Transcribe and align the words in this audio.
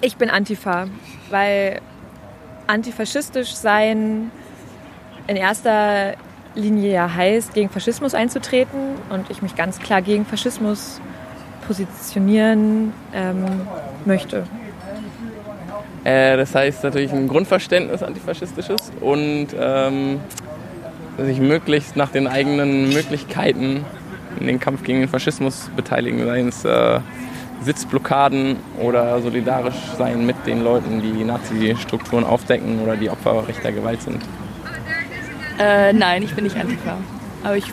Ich 0.00 0.16
bin 0.16 0.30
Antifa, 0.30 0.88
weil 1.30 1.80
antifaschistisch 2.66 3.54
sein 3.54 4.30
in 5.26 5.36
erster 5.36 6.14
Linie 6.54 6.92
ja 6.92 7.14
heißt, 7.14 7.54
gegen 7.54 7.68
Faschismus 7.68 8.14
einzutreten 8.14 8.96
und 9.10 9.30
ich 9.30 9.42
mich 9.42 9.56
ganz 9.56 9.78
klar 9.78 10.02
gegen 10.02 10.24
Faschismus 10.24 11.00
positionieren 11.66 12.92
ähm, 13.12 13.44
möchte. 14.04 14.44
Äh, 16.04 16.36
das 16.36 16.54
heißt 16.54 16.84
natürlich 16.84 17.12
ein 17.12 17.28
Grundverständnis 17.28 18.02
antifaschistisches 18.02 18.92
und 19.00 19.48
ähm, 19.58 20.20
sich 21.18 21.40
möglichst 21.40 21.96
nach 21.96 22.10
den 22.10 22.26
eigenen 22.26 22.90
Möglichkeiten 22.90 23.84
in 24.38 24.46
den 24.46 24.60
Kampf 24.60 24.82
gegen 24.82 25.00
den 25.00 25.08
Faschismus 25.08 25.70
beteiligen, 25.74 26.24
seien 26.24 26.48
es 26.48 26.64
äh, 26.64 27.00
Sitzblockaden 27.62 28.56
oder 28.78 29.20
solidarisch 29.20 29.92
sein 29.96 30.26
mit 30.26 30.36
den 30.46 30.62
Leuten, 30.62 31.00
die 31.00 31.24
Nazi-Strukturen 31.24 32.24
aufdecken 32.24 32.80
oder 32.80 32.96
die 32.96 33.10
Opfer 33.10 33.46
rechter 33.48 33.72
Gewalt 33.72 34.02
sind. 34.02 34.22
Äh, 35.58 35.92
nein, 35.92 36.22
ich 36.22 36.34
bin 36.34 36.44
nicht 36.44 36.56
Antifa. 36.56 36.98
Aber 37.42 37.56
ich 37.56 37.66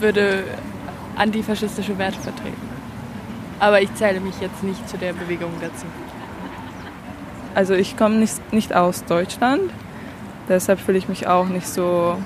würde 0.00 0.44
antifaschistische 1.16 1.98
Werte 1.98 2.18
vertreten. 2.20 2.56
Aber 3.60 3.80
ich 3.80 3.94
zähle 3.94 4.20
mich 4.20 4.40
jetzt 4.40 4.62
nicht 4.62 4.88
zu 4.88 4.98
der 4.98 5.12
Bewegung 5.12 5.52
dazu. 5.60 5.86
Also 7.54 7.74
ich 7.74 7.96
komme 7.96 8.16
nicht, 8.16 8.52
nicht 8.52 8.74
aus 8.74 9.04
Deutschland, 9.04 9.70
deshalb 10.48 10.80
fühle 10.80 10.98
ich 10.98 11.08
mich 11.08 11.28
auch 11.28 11.46
nicht 11.46 11.68
so 11.68 12.16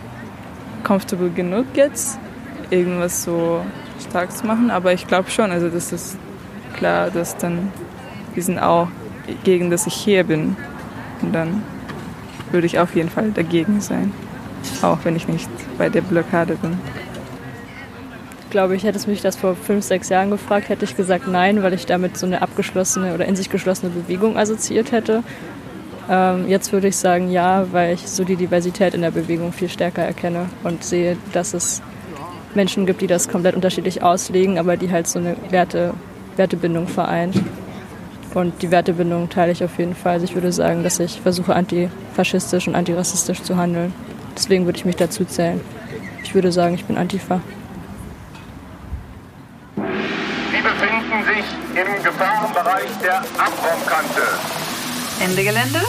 comfortable 0.85 1.31
genug 1.31 1.67
jetzt, 1.75 2.19
irgendwas 2.71 3.25
so 3.25 3.63
stark 4.09 4.33
zu 4.33 4.47
machen. 4.47 4.71
Aber 4.71 4.93
ich 4.95 5.07
glaube 5.07 5.31
schon, 5.31 5.51
also 5.51 5.69
das 5.69 5.93
ist 5.93 6.17
klar, 6.79 7.11
dass 7.11 7.37
dann 7.37 7.73
die 8.37 8.41
sind 8.41 8.59
auch 8.59 8.89
gegen, 9.45 9.71
dass 9.71 9.87
ich 9.87 9.95
hier 9.95 10.25
bin. 10.25 10.57
Und 11.23 11.35
dann 11.35 11.63
würde 12.53 12.67
ich 12.67 12.79
auf 12.79 12.95
jeden 12.95 13.11
Fall 13.11 13.31
dagegen 13.33 13.81
sein, 13.81 14.13
auch 14.83 14.99
wenn 15.05 15.17
ich 15.17 15.29
nicht 15.29 15.51
bei 15.77 15.89
der 15.89 16.03
Blockade 16.03 16.55
bin 16.55 16.79
glaube 18.51 18.77
ich, 18.77 18.85
hättest 18.85 19.09
mich 19.09 19.21
das 19.21 19.37
vor 19.37 19.55
fünf, 19.55 19.85
sechs 19.85 20.09
Jahren 20.09 20.31
gefragt, 20.31 20.69
hätte 20.69 20.85
ich 20.85 20.97
gesagt 20.97 21.29
nein, 21.29 21.63
weil 21.63 21.75
ich 21.75 21.87
damit 21.87 22.17
so 22.17 22.27
eine 22.27 22.43
abgeschlossene 22.43 23.15
oder 23.15 23.27
in 23.27 23.37
sich 23.37 23.51
geschlossene 23.51 23.91
Bewegung 23.91 24.37
assoziiert 24.37 24.93
hätte. 24.93 25.23
Ähm, 26.11 26.49
jetzt 26.49 26.73
würde 26.73 26.89
ich 26.89 26.97
sagen 26.97 27.31
ja, 27.31 27.67
weil 27.73 27.95
ich 27.95 28.09
so 28.09 28.25
die 28.25 28.37
Diversität 28.37 28.95
in 28.95 29.03
der 29.03 29.11
Bewegung 29.11 29.53
viel 29.53 29.69
stärker 29.69 30.03
erkenne 30.03 30.47
und 30.65 30.83
sehe, 30.83 31.17
dass 31.33 31.55
es 31.55 31.83
Menschen 32.55 32.87
gibt, 32.87 33.03
die 33.03 33.07
das 33.07 33.29
komplett 33.29 33.55
unterschiedlich 33.55 34.03
auslegen, 34.03 34.59
aber 34.59 34.77
die 34.77 34.91
halt 34.91 35.07
so 35.07 35.19
eine 35.19 35.37
Werte, 35.51 35.93
Wertebindung 36.39 36.87
vereint. 36.87 37.41
Und 38.35 38.63
die 38.63 38.71
Wertebindung 38.71 39.29
teile 39.29 39.53
ich 39.53 39.65
auf 39.65 39.79
jeden 39.79 39.95
Fall. 39.95 40.15
Also 40.15 40.25
ich 40.25 40.35
würde 40.35 40.53
sagen, 40.53 40.83
dass 40.83 41.01
ich 41.01 41.21
versuche, 41.21 41.55
antifaschistisch 41.55 42.69
und 42.69 42.75
antirassistisch 42.75 43.43
zu 43.43 43.57
handeln. 43.57 43.93
Deswegen 44.37 44.65
würde 44.65 44.79
ich 44.79 44.85
mich 44.85 44.97
dazu 44.97 45.25
zählen. 45.25 45.61
Ich 46.23 46.35
würde 46.35 46.53
sagen, 46.53 46.75
ich 46.75 46.85
bin 46.85 46.97
Antifa. 46.97 47.41
im 51.79 52.03
Gefahrenbereich 52.03 52.91
der 53.03 53.19
Abraumkante. 53.19 54.23
Ende 55.21 55.45
Gelände, 55.45 55.81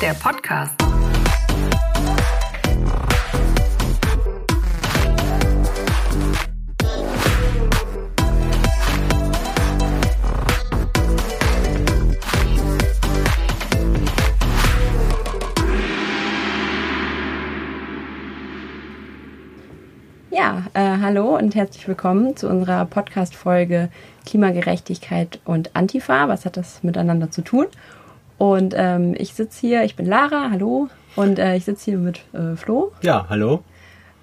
der 0.00 0.14
Podcast. 0.14 0.81
Hallo 21.02 21.36
und 21.36 21.56
herzlich 21.56 21.88
willkommen 21.88 22.36
zu 22.36 22.48
unserer 22.48 22.86
Podcast-Folge 22.86 23.88
Klimagerechtigkeit 24.24 25.40
und 25.44 25.74
Antifa. 25.74 26.28
Was 26.28 26.44
hat 26.44 26.56
das 26.56 26.84
miteinander 26.84 27.28
zu 27.28 27.42
tun? 27.42 27.66
Und 28.38 28.72
ähm, 28.76 29.16
ich 29.18 29.34
sitze 29.34 29.66
hier, 29.66 29.82
ich 29.82 29.96
bin 29.96 30.06
Lara, 30.06 30.50
hallo. 30.52 30.88
Und 31.16 31.40
äh, 31.40 31.56
ich 31.56 31.64
sitze 31.64 31.86
hier 31.86 31.98
mit 31.98 32.20
äh, 32.32 32.54
Flo. 32.54 32.92
Ja, 33.02 33.26
hallo. 33.28 33.64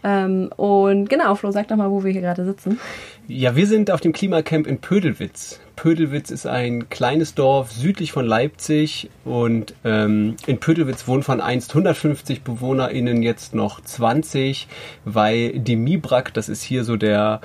Ähm, 0.06 0.52
und 0.56 1.10
genau, 1.10 1.36
Flo, 1.36 1.52
sag 1.52 1.68
doch 1.68 1.76
mal, 1.76 1.92
wo 1.92 2.06
wir 2.06 2.14
hier 2.14 2.22
gerade 2.22 2.46
sitzen. 2.46 2.80
Ja, 3.28 3.58
wir 3.58 3.68
sind 3.68 3.92
auf 3.92 4.00
dem 4.00 4.14
Klimacamp 4.14 4.66
in 4.66 4.80
Pödelwitz. 4.80 5.60
Pödelwitz 5.80 6.30
ist 6.30 6.46
ein 6.46 6.90
kleines 6.90 7.36
Dorf 7.36 7.72
südlich 7.72 8.12
von 8.12 8.26
Leipzig 8.26 9.10
und 9.24 9.74
ähm, 9.86 10.36
in 10.46 10.60
Pödelwitz 10.60 11.08
wohnen 11.08 11.24
von 11.24 11.40
einst 11.40 11.72
150 11.72 12.42
BewohnerInnen 12.42 13.24
jetzt 13.24 13.56
noch 13.56 13.80
20, 13.80 14.68
weil 15.06 15.58
die 15.58 15.78
Mibrak, 15.78 16.34
das 16.34 16.50
ist 16.50 16.64
hier 16.64 16.84
so 16.84 16.98
der 16.98 17.40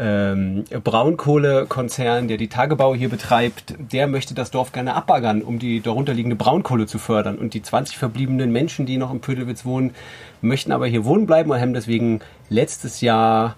ähm, 0.00 0.64
Braunkohlekonzern, 0.82 2.26
der 2.26 2.38
die 2.38 2.48
Tagebau 2.48 2.92
hier 2.92 3.08
betreibt, 3.08 3.74
der 3.78 4.08
möchte 4.08 4.34
das 4.34 4.50
Dorf 4.50 4.72
gerne 4.72 4.94
abbaggern, 4.94 5.42
um 5.42 5.60
die 5.60 5.80
darunter 5.80 6.12
liegende 6.12 6.34
Braunkohle 6.34 6.86
zu 6.86 6.98
fördern. 6.98 7.38
Und 7.38 7.54
die 7.54 7.62
20 7.62 7.98
verbliebenen 7.98 8.50
Menschen, 8.50 8.86
die 8.86 8.98
noch 8.98 9.12
in 9.12 9.20
Pödelwitz 9.20 9.64
wohnen, 9.64 9.94
möchten 10.42 10.72
aber 10.72 10.88
hier 10.88 11.04
wohnen 11.04 11.26
bleiben 11.26 11.52
und 11.52 11.60
haben 11.60 11.72
deswegen 11.72 12.18
letztes 12.48 13.00
Jahr 13.00 13.54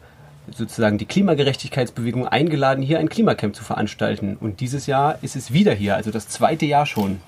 sozusagen 0.55 0.99
die 0.99 1.07
Klimagerechtigkeitsbewegung 1.07 2.27
eingeladen, 2.27 2.83
hier 2.83 2.99
ein 2.99 3.09
Klimacamp 3.09 3.55
zu 3.55 3.65
veranstalten. 3.65 4.37
Und 4.41 4.61
dieses 4.61 4.87
Jahr 4.87 5.19
ist 5.23 5.37
es 5.37 5.53
wieder 5.53 5.73
hier, 5.75 5.97
also 5.97 6.11
das 6.11 6.29
zweite 6.29 6.67
Jahr 6.67 6.87
schon. 6.87 7.21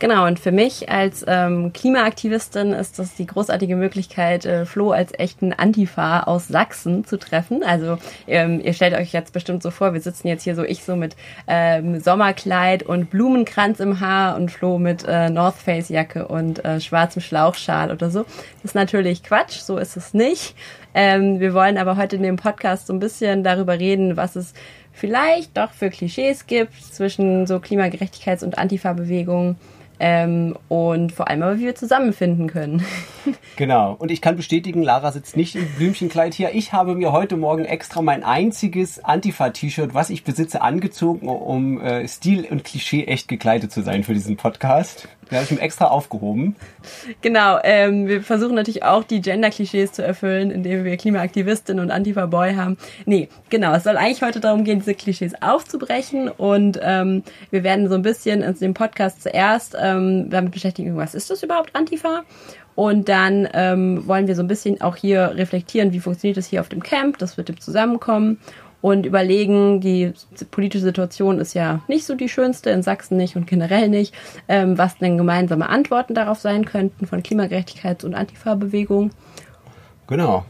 Genau, 0.00 0.26
und 0.26 0.40
für 0.40 0.50
mich 0.50 0.88
als 0.88 1.26
ähm, 1.28 1.74
Klimaaktivistin 1.74 2.72
ist 2.72 2.98
das 2.98 3.16
die 3.16 3.26
großartige 3.26 3.76
Möglichkeit, 3.76 4.46
äh, 4.46 4.64
Flo 4.64 4.92
als 4.92 5.12
echten 5.18 5.52
Antifa 5.52 6.20
aus 6.20 6.48
Sachsen 6.48 7.04
zu 7.04 7.18
treffen. 7.18 7.62
Also 7.62 7.98
ähm, 8.26 8.62
ihr 8.64 8.72
stellt 8.72 8.94
euch 8.94 9.12
jetzt 9.12 9.34
bestimmt 9.34 9.62
so 9.62 9.70
vor, 9.70 9.92
wir 9.92 10.00
sitzen 10.00 10.26
jetzt 10.26 10.44
hier 10.44 10.54
so, 10.54 10.64
ich 10.64 10.84
so 10.84 10.96
mit 10.96 11.16
ähm, 11.46 12.00
Sommerkleid 12.00 12.82
und 12.82 13.10
Blumenkranz 13.10 13.78
im 13.78 14.00
Haar 14.00 14.36
und 14.36 14.50
Flo 14.50 14.78
mit 14.78 15.04
äh, 15.06 15.28
North 15.28 15.56
Face 15.56 15.90
Jacke 15.90 16.26
und 16.26 16.64
äh, 16.64 16.80
schwarzem 16.80 17.20
Schlauchschal 17.20 17.90
oder 17.90 18.10
so. 18.10 18.22
Das 18.22 18.70
ist 18.70 18.74
natürlich 18.74 19.22
Quatsch, 19.22 19.58
so 19.60 19.76
ist 19.76 19.98
es 19.98 20.14
nicht. 20.14 20.54
Ähm, 20.94 21.40
wir 21.40 21.52
wollen 21.52 21.76
aber 21.76 21.98
heute 21.98 22.16
in 22.16 22.22
dem 22.22 22.36
Podcast 22.36 22.86
so 22.86 22.94
ein 22.94 23.00
bisschen 23.00 23.44
darüber 23.44 23.78
reden, 23.78 24.16
was 24.16 24.34
es 24.34 24.54
vielleicht 24.94 25.58
doch 25.58 25.72
für 25.72 25.90
Klischees 25.90 26.46
gibt 26.46 26.72
zwischen 26.82 27.46
so 27.46 27.56
Klimagerechtigkeits- 27.56 28.44
und 28.44 28.56
Antifa-Bewegungen 28.56 29.56
ähm, 30.02 30.56
und 30.68 31.12
vor 31.12 31.28
allem 31.28 31.42
aber, 31.42 31.58
wie 31.58 31.66
wir 31.66 31.74
zusammenfinden 31.74 32.46
können. 32.48 32.82
genau. 33.56 33.94
Und 33.98 34.10
ich 34.10 34.22
kann 34.22 34.34
bestätigen, 34.34 34.82
Lara 34.82 35.12
sitzt 35.12 35.36
nicht 35.36 35.54
im 35.54 35.66
Blümchenkleid 35.76 36.32
hier. 36.32 36.54
Ich 36.54 36.72
habe 36.72 36.94
mir 36.94 37.12
heute 37.12 37.36
Morgen 37.36 37.66
extra 37.66 38.00
mein 38.00 38.24
einziges 38.24 39.04
Antifa-T-Shirt, 39.04 39.92
was 39.92 40.08
ich 40.08 40.24
besitze, 40.24 40.62
angezogen, 40.62 41.28
um 41.28 41.80
äh, 41.82 42.08
Stil 42.08 42.46
und 42.50 42.64
Klischee 42.64 43.04
echt 43.04 43.28
gekleidet 43.28 43.72
zu 43.72 43.82
sein 43.82 44.02
für 44.02 44.14
diesen 44.14 44.38
Podcast. 44.38 45.06
Den 45.30 45.36
habe 45.36 45.44
ich 45.44 45.50
mir 45.50 45.60
extra 45.60 45.86
aufgehoben. 45.86 46.56
Genau, 47.20 47.58
ähm, 47.62 48.08
wir 48.08 48.22
versuchen 48.22 48.54
natürlich 48.54 48.82
auch 48.82 49.04
die 49.04 49.20
Gender-Klischees 49.20 49.92
zu 49.92 50.02
erfüllen, 50.02 50.50
indem 50.50 50.84
wir 50.84 50.96
Klimaaktivistin 50.96 51.78
und 51.78 51.90
Antifa-Boy 51.90 52.54
haben. 52.54 52.76
Nee, 53.06 53.28
genau, 53.48 53.74
es 53.74 53.84
soll 53.84 53.96
eigentlich 53.96 54.22
heute 54.22 54.40
darum 54.40 54.64
gehen, 54.64 54.80
diese 54.80 54.94
Klischees 54.94 55.40
aufzubrechen 55.40 56.28
und 56.28 56.80
ähm, 56.82 57.22
wir 57.50 57.62
werden 57.62 57.88
so 57.88 57.94
ein 57.94 58.02
bisschen 58.02 58.42
in 58.42 58.54
dem 58.58 58.74
Podcast 58.74 59.22
zuerst 59.22 59.76
ähm, 59.80 60.30
damit 60.30 60.52
beschäftigen, 60.52 60.96
was 60.96 61.14
ist 61.14 61.30
das 61.30 61.42
überhaupt 61.42 61.74
Antifa? 61.74 62.22
Und 62.74 63.08
dann 63.08 63.48
ähm, 63.52 64.06
wollen 64.06 64.26
wir 64.26 64.34
so 64.34 64.42
ein 64.42 64.48
bisschen 64.48 64.80
auch 64.80 64.96
hier 64.96 65.32
reflektieren, 65.34 65.92
wie 65.92 66.00
funktioniert 66.00 66.38
das 66.38 66.46
hier 66.46 66.60
auf 66.60 66.68
dem 66.68 66.82
Camp, 66.82 67.18
das 67.18 67.36
wird 67.36 67.50
im 67.50 67.60
Zusammenkommen 67.60 68.38
und 68.80 69.04
überlegen, 69.06 69.80
die 69.80 70.12
politische 70.50 70.84
Situation 70.84 71.38
ist 71.38 71.54
ja 71.54 71.80
nicht 71.88 72.04
so 72.06 72.14
die 72.14 72.28
schönste, 72.28 72.70
in 72.70 72.82
Sachsen 72.82 73.16
nicht 73.16 73.36
und 73.36 73.46
generell 73.46 73.88
nicht, 73.88 74.14
ähm, 74.48 74.78
was 74.78 74.96
denn 74.98 75.18
gemeinsame 75.18 75.68
Antworten 75.68 76.14
darauf 76.14 76.38
sein 76.38 76.64
könnten 76.64 77.06
von 77.06 77.22
Klimagerechtigkeits- 77.22 78.04
und 78.04 78.14
Antifa-Bewegung. 78.14 79.10
Genau. 80.06 80.44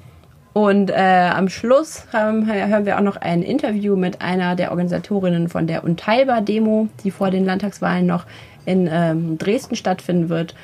Und 0.52 0.90
äh, 0.90 1.30
am 1.32 1.48
Schluss 1.48 2.06
haben, 2.12 2.46
hören 2.52 2.84
wir 2.84 2.98
auch 2.98 3.02
noch 3.02 3.16
ein 3.16 3.42
Interview 3.42 3.94
mit 3.94 4.20
einer 4.20 4.56
der 4.56 4.70
Organisatorinnen 4.70 5.48
von 5.48 5.66
der 5.66 5.84
Unteilbar-Demo, 5.84 6.88
die 7.04 7.12
vor 7.12 7.30
den 7.30 7.44
Landtagswahlen 7.44 8.06
noch 8.06 8.26
in 8.64 8.88
ähm, 8.90 9.38
Dresden 9.38 9.76
stattfinden 9.76 10.28
wird 10.28 10.54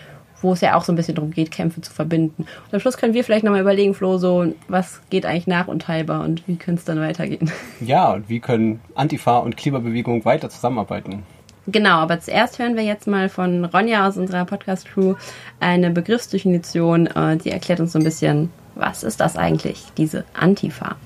wo 0.42 0.52
es 0.52 0.60
ja 0.60 0.76
auch 0.76 0.84
so 0.84 0.92
ein 0.92 0.96
bisschen 0.96 1.14
darum 1.14 1.30
geht, 1.30 1.50
Kämpfe 1.50 1.80
zu 1.80 1.92
verbinden. 1.92 2.42
Und 2.42 2.74
am 2.74 2.80
Schluss 2.80 2.96
können 2.96 3.14
wir 3.14 3.24
vielleicht 3.24 3.44
nochmal 3.44 3.60
überlegen, 3.60 3.94
Flo, 3.94 4.18
so, 4.18 4.52
was 4.68 5.00
geht 5.10 5.26
eigentlich 5.26 5.46
nach 5.46 5.68
unteilbar 5.68 6.24
und 6.24 6.46
wie 6.46 6.56
könnte 6.56 6.80
es 6.80 6.84
dann 6.84 7.00
weitergehen? 7.00 7.50
Ja, 7.80 8.12
und 8.12 8.28
wie 8.28 8.40
können 8.40 8.80
Antifa 8.94 9.38
und 9.38 9.56
Klimabewegung 9.56 10.24
weiter 10.24 10.48
zusammenarbeiten? 10.48 11.24
Genau, 11.66 11.96
aber 11.98 12.20
zuerst 12.20 12.58
hören 12.58 12.76
wir 12.76 12.84
jetzt 12.84 13.06
mal 13.06 13.28
von 13.28 13.64
Ronja 13.64 14.06
aus 14.06 14.16
unserer 14.16 14.44
Podcast-Crew 14.44 15.14
eine 15.60 15.90
Begriffsdefinition, 15.90 17.08
äh, 17.08 17.36
die 17.36 17.50
erklärt 17.50 17.80
uns 17.80 17.92
so 17.92 17.98
ein 17.98 18.04
bisschen, 18.04 18.50
was 18.76 19.02
ist 19.02 19.20
das 19.20 19.36
eigentlich, 19.36 19.84
diese 19.96 20.24
Antifa? 20.32 20.96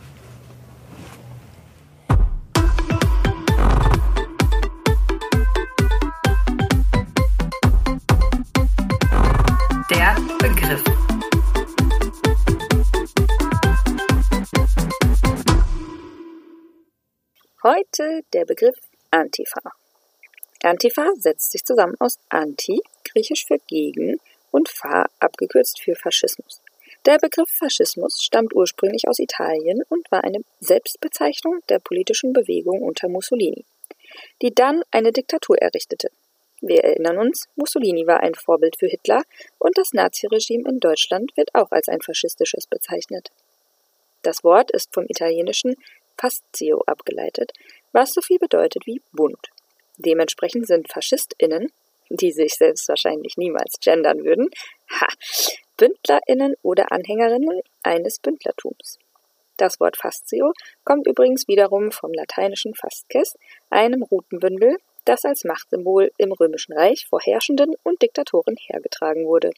Der 18.32 18.46
Begriff 18.46 18.76
Antifa. 19.10 19.60
Antifa 20.62 21.10
setzt 21.16 21.52
sich 21.52 21.62
zusammen 21.62 21.94
aus 21.98 22.18
Anti, 22.30 22.80
griechisch 23.04 23.44
für 23.46 23.58
gegen, 23.66 24.18
und 24.50 24.70
Fa, 24.70 25.04
abgekürzt 25.18 25.80
für 25.82 25.94
Faschismus. 25.94 26.62
Der 27.04 27.18
Begriff 27.18 27.50
Faschismus 27.50 28.22
stammt 28.22 28.54
ursprünglich 28.54 29.08
aus 29.08 29.18
Italien 29.18 29.82
und 29.90 30.10
war 30.10 30.24
eine 30.24 30.40
Selbstbezeichnung 30.60 31.60
der 31.68 31.80
politischen 31.80 32.32
Bewegung 32.32 32.80
unter 32.80 33.08
Mussolini, 33.08 33.66
die 34.40 34.54
dann 34.54 34.82
eine 34.90 35.12
Diktatur 35.12 35.58
errichtete. 35.58 36.10
Wir 36.62 36.82
erinnern 36.84 37.18
uns, 37.18 37.48
Mussolini 37.56 38.06
war 38.06 38.20
ein 38.20 38.34
Vorbild 38.34 38.76
für 38.78 38.88
Hitler 38.88 39.22
und 39.58 39.76
das 39.76 39.92
Naziregime 39.92 40.66
in 40.66 40.80
Deutschland 40.80 41.36
wird 41.36 41.54
auch 41.54 41.70
als 41.72 41.88
ein 41.88 42.00
faschistisches 42.00 42.66
bezeichnet. 42.66 43.30
Das 44.22 44.44
Wort 44.44 44.70
ist 44.70 44.92
vom 44.92 45.04
italienischen 45.08 45.76
Fastio 46.20 46.82
abgeleitet, 46.86 47.52
was 47.92 48.12
so 48.12 48.20
viel 48.20 48.38
bedeutet 48.38 48.86
wie 48.86 49.00
bunt. 49.12 49.48
Dementsprechend 49.96 50.66
sind 50.66 50.92
FaschistInnen, 50.92 51.72
die 52.10 52.32
sich 52.32 52.54
selbst 52.54 52.88
wahrscheinlich 52.88 53.36
niemals 53.36 53.78
gendern 53.80 54.24
würden, 54.24 54.50
ha, 54.90 55.06
BündlerInnen 55.76 56.54
oder 56.62 56.92
Anhängerinnen 56.92 57.62
eines 57.82 58.18
Bündlertums. 58.18 58.98
Das 59.56 59.78
Wort 59.78 59.96
Fastio 59.96 60.52
kommt 60.84 61.06
übrigens 61.06 61.46
wiederum 61.46 61.92
vom 61.92 62.12
lateinischen 62.12 62.74
Fasces, 62.74 63.36
einem 63.68 64.02
Rutenbündel, 64.02 64.78
das 65.04 65.24
als 65.24 65.44
Machtsymbol 65.44 66.10
im 66.18 66.32
Römischen 66.32 66.72
Reich 66.72 67.06
vor 67.08 67.20
Herrschenden 67.20 67.74
und 67.82 68.02
Diktatoren 68.02 68.56
hergetragen 68.58 69.26
wurde. 69.26 69.52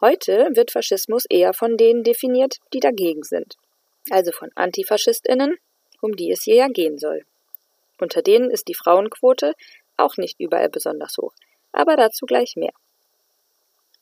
Heute 0.00 0.50
wird 0.54 0.72
Faschismus 0.72 1.24
eher 1.28 1.52
von 1.52 1.76
denen 1.76 2.02
definiert, 2.02 2.58
die 2.72 2.80
dagegen 2.80 3.22
sind, 3.22 3.56
also 4.10 4.32
von 4.32 4.50
Antifaschistinnen, 4.54 5.56
um 6.00 6.16
die 6.16 6.30
es 6.30 6.42
hier 6.42 6.56
ja 6.56 6.68
gehen 6.68 6.98
soll. 6.98 7.24
Unter 7.98 8.22
denen 8.22 8.50
ist 8.50 8.68
die 8.68 8.74
Frauenquote 8.74 9.54
auch 9.96 10.16
nicht 10.16 10.40
überall 10.40 10.68
besonders 10.68 11.16
hoch, 11.18 11.32
aber 11.72 11.96
dazu 11.96 12.26
gleich 12.26 12.56
mehr. 12.56 12.72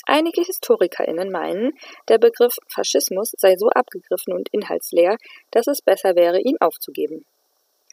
Einige 0.06 0.40
HistorikerInnen 0.40 1.30
meinen, 1.30 1.78
der 2.08 2.18
Begriff 2.18 2.56
Faschismus 2.66 3.32
sei 3.36 3.56
so 3.56 3.68
abgegriffen 3.68 4.32
und 4.32 4.48
inhaltsleer, 4.48 5.18
dass 5.50 5.66
es 5.66 5.82
besser 5.82 6.16
wäre, 6.16 6.40
ihn 6.40 6.56
aufzugeben. 6.60 7.24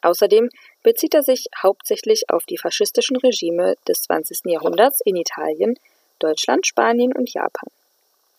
Außerdem 0.01 0.50
bezieht 0.83 1.13
er 1.13 1.24
sich 1.24 1.48
hauptsächlich 1.62 2.30
auf 2.30 2.45
die 2.45 2.57
faschistischen 2.57 3.18
Regime 3.18 3.75
des 3.88 4.03
20. 4.03 4.45
Jahrhunderts 4.45 5.01
in 5.01 5.15
Italien, 5.15 5.77
Deutschland, 6.19 6.65
Spanien 6.65 7.13
und 7.13 7.33
Japan. 7.33 7.69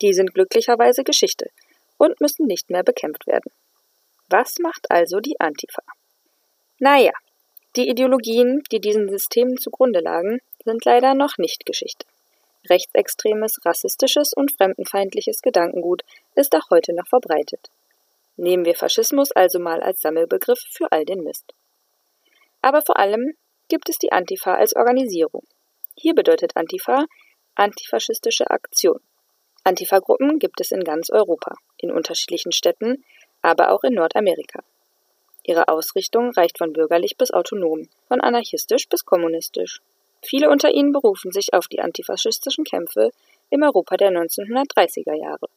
Die 0.01 0.15
sind 0.15 0.35
glücklicherweise 0.35 1.05
Geschichte 1.05 1.51
und 1.99 2.21
müssen 2.21 2.47
nicht 2.47 2.71
mehr 2.71 2.83
bekämpft 2.83 3.27
werden. 3.27 3.53
Was 4.29 4.59
macht 4.59 4.91
also 4.91 5.21
die 5.21 5.39
Antifa? 5.39 5.83
Naja, 6.79 7.13
die 7.77 7.89
Ideologien, 7.89 8.63
die 8.73 8.81
diesen 8.81 9.09
Systemen 9.09 9.59
zugrunde 9.59 10.01
lagen, 10.01 10.41
sind 10.65 10.85
leider 10.85 11.15
noch 11.15 11.39
nicht 11.39 11.67
Geschichte. 11.67 12.07
Rechtsextremes, 12.69 13.65
rassistisches 13.65 14.33
und 14.33 14.53
fremdenfeindliches 14.53 15.43
Gedankengut 15.43 16.03
ist 16.35 16.55
auch 16.55 16.71
heute 16.71 16.93
noch 16.95 17.07
verbreitet. 17.07 17.71
Nehmen 18.37 18.65
wir 18.65 18.75
Faschismus 18.75 19.33
also 19.33 19.59
mal 19.59 19.83
als 19.83 20.01
Sammelbegriff 20.01 20.61
für 20.71 20.93
all 20.93 21.05
den 21.05 21.23
Mist. 21.23 21.55
Aber 22.63 22.83
vor 22.83 22.99
allem 22.99 23.35
gibt 23.69 23.89
es 23.89 23.99
die 23.99 24.13
Antifa 24.13 24.55
als 24.55 24.75
Organisierung. 24.77 25.45
Hier 25.97 26.15
bedeutet 26.15 26.57
Antifa 26.57 27.07
antifaschistische 27.55 28.51
Aktion. 28.51 29.01
Antifa-Gruppen 29.69 30.39
gibt 30.39 30.63
es 30.63 30.71
in 30.71 30.83
ganz 30.83 31.11
Europa, 31.11 31.55
in 31.77 31.91
unterschiedlichen 31.91 32.53
Städten, 32.53 33.05
aber 33.43 33.71
auch 33.71 33.85
in 33.85 33.93
Nordamerika. 33.93 34.63
Ihre 35.45 35.69
Ausrichtung 35.69 36.31
reicht 36.31 36.57
von 36.57 36.73
bürgerlich 36.73 37.19
bis 37.19 37.31
autonom, 37.31 37.89
von 38.09 38.23
anarchistisch 38.23 38.89
bis 38.89 39.05
kommunistisch. 39.05 39.81
Viele 40.23 40.49
unter 40.49 40.71
ihnen 40.71 40.93
berufen 40.93 41.33
sich 41.33 41.53
auf 41.53 41.69
die 41.69 41.81
antifaschistischen 41.81 42.65
Kämpfe 42.65 43.11
im 43.51 43.63
Europa 43.63 43.99
der 43.99 44.11
1930er 44.11 45.15
Jahre. 45.15 45.49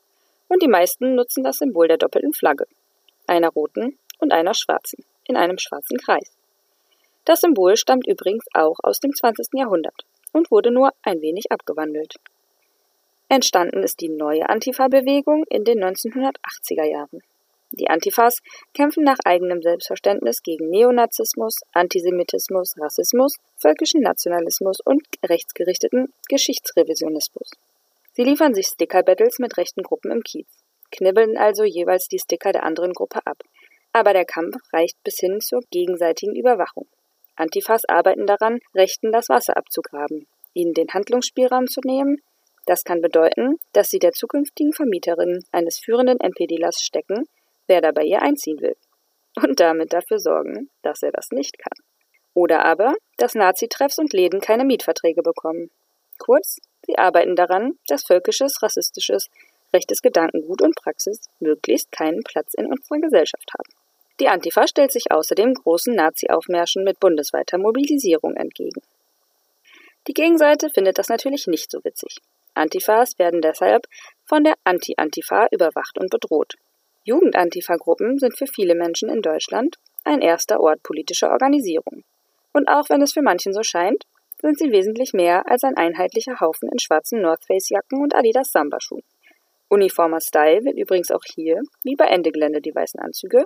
Und 0.50 0.62
die 0.62 0.68
meisten 0.68 1.16
nutzen 1.16 1.44
das 1.44 1.60
Symbol 1.60 1.88
der 1.88 1.98
doppelten 1.98 2.34
Flagge, 2.34 2.68
einer 3.28 3.50
roten 3.50 3.98
und 4.20 4.34
einer 4.34 4.54
schwarzen, 4.54 5.06
in 5.24 5.38
einem 5.38 5.58
schwarzen 5.58 5.98
Kreis. 5.98 6.36
Das 7.24 7.40
Symbol 7.40 7.78
stammt 7.78 8.08
übrigens 8.08 8.44
auch 8.54 8.76
aus 8.84 9.00
dem 9.00 9.14
20. 9.14 9.48
Jahrhundert 9.54 10.04
und 10.34 10.52
wurde 10.52 10.70
nur 10.70 10.92
ein 11.02 11.22
wenig 11.22 11.50
abgewandelt. 11.50 12.16
Entstanden 13.32 13.82
ist 13.82 14.02
die 14.02 14.10
neue 14.10 14.50
Antifa-Bewegung 14.50 15.46
in 15.50 15.64
den 15.64 15.82
1980er 15.82 16.84
Jahren. 16.84 17.22
Die 17.72 17.90
Antifas 17.90 18.40
kämpfen 18.74 19.06
nach 19.06 19.20
eigenem 19.24 19.62
Selbstverständnis 19.62 20.44
gegen 20.44 20.68
Neonazismus, 20.70 21.62
Antisemitismus, 21.72 22.76
Rassismus, 22.78 23.38
völkischen 23.56 24.02
Nationalismus 24.02 24.82
und 24.82 25.04
rechtsgerichteten 25.24 26.12
Geschichtsrevisionismus. 26.28 27.52
Sie 28.12 28.24
liefern 28.24 28.54
sich 28.54 28.68
Sticker-Battles 28.68 29.40
mit 29.40 29.56
rechten 29.56 29.84
Gruppen 29.84 30.12
im 30.12 30.24
Kiez, 30.24 30.50
knibbeln 30.92 31.38
also 31.38 31.64
jeweils 31.64 32.10
die 32.10 32.20
Sticker 32.20 32.52
der 32.52 32.66
anderen 32.66 32.92
Gruppe 32.92 33.26
ab. 33.26 33.38
Aber 33.94 34.12
der 34.12 34.26
Kampf 34.26 34.58
reicht 34.74 35.02
bis 35.06 35.20
hin 35.20 35.40
zur 35.40 35.62
gegenseitigen 35.72 36.36
Überwachung. 36.36 36.88
Antifas 37.38 37.86
arbeiten 37.86 38.28
daran, 38.28 38.60
Rechten 38.76 39.14
das 39.14 39.30
Wasser 39.30 39.56
abzugraben, 39.56 40.28
ihnen 40.54 40.74
den 40.74 40.90
Handlungsspielraum 40.90 41.68
zu 41.68 41.80
nehmen. 41.86 42.22
Das 42.66 42.84
kann 42.84 43.02
bedeuten, 43.02 43.60
dass 43.74 43.90
sie 43.90 44.00
der 44.00 44.12
zukünftigen 44.12 44.74
Vermieterin 44.74 45.44
eines 45.52 45.80
führenden 45.80 46.20
NPD-Lers 46.20 46.82
stecken, 46.82 47.26
wer 47.68 47.82
da 47.82 47.92
bei 47.92 48.04
ihr 48.04 48.22
einziehen 48.22 48.62
will. 48.62 48.76
Und 49.42 49.60
damit 49.60 49.94
dafür 49.94 50.20
sorgen, 50.20 50.70
dass 50.82 51.02
er 51.02 51.12
das 51.12 51.32
nicht 51.32 51.58
kann. 51.58 51.78
Oder 52.34 52.64
aber, 52.66 52.94
dass 53.18 53.36
Nazi-Treffs 53.36 53.98
und 53.98 54.14
Läden 54.14 54.42
keine 54.42 54.66
Mietverträge 54.66 55.22
bekommen. 55.22 55.70
Kurz, 56.18 56.60
sie 56.86 56.98
arbeiten 56.98 57.36
daran, 57.36 57.80
dass 57.88 58.04
völkisches, 58.04 58.62
rassistisches, 58.62 59.30
rechtes 59.74 60.02
Gedankengut 60.02 60.62
und 60.62 60.76
Praxis 60.76 61.30
möglichst 61.40 61.92
keinen 61.92 62.24
Platz 62.24 62.54
in 62.54 62.68
unserer 62.68 63.00
Gesellschaft 63.00 63.52
haben. 63.58 63.74
Die 64.20 64.28
Antifa 64.28 64.68
stellt 64.68 64.92
sich 64.92 65.12
außerdem 65.12 65.54
großen 65.54 65.96
Nazi-Aufmärschen 65.96 66.84
mit 66.84 67.00
bundesweiter 67.00 67.58
Mobilisierung 67.58 68.36
entgegen. 68.36 68.82
Die 70.08 70.14
Gegenseite 70.14 70.70
findet 70.70 70.98
das 70.98 71.10
natürlich 71.10 71.48
nicht 71.48 71.72
so 71.72 71.84
witzig. 71.84 72.18
Antifas 72.54 73.18
werden 73.18 73.42
deshalb 73.42 73.88
von 74.26 74.44
der 74.44 74.56
Anti-Antifa 74.64 75.48
überwacht 75.52 75.98
und 75.98 76.10
bedroht. 76.10 76.56
Jugendantifa-Gruppen 77.04 78.20
sind 78.20 78.38
für 78.38 78.48
viele 78.48 78.76
Menschen 78.76 79.10
in 79.10 79.22
Deutschland 79.22 79.78
ein 80.04 80.22
erster 80.22 80.60
Ort 80.60 80.84
politischer 80.84 81.32
Organisierung. 81.32 82.04
Und 82.54 82.68
auch 82.68 82.90
wenn 82.90 83.02
es 83.02 83.14
für 83.14 83.22
manchen 83.22 83.54
so 83.54 83.64
scheint, 83.64 84.06
sind 84.42 84.58
sie 84.58 84.72
wesentlich 84.72 85.14
mehr 85.14 85.50
als 85.50 85.64
ein 85.64 85.78
einheitlicher 85.78 86.40
Haufen 86.40 86.70
in 86.72 86.80
schwarzen 86.80 87.22
North 87.22 87.46
Face 87.46 87.70
Jacken 87.70 88.02
und 88.02 88.16
Adidas 88.16 88.52
Samba 88.52 88.80
Schuhen. 88.80 89.04
Uniformer 89.70 90.20
Style 90.20 90.66
wird 90.66 90.78
übrigens 90.78 91.12
auch 91.12 91.24
hier, 91.34 91.62
wie 91.84 91.96
bei 91.96 92.06
Ende 92.08 92.32
Gelände 92.32 92.62
die 92.62 92.76
weißen 92.76 93.00
Anzüge, 93.00 93.46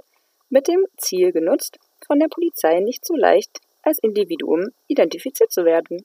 mit 0.49 0.67
dem 0.67 0.85
Ziel 0.97 1.31
genutzt, 1.31 1.77
von 2.05 2.19
der 2.19 2.27
Polizei 2.27 2.79
nicht 2.79 3.05
so 3.05 3.15
leicht 3.15 3.59
als 3.83 3.99
Individuum 3.99 4.69
identifiziert 4.87 5.51
zu 5.51 5.65
werden. 5.65 6.03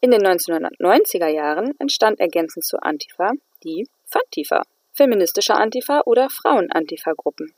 In 0.00 0.12
den 0.12 0.24
1990er 0.24 1.26
Jahren 1.26 1.74
entstand 1.80 2.20
ergänzend 2.20 2.64
zur 2.64 2.84
Antifa 2.84 3.32
die 3.64 3.88
Fantifa, 4.04 4.62
feministische 4.92 5.54
Antifa 5.54 6.02
oder 6.06 6.30
Frauen-Antifa-Gruppen, 6.30 7.52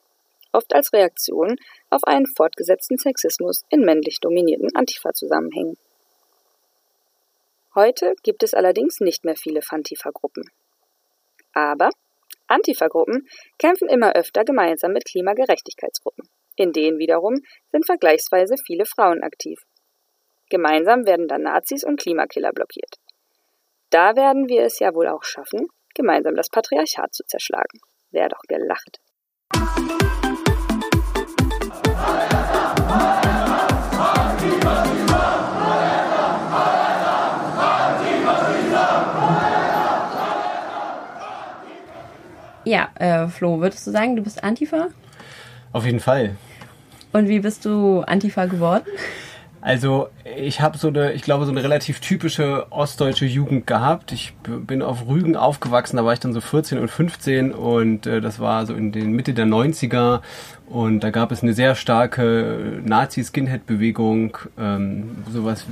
oft 0.52 0.74
als 0.74 0.94
Reaktion 0.94 1.56
auf 1.90 2.02
einen 2.04 2.26
fortgesetzten 2.26 2.96
Sexismus 2.96 3.64
in 3.68 3.82
männlich 3.82 4.20
dominierten 4.20 4.74
Antifa-Zusammenhängen. 4.74 5.76
Heute 7.74 8.14
gibt 8.22 8.42
es 8.42 8.54
allerdings 8.54 9.00
nicht 9.00 9.24
mehr 9.26 9.36
viele 9.36 9.60
Fantifa-Gruppen. 9.60 10.50
Aber 11.52 11.90
Antifa-Gruppen 12.46 13.28
kämpfen 13.58 13.88
immer 13.88 14.14
öfter 14.14 14.44
gemeinsam 14.44 14.92
mit 14.92 15.04
Klimagerechtigkeitsgruppen. 15.04 16.26
In 16.56 16.72
denen 16.72 16.98
wiederum 16.98 17.42
sind 17.70 17.84
vergleichsweise 17.84 18.56
viele 18.66 18.86
Frauen 18.86 19.22
aktiv. 19.22 19.60
Gemeinsam 20.50 21.06
werden 21.06 21.28
dann 21.28 21.42
Nazis 21.42 21.84
und 21.84 22.00
Klimakiller 22.00 22.50
blockiert. 22.52 22.96
Da 23.90 24.16
werden 24.16 24.48
wir 24.48 24.64
es 24.64 24.80
ja 24.80 24.92
wohl 24.94 25.06
auch 25.06 25.22
schaffen, 25.22 25.68
gemeinsam 25.94 26.34
das 26.34 26.48
Patriarchat 26.48 27.14
zu 27.14 27.24
zerschlagen. 27.24 27.78
Wär 28.10 28.28
doch 28.28 28.42
gelacht. 28.48 28.98
Ja, 42.64 42.88
äh, 42.96 43.28
Flo, 43.28 43.60
würdest 43.60 43.86
du 43.86 43.92
sagen, 43.92 44.16
du 44.16 44.22
bist 44.22 44.42
Antifa? 44.42 44.88
Auf 45.72 45.86
jeden 45.86 46.00
Fall. 46.00 46.36
Und 47.12 47.28
wie 47.28 47.38
bist 47.38 47.64
du 47.64 48.00
Antifa 48.00 48.46
geworden? 48.46 48.86
Also 49.62 50.08
ich 50.24 50.62
habe 50.62 50.78
so 50.78 50.88
eine, 50.88 51.12
ich 51.12 51.22
glaube, 51.22 51.44
so 51.44 51.50
eine 51.50 51.62
relativ 51.62 52.00
typische 52.00 52.66
ostdeutsche 52.70 53.26
Jugend 53.26 53.66
gehabt. 53.66 54.10
Ich 54.12 54.32
bin 54.42 54.80
auf 54.80 55.06
Rügen 55.06 55.36
aufgewachsen, 55.36 55.98
da 55.98 56.04
war 56.04 56.14
ich 56.14 56.20
dann 56.20 56.32
so 56.32 56.40
14 56.40 56.78
und 56.78 56.88
15 56.88 57.52
und 57.52 58.06
äh, 58.06 58.22
das 58.22 58.40
war 58.40 58.64
so 58.64 58.74
in 58.74 58.90
den 58.90 59.12
Mitte 59.12 59.34
der 59.34 59.46
90er 59.46 60.20
Und 60.70 61.00
da 61.00 61.10
gab 61.10 61.32
es 61.32 61.42
eine 61.42 61.52
sehr 61.52 61.74
starke 61.74 62.80
Nazi-Skinhead-Bewegung. 62.84 64.38
Ähm, 64.56 65.16
sowas, 65.28 65.66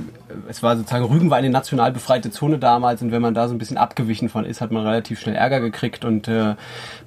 es 0.49 0.61
war 0.61 0.75
sozusagen, 0.75 1.05
Rügen 1.05 1.29
war 1.29 1.37
eine 1.37 1.49
national 1.49 1.93
befreite 1.93 2.31
Zone 2.31 2.57
damals 2.57 3.01
und 3.01 3.13
wenn 3.13 3.21
man 3.21 3.33
da 3.33 3.47
so 3.47 3.55
ein 3.55 3.59
bisschen 3.59 3.77
abgewichen 3.77 4.27
von 4.27 4.43
ist, 4.43 4.59
hat 4.59 4.71
man 4.71 4.85
relativ 4.85 5.21
schnell 5.21 5.35
Ärger 5.35 5.61
gekriegt 5.61 6.03
und 6.03 6.27
äh, 6.27 6.55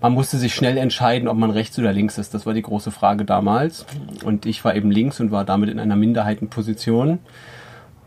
man 0.00 0.12
musste 0.14 0.38
sich 0.38 0.54
schnell 0.54 0.78
entscheiden, 0.78 1.28
ob 1.28 1.36
man 1.36 1.50
rechts 1.50 1.78
oder 1.78 1.92
links 1.92 2.16
ist. 2.16 2.32
Das 2.32 2.46
war 2.46 2.54
die 2.54 2.62
große 2.62 2.90
Frage 2.90 3.26
damals. 3.26 3.84
Und 4.24 4.46
ich 4.46 4.64
war 4.64 4.74
eben 4.74 4.90
links 4.90 5.20
und 5.20 5.30
war 5.30 5.44
damit 5.44 5.68
in 5.68 5.78
einer 5.78 5.96
Minderheitenposition. 5.96 7.18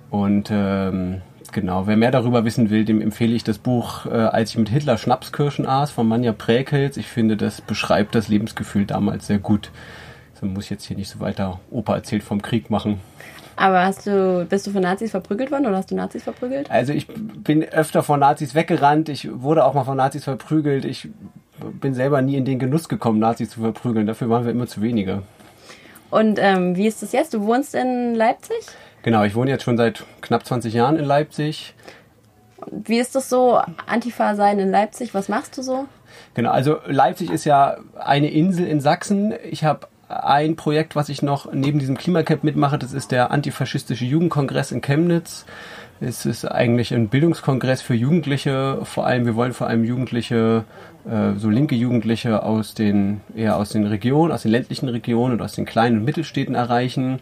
Und 0.09 0.49
ähm, 0.51 1.21
Genau, 1.55 1.87
wer 1.87 1.95
mehr 1.95 2.11
darüber 2.11 2.43
wissen 2.43 2.69
will, 2.69 2.83
dem 2.83 2.99
empfehle 2.99 3.33
ich 3.33 3.45
das 3.45 3.59
Buch 3.59 4.07
äh, 4.07 4.09
Als 4.09 4.49
ich 4.49 4.57
mit 4.57 4.67
Hitler 4.67 4.97
Schnapskirschen 4.97 5.65
aß 5.65 5.89
von 5.89 6.05
Manja 6.05 6.33
Präkels. 6.33 6.97
Ich 6.97 7.07
finde, 7.07 7.37
das 7.37 7.61
beschreibt 7.61 8.13
das 8.13 8.27
Lebensgefühl 8.27 8.85
damals 8.85 9.27
sehr 9.27 9.39
gut. 9.39 9.71
So 10.33 10.47
muss 10.47 10.65
ich 10.65 10.69
jetzt 10.71 10.83
hier 10.83 10.97
nicht 10.97 11.07
so 11.07 11.21
weiter 11.21 11.61
Opa 11.71 11.95
erzählt 11.95 12.23
vom 12.23 12.41
Krieg 12.41 12.69
machen. 12.69 12.99
Aber 13.55 13.85
hast 13.85 14.05
du, 14.05 14.45
bist 14.49 14.67
du 14.67 14.71
von 14.71 14.81
Nazis 14.81 15.11
verprügelt 15.11 15.49
worden 15.49 15.65
oder 15.65 15.77
hast 15.77 15.89
du 15.89 15.95
Nazis 15.95 16.23
verprügelt? 16.23 16.69
Also 16.69 16.91
ich 16.91 17.07
bin 17.07 17.63
öfter 17.63 18.03
von 18.03 18.19
Nazis 18.19 18.53
weggerannt. 18.53 19.07
Ich 19.07 19.29
wurde 19.31 19.63
auch 19.63 19.73
mal 19.73 19.85
von 19.85 19.95
Nazis 19.95 20.25
verprügelt. 20.25 20.83
Ich 20.83 21.07
bin 21.79 21.93
selber 21.93 22.21
nie 22.21 22.35
in 22.35 22.43
den 22.43 22.59
Genuss 22.59 22.89
gekommen, 22.89 23.19
Nazis 23.19 23.51
zu 23.51 23.61
verprügeln. 23.61 24.07
Dafür 24.07 24.29
waren 24.29 24.43
wir 24.43 24.51
immer 24.51 24.67
zu 24.67 24.81
wenige. 24.81 25.21
Und 26.11 26.37
ähm, 26.37 26.75
wie 26.75 26.87
ist 26.87 27.01
das 27.01 27.13
jetzt? 27.13 27.33
Du 27.33 27.45
wohnst 27.45 27.75
in 27.75 28.13
Leipzig? 28.13 28.57
Genau, 29.05 29.23
ich 29.23 29.35
wohne 29.35 29.51
jetzt 29.51 29.63
schon 29.63 29.77
seit 29.77 30.03
knapp 30.21 30.47
20 30.47 30.73
Jahren 30.73 30.97
in 30.97 31.05
Leipzig. 31.05 31.75
Wie 32.71 32.97
ist 32.97 33.13
das 33.13 33.29
so, 33.29 33.61
Antifa 33.85 34.33
sein 34.33 34.57
in 34.57 34.71
Leipzig? 34.71 35.13
Was 35.13 35.29
machst 35.29 35.59
du 35.59 35.61
so? 35.61 35.85
Genau, 36.33 36.49
also 36.49 36.77
Leipzig 36.87 37.29
ist 37.29 37.45
ja 37.45 37.77
eine 37.99 38.31
Insel 38.31 38.65
in 38.65 38.81
Sachsen. 38.81 39.31
Ich 39.47 39.63
habe 39.63 39.87
ein 40.09 40.55
Projekt, 40.55 40.95
was 40.95 41.09
ich 41.09 41.21
noch 41.21 41.53
neben 41.53 41.77
diesem 41.77 41.95
Klimacamp 41.95 42.43
mitmache. 42.43 42.79
Das 42.79 42.93
ist 42.93 43.11
der 43.11 43.29
antifaschistische 43.29 44.05
Jugendkongress 44.05 44.71
in 44.71 44.81
Chemnitz. 44.81 45.45
Es 46.01 46.25
ist 46.25 46.43
eigentlich 46.45 46.91
ein 46.91 47.09
Bildungskongress 47.09 47.83
für 47.83 47.93
Jugendliche. 47.93 48.79
Vor 48.85 49.05
allem, 49.05 49.27
wir 49.27 49.35
wollen 49.35 49.53
vor 49.53 49.67
allem 49.67 49.83
Jugendliche, 49.83 50.63
äh, 51.07 51.37
so 51.37 51.51
linke 51.51 51.75
Jugendliche 51.75 52.41
aus 52.41 52.73
den, 52.73 53.21
eher 53.35 53.57
aus 53.57 53.69
den 53.69 53.85
Regionen, 53.85 54.31
aus 54.31 54.41
den 54.41 54.51
ländlichen 54.51 54.89
Regionen 54.89 55.35
und 55.35 55.41
aus 55.43 55.53
den 55.53 55.65
kleinen 55.65 55.99
und 55.99 56.05
Mittelstädten 56.05 56.55
erreichen. 56.55 57.19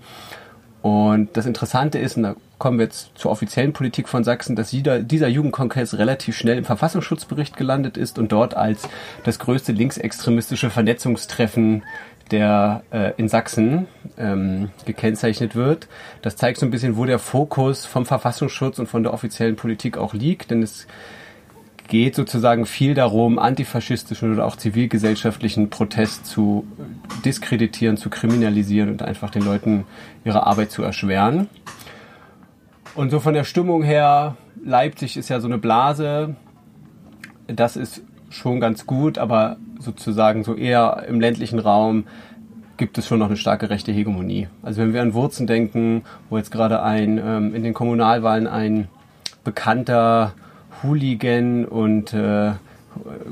Und 0.83 1.37
das 1.37 1.45
Interessante 1.45 1.97
ist, 1.97 2.17
und 2.17 2.23
da 2.23 2.35
kommen 2.57 2.77
wir 2.77 2.83
jetzt 2.83 3.11
zur 3.15 3.31
offiziellen 3.31 3.71
Politik 3.71 4.09
von 4.09 4.25
Sachsen, 4.25 4.57
dass 4.57 4.69
dieser, 4.69 4.99
dieser 4.99 5.29
Jugendkongress 5.29 5.97
relativ 5.97 6.35
schnell 6.35 6.57
im 6.57 6.65
Verfassungsschutzbericht 6.65 7.55
gelandet 7.55 7.95
ist 7.95 8.19
und 8.19 8.33
dort 8.33 8.53
als 8.57 8.89
das 9.23 9.39
größte 9.39 9.71
linksextremistische 9.71 10.69
Vernetzungstreffen 10.69 11.83
der 12.31 12.83
äh, 12.91 13.13
in 13.15 13.29
Sachsen 13.29 13.87
ähm, 14.17 14.71
gekennzeichnet 14.83 15.55
wird. 15.55 15.87
Das 16.21 16.35
zeigt 16.35 16.59
so 16.59 16.65
ein 16.65 16.71
bisschen, 16.71 16.97
wo 16.97 17.05
der 17.05 17.19
Fokus 17.19 17.85
vom 17.85 18.05
Verfassungsschutz 18.05 18.77
und 18.77 18.87
von 18.87 19.03
der 19.03 19.13
offiziellen 19.13 19.55
Politik 19.55 19.97
auch 19.97 20.13
liegt, 20.13 20.51
denn 20.51 20.63
es 20.63 20.85
geht 21.87 22.15
sozusagen 22.15 22.65
viel 22.65 22.93
darum, 22.93 23.37
antifaschistischen 23.39 24.33
oder 24.33 24.45
auch 24.45 24.55
zivilgesellschaftlichen 24.55 25.69
Protest 25.69 26.25
zu 26.25 26.65
diskreditieren, 27.25 27.97
zu 27.97 28.09
kriminalisieren 28.09 28.89
und 28.89 29.01
einfach 29.01 29.29
den 29.29 29.43
Leuten 29.43 29.85
ihre 30.23 30.45
Arbeit 30.45 30.71
zu 30.71 30.83
erschweren. 30.83 31.49
Und 32.95 33.09
so 33.09 33.19
von 33.19 33.33
der 33.33 33.43
Stimmung 33.43 33.83
her, 33.83 34.37
Leipzig 34.63 35.17
ist 35.17 35.29
ja 35.29 35.39
so 35.39 35.47
eine 35.47 35.57
Blase, 35.57 36.35
das 37.47 37.75
ist 37.75 38.01
schon 38.29 38.59
ganz 38.59 38.85
gut, 38.85 39.17
aber 39.17 39.57
sozusagen 39.79 40.43
so 40.43 40.55
eher 40.55 41.05
im 41.07 41.19
ländlichen 41.19 41.59
Raum 41.59 42.05
gibt 42.77 42.97
es 42.97 43.07
schon 43.07 43.19
noch 43.19 43.27
eine 43.27 43.37
starke 43.37 43.69
rechte 43.69 43.91
Hegemonie. 43.91 44.47
Also 44.61 44.81
wenn 44.81 44.93
wir 44.93 45.01
an 45.01 45.13
Wurzen 45.13 45.47
denken, 45.47 46.03
wo 46.29 46.37
jetzt 46.37 46.51
gerade 46.51 46.81
ein 46.81 47.19
ähm, 47.23 47.53
in 47.53 47.63
den 47.63 47.73
Kommunalwahlen 47.73 48.47
ein 48.47 48.87
bekannter 49.43 50.33
Hooligan 50.83 51.65
und 51.65 52.13
äh, 52.13 52.53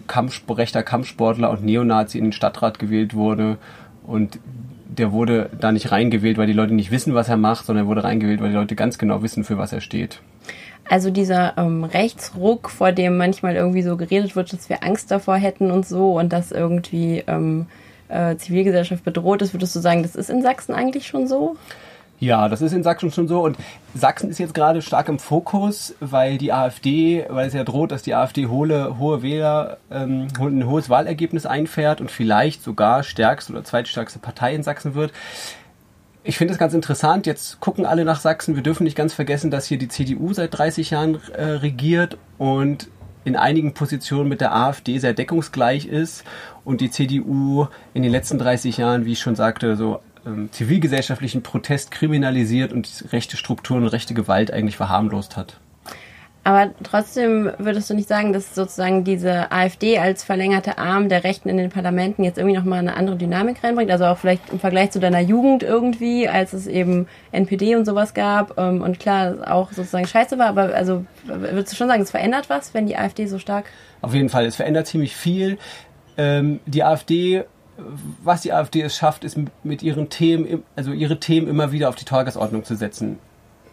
Kampf, 0.08 0.42
rechter 0.50 0.84
Kampfsportler 0.84 1.50
und 1.50 1.64
Neonazi 1.64 2.18
in 2.18 2.26
den 2.26 2.34
Stadtrat 2.34 2.80
gewählt 2.80 3.14
wurde. 3.14 3.58
Und 4.04 4.40
der 4.88 5.12
wurde 5.12 5.50
da 5.60 5.72
nicht 5.72 5.92
reingewählt, 5.92 6.38
weil 6.38 6.48
die 6.48 6.54
Leute 6.54 6.74
nicht 6.74 6.92
wissen, 6.92 7.14
was 7.14 7.30
er 7.30 7.38
macht, 7.38 7.66
sondern 7.66 7.86
er 7.86 7.88
wurde 7.88 8.04
reingewählt, 8.04 8.42
weil 8.42 8.50
die 8.50 8.56
Leute 8.56 8.76
ganz 8.76 8.98
genau 8.98 9.24
wissen, 9.24 9.44
für 9.44 9.58
was 9.58 9.72
er 9.72 9.82
steht. 9.82 10.20
Also 10.90 11.10
dieser 11.10 11.58
ähm, 11.58 11.84
Rechtsruck, 11.84 12.70
vor 12.70 12.92
dem 12.92 13.16
manchmal 13.16 13.56
irgendwie 13.56 13.84
so 13.84 13.96
geredet 13.96 14.36
wird, 14.36 14.52
dass 14.52 14.68
wir 14.68 14.84
Angst 14.84 15.12
davor 15.12 15.38
hätten 15.38 15.72
und 15.72 15.88
so 15.88 16.20
und 16.20 16.34
dass 16.34 16.52
irgendwie 16.52 17.24
ähm, 17.28 17.68
äh, 18.10 18.36
Zivilgesellschaft 18.36 19.04
bedroht 19.06 19.42
ist, 19.42 19.54
würdest 19.54 19.76
du 19.76 19.80
sagen, 19.80 20.02
das 20.04 20.16
ist 20.16 20.30
in 20.30 20.42
Sachsen 20.42 20.74
eigentlich 20.74 21.08
schon 21.08 21.28
so? 21.28 21.56
Ja, 22.22 22.50
das 22.50 22.62
ist 22.62 22.72
in 22.72 22.84
Sachsen 22.84 23.12
schon 23.12 23.28
so. 23.28 23.42
Und 23.44 23.58
Sachsen 23.96 24.30
ist 24.30 24.38
jetzt 24.38 24.54
gerade 24.54 24.84
stark 24.84 25.10
im 25.10 25.18
Fokus, 25.18 25.96
weil 26.00 26.38
die 26.38 26.54
AfD, 26.54 27.26
weil 27.30 27.48
es 27.48 27.56
ja 27.56 27.64
droht, 27.64 27.92
dass 27.92 28.04
die 28.04 28.14
AfD 28.14 28.46
hohe, 28.46 29.00
hohe 29.00 29.24
Wähler, 29.24 29.78
ähm, 29.90 30.28
ein 30.40 30.68
hohes 30.68 30.88
Wahlergebnis 30.88 31.48
einfährt 31.48 32.00
und 32.00 32.12
vielleicht 32.12 32.62
sogar 32.62 33.02
stärkste 33.02 33.54
oder 33.54 33.64
zweitstärkste 33.64 34.20
Partei 34.20 34.54
in 34.54 34.62
Sachsen 34.62 34.94
wird. 34.94 35.12
Ich 36.24 36.38
finde 36.38 36.54
es 36.54 36.60
ganz 36.60 36.76
interessant. 36.76 37.26
Jetzt 37.26 37.60
gucken 37.60 37.88
alle 37.88 38.06
nach 38.06 38.20
Sachsen. 38.20 38.56
Wir 38.56 38.62
dürfen 38.62 38.84
nicht 38.84 38.96
ganz 38.96 39.16
vergessen, 39.16 39.50
dass 39.50 39.66
hier 39.66 39.80
die 39.80 39.88
CDU 39.88 40.32
seit 40.32 40.56
30 40.56 40.92
Jahren 40.92 41.20
äh, 41.34 41.44
regiert 41.44 42.20
und 42.38 42.88
in 43.24 43.36
einigen 43.36 43.74
Positionen 43.74 44.30
mit 44.30 44.42
der 44.42 44.56
AfD 44.56 45.00
sehr 45.00 45.16
deckungsgleich 45.16 45.88
ist 45.88 46.24
und 46.66 46.82
die 46.82 46.92
CDU 46.92 47.66
in 47.96 48.04
den 48.04 48.12
letzten 48.12 48.38
30 48.38 48.78
Jahren, 48.78 49.06
wie 49.06 49.14
ich 49.14 49.20
schon 49.20 49.36
sagte, 49.36 49.76
so 49.76 50.02
ähm, 50.26 50.52
zivilgesellschaftlichen 50.52 51.44
Protest 51.44 51.92
kriminalisiert 51.92 52.74
und 52.74 53.06
rechte 53.12 53.38
Strukturen 53.38 53.84
und 53.84 53.90
rechte 53.90 54.14
Gewalt 54.14 54.52
eigentlich 54.52 54.78
verharmlost 54.78 55.38
hat. 55.38 55.58
Aber 56.44 56.72
trotzdem 56.82 57.52
würdest 57.60 57.90
du 57.90 57.94
nicht 57.94 58.08
sagen, 58.08 58.34
dass 58.34 58.56
sozusagen 58.56 59.04
diese 59.04 59.52
AfD 59.52 60.00
als 60.00 60.24
verlängerte 60.24 60.80
Arm 60.80 61.08
der 61.08 61.24
Rechten 61.24 61.50
in 61.50 61.58
den 61.58 61.70
Parlamenten 61.70 62.24
jetzt 62.24 62.40
irgendwie 62.40 62.58
nochmal 62.58 62.80
eine 62.80 62.96
andere 62.96 63.16
Dynamik 63.16 63.64
reinbringt? 63.64 63.92
Also 63.92 64.06
auch 64.06 64.18
vielleicht 64.18 64.50
im 64.52 64.60
Vergleich 64.60 64.90
zu 64.90 65.00
deiner 65.00 65.20
Jugend 65.20 65.62
irgendwie, 65.62 66.28
als 66.28 66.54
es 66.54 66.66
eben 66.66 67.08
NPD 67.32 67.76
und 67.76 67.86
sowas 67.86 68.16
gab 68.16 68.58
ähm, 68.58 68.82
und 68.82 69.00
klar 69.00 69.52
auch 69.52 69.72
sozusagen 69.72 70.08
scheiße 70.08 70.40
war, 70.40 70.48
aber 70.48 70.74
also 70.74 71.06
würdest 71.26 71.74
du 71.74 71.76
schon 71.76 71.88
sagen, 71.88 72.02
es 72.02 72.10
verändert 72.10 72.50
was, 72.50 72.74
wenn 72.74 72.88
die 72.88 72.98
AfD 72.98 73.28
so 73.28 73.38
stark? 73.38 73.66
Auf 74.02 74.16
jeden 74.16 74.30
Fall, 74.30 74.46
es 74.46 74.56
verändert 74.56 74.88
ziemlich 74.88 75.16
viel. 75.16 75.60
Ähm, 76.18 76.60
die 76.66 76.84
AfD 76.84 77.44
was 78.24 78.42
die 78.42 78.54
AfD 78.54 78.82
es 78.82 78.96
schafft, 78.96 79.24
ist 79.24 79.38
mit 79.64 79.84
ihren 79.84 80.10
Themen, 80.10 80.64
also 80.76 80.92
ihre 80.92 81.20
Themen 81.20 81.48
immer 81.48 81.72
wieder 81.72 81.90
auf 81.90 81.96
die 81.96 82.06
Tagesordnung 82.06 82.64
zu 82.64 82.76
setzen. 82.76 83.20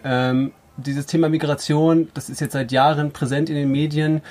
Ähm, 0.05 0.53
dieses 0.77 1.07
Thema 1.07 1.29
Migration, 1.29 2.09
das 2.15 2.31
ist 2.31 2.41
jetzt 2.41 2.53
seit 2.53 2.73
Jahren 2.73 3.13
präsent 3.13 3.51
in 3.51 3.57
den 3.57 3.71
Medien 3.71 4.23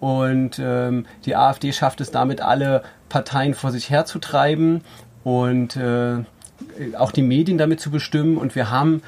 und 0.00 0.58
ähm, 0.58 1.06
die 1.24 1.36
AfD 1.36 1.72
schafft 1.72 2.00
es 2.00 2.10
damit, 2.10 2.40
alle 2.40 2.82
Parteien 3.08 3.54
vor 3.54 3.70
sich 3.70 3.88
herzutreiben 3.88 4.82
und 5.22 5.76
äh, 5.76 6.24
auch 6.98 7.12
die 7.12 7.22
Medien 7.22 7.58
damit 7.58 7.80
zu 7.80 7.90
bestimmen. 7.90 8.36
Und 8.36 8.54
wir 8.56 8.70
haben, 8.70 9.02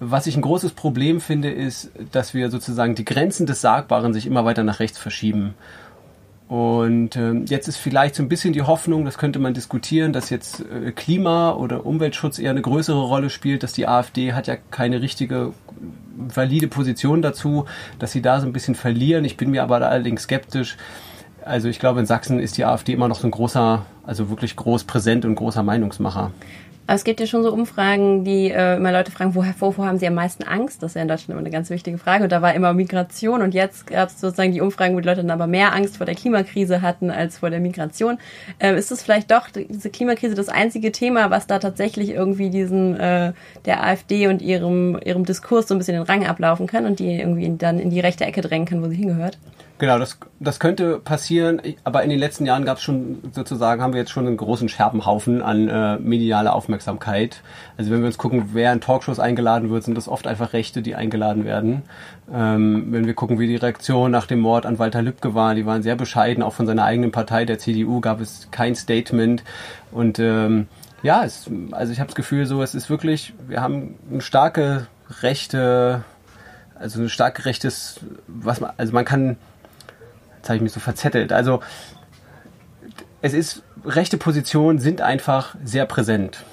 was 0.00 0.26
ich 0.26 0.36
ein 0.36 0.42
großes 0.42 0.72
Problem 0.72 1.20
finde, 1.20 1.50
ist, 1.50 1.90
dass 2.12 2.34
wir 2.34 2.50
sozusagen 2.50 2.94
die 2.94 3.06
Grenzen 3.06 3.46
des 3.46 3.62
Sagbaren 3.62 4.12
sich 4.12 4.26
immer 4.26 4.44
weiter 4.44 4.64
nach 4.64 4.80
rechts 4.80 4.98
verschieben. 4.98 5.54
Und 6.48 7.16
äh, 7.16 7.32
jetzt 7.46 7.68
ist 7.68 7.78
vielleicht 7.78 8.14
so 8.14 8.22
ein 8.22 8.28
bisschen 8.28 8.52
die 8.52 8.62
Hoffnung, 8.62 9.04
das 9.06 9.16
könnte 9.16 9.38
man 9.38 9.54
diskutieren, 9.54 10.12
dass 10.12 10.28
jetzt 10.28 10.60
äh, 10.60 10.92
Klima- 10.92 11.52
oder 11.52 11.86
Umweltschutz 11.86 12.38
eher 12.38 12.50
eine 12.50 12.60
größere 12.60 13.00
Rolle 13.00 13.30
spielt, 13.30 13.62
dass 13.62 13.72
die 13.72 13.88
AfD 13.88 14.34
hat 14.34 14.46
ja 14.46 14.56
keine 14.70 15.00
richtige 15.00 15.54
valide 16.16 16.68
Position 16.68 17.22
dazu, 17.22 17.64
dass 17.98 18.12
sie 18.12 18.22
da 18.22 18.40
so 18.40 18.46
ein 18.46 18.52
bisschen 18.52 18.74
verlieren. 18.74 19.24
Ich 19.24 19.36
bin 19.36 19.50
mir 19.50 19.62
aber 19.62 19.76
allerdings 19.76 20.24
skeptisch. 20.24 20.76
Also 21.44 21.68
ich 21.68 21.78
glaube, 21.78 22.00
in 22.00 22.06
Sachsen 22.06 22.38
ist 22.38 22.56
die 22.56 22.64
AfD 22.64 22.92
immer 22.92 23.08
noch 23.08 23.18
so 23.18 23.26
ein 23.26 23.30
großer, 23.30 23.84
also 24.04 24.30
wirklich 24.30 24.56
groß 24.56 24.84
präsent 24.84 25.24
und 25.24 25.34
großer 25.34 25.62
Meinungsmacher. 25.62 26.30
Aber 26.86 26.96
es 26.96 27.04
gibt 27.04 27.18
ja 27.20 27.26
schon 27.26 27.42
so 27.42 27.52
Umfragen, 27.52 28.24
die 28.24 28.50
äh, 28.50 28.76
immer 28.76 28.92
Leute 28.92 29.10
fragen, 29.10 29.34
woher, 29.34 29.54
wovor 29.58 29.86
haben 29.86 29.98
sie 29.98 30.06
am 30.06 30.14
meisten 30.14 30.44
Angst? 30.44 30.82
Das 30.82 30.90
ist 30.90 30.96
ja 30.96 31.02
in 31.02 31.08
Deutschland 31.08 31.30
immer 31.30 31.40
eine 31.40 31.50
ganz 31.50 31.70
wichtige 31.70 31.96
Frage. 31.96 32.24
Und 32.24 32.32
da 32.32 32.42
war 32.42 32.54
immer 32.54 32.74
Migration 32.74 33.40
und 33.40 33.54
jetzt 33.54 33.86
gab 33.86 34.10
es 34.10 34.20
sozusagen 34.20 34.52
die 34.52 34.60
Umfragen, 34.60 34.94
wo 34.94 35.00
die 35.00 35.08
Leute 35.08 35.22
dann 35.22 35.30
aber 35.30 35.46
mehr 35.46 35.72
Angst 35.72 35.96
vor 35.96 36.04
der 36.04 36.14
Klimakrise 36.14 36.82
hatten 36.82 37.10
als 37.10 37.38
vor 37.38 37.48
der 37.48 37.60
Migration. 37.60 38.18
Äh, 38.58 38.76
ist 38.76 38.92
es 38.92 39.02
vielleicht 39.02 39.30
doch 39.30 39.48
diese 39.50 39.88
Klimakrise 39.88 40.34
das 40.34 40.50
einzige 40.50 40.92
Thema, 40.92 41.30
was 41.30 41.46
da 41.46 41.58
tatsächlich 41.58 42.10
irgendwie 42.10 42.50
diesen 42.50 43.00
äh, 43.00 43.32
der 43.64 43.82
AfD 43.82 44.26
und 44.26 44.42
ihrem 44.42 44.98
ihrem 45.02 45.24
Diskurs 45.24 45.68
so 45.68 45.74
ein 45.74 45.78
bisschen 45.78 45.94
den 45.94 46.02
Rang 46.02 46.26
ablaufen 46.26 46.66
kann 46.66 46.84
und 46.84 46.98
die 46.98 47.18
irgendwie 47.18 47.50
dann 47.56 47.78
in 47.78 47.90
die 47.90 48.00
rechte 48.00 48.24
Ecke 48.24 48.42
drängen 48.42 48.66
kann, 48.66 48.82
wo 48.82 48.88
sie 48.88 48.96
hingehört? 48.96 49.38
Genau, 49.78 49.98
das, 49.98 50.18
das 50.38 50.60
könnte 50.60 51.00
passieren, 51.00 51.60
aber 51.82 52.04
in 52.04 52.10
den 52.10 52.20
letzten 52.20 52.46
Jahren 52.46 52.64
gab 52.64 52.76
es 52.76 52.84
schon 52.84 53.18
sozusagen, 53.32 53.82
haben 53.82 53.92
wir 53.92 54.00
jetzt 54.00 54.12
schon 54.12 54.26
einen 54.26 54.36
großen 54.36 54.68
Scherbenhaufen 54.68 55.42
an 55.42 55.68
äh, 55.68 55.98
medialer 55.98 56.54
Aufmerksamkeit. 56.54 57.42
Also 57.76 57.90
wenn 57.90 57.98
wir 57.98 58.06
uns 58.06 58.16
gucken, 58.16 58.50
wer 58.52 58.72
in 58.72 58.80
Talkshows 58.80 59.18
eingeladen 59.18 59.70
wird, 59.70 59.82
sind 59.82 59.96
das 59.96 60.08
oft 60.08 60.28
einfach 60.28 60.52
Rechte, 60.52 60.80
die 60.80 60.94
eingeladen 60.94 61.44
werden. 61.44 61.82
Ähm, 62.32 62.86
wenn 62.90 63.06
wir 63.06 63.14
gucken, 63.14 63.40
wie 63.40 63.48
die 63.48 63.56
Reaktion 63.56 64.12
nach 64.12 64.26
dem 64.26 64.38
Mord 64.38 64.64
an 64.64 64.78
Walter 64.78 65.02
Lübcke 65.02 65.34
war, 65.34 65.56
die 65.56 65.66
waren 65.66 65.82
sehr 65.82 65.96
bescheiden, 65.96 66.44
auch 66.44 66.54
von 66.54 66.66
seiner 66.66 66.84
eigenen 66.84 67.10
Partei, 67.10 67.44
der 67.44 67.58
CDU, 67.58 68.00
gab 68.00 68.20
es 68.20 68.48
kein 68.52 68.76
Statement. 68.76 69.42
Und 69.90 70.20
ähm, 70.20 70.68
Ja, 71.02 71.24
es, 71.24 71.50
also 71.72 71.92
ich 71.92 71.98
habe 71.98 72.08
das 72.08 72.14
Gefühl, 72.14 72.46
so 72.46 72.62
es 72.62 72.74
ist 72.74 72.88
wirklich, 72.88 73.34
wir 73.46 73.60
haben 73.60 73.96
eine 74.10 74.22
starke 74.22 74.86
rechte, 75.20 76.02
also 76.76 77.02
ein 77.02 77.10
stark 77.10 77.44
rechtes, 77.44 78.00
was 78.26 78.60
man, 78.60 78.70
also 78.78 78.92
man 78.94 79.04
kann, 79.04 79.36
jetzt 80.44 80.50
habe 80.50 80.56
ich 80.58 80.62
mich 80.62 80.72
so 80.72 80.80
verzettelt, 80.80 81.32
also 81.32 81.60
es 83.22 83.32
ist, 83.32 83.62
rechte 83.86 84.18
Positionen 84.18 84.78
sind 84.78 85.00
einfach 85.00 85.54
sehr 85.64 85.86
präsent. 85.86 86.44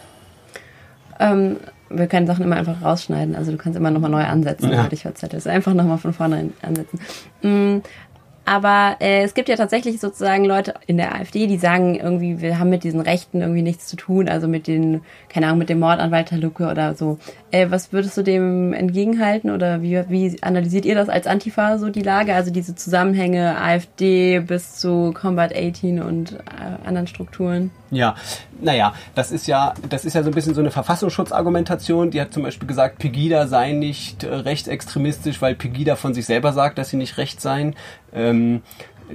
Ähm, 1.20 1.58
wir 1.90 2.08
können 2.08 2.26
Sachen 2.26 2.46
immer 2.46 2.56
einfach 2.56 2.82
rausschneiden, 2.82 3.36
also 3.36 3.52
du 3.52 3.58
kannst 3.58 3.78
immer 3.78 3.92
nochmal 3.92 4.10
neu 4.10 4.24
ansetzen, 4.24 4.72
Ja. 4.72 4.84
du 4.84 4.90
dich 4.90 5.02
verzettelst. 5.02 5.46
Einfach 5.46 5.74
nochmal 5.74 5.98
von 5.98 6.14
vorne 6.14 6.52
ansetzen. 6.62 7.82
Aber 8.52 8.98
äh, 9.00 9.24
es 9.24 9.34
gibt 9.34 9.48
ja 9.48 9.56
tatsächlich 9.56 10.02
sozusagen 10.02 10.44
Leute 10.44 10.74
in 10.86 10.98
der 10.98 11.16
AfD, 11.16 11.48
die 11.48 11.56
sagen 11.56 11.96
irgendwie, 11.96 12.42
wir 12.42 12.60
haben 12.60 12.70
mit 12.70 12.84
diesen 12.84 13.00
Rechten 13.00 13.40
irgendwie 13.40 13.62
nichts 13.62 13.88
zu 13.88 13.96
tun, 13.96 14.28
also 14.28 14.50
mit 14.50 14.68
den, 14.68 15.04
keine 15.30 15.46
Ahnung, 15.46 15.60
mit 15.60 15.70
dem 15.70 15.80
Mord 15.80 16.02
an 16.02 16.12
Walter 16.12 16.36
Lucke 16.36 16.70
oder 16.70 16.94
so. 16.94 17.18
Äh, 17.52 17.68
was 17.70 17.94
würdest 17.94 18.18
du 18.18 18.24
dem 18.24 18.74
entgegenhalten 18.74 19.52
oder 19.52 19.82
wie, 19.82 20.04
wie 20.10 20.44
analysiert 20.44 20.84
ihr 20.84 20.96
das 20.96 21.08
als 21.08 21.28
Antifa 21.28 21.78
so 21.78 21.90
die 21.90 22.02
Lage? 22.02 22.36
Also 22.36 22.52
diese 22.52 22.76
Zusammenhänge 22.76 23.58
AfD 23.58 24.42
bis 24.42 24.76
zu 24.76 25.14
Combat 25.14 25.56
18 25.56 26.02
und 26.02 26.34
äh, 26.34 26.86
anderen 26.86 27.08
Strukturen? 27.08 27.72
Ja, 27.92 28.16
naja, 28.62 28.94
das 29.16 29.32
ist 29.32 29.48
ja, 29.48 29.74
das 29.90 30.06
ist 30.06 30.14
ja 30.14 30.24
so 30.24 30.30
ein 30.30 30.34
bisschen 30.34 30.54
so 30.54 30.62
eine 30.62 30.72
Verfassungsschutzargumentation. 30.72 32.10
Die 32.10 32.22
hat 32.22 32.34
zum 32.34 32.44
Beispiel 32.44 32.68
gesagt, 32.68 33.00
Pegida 33.00 33.48
sei 33.48 33.74
nicht 33.74 34.24
äh, 34.24 34.34
rechtsextremistisch, 34.34 35.42
weil 35.42 35.56
Pegida 35.56 35.98
von 35.98 36.14
sich 36.14 36.26
selber 36.26 36.54
sagt, 36.54 36.78
dass 36.78 36.90
sie 36.90 36.98
nicht 36.98 37.18
rechts 37.18 37.44
seien. 37.44 37.76
Ähm, 38.14 38.62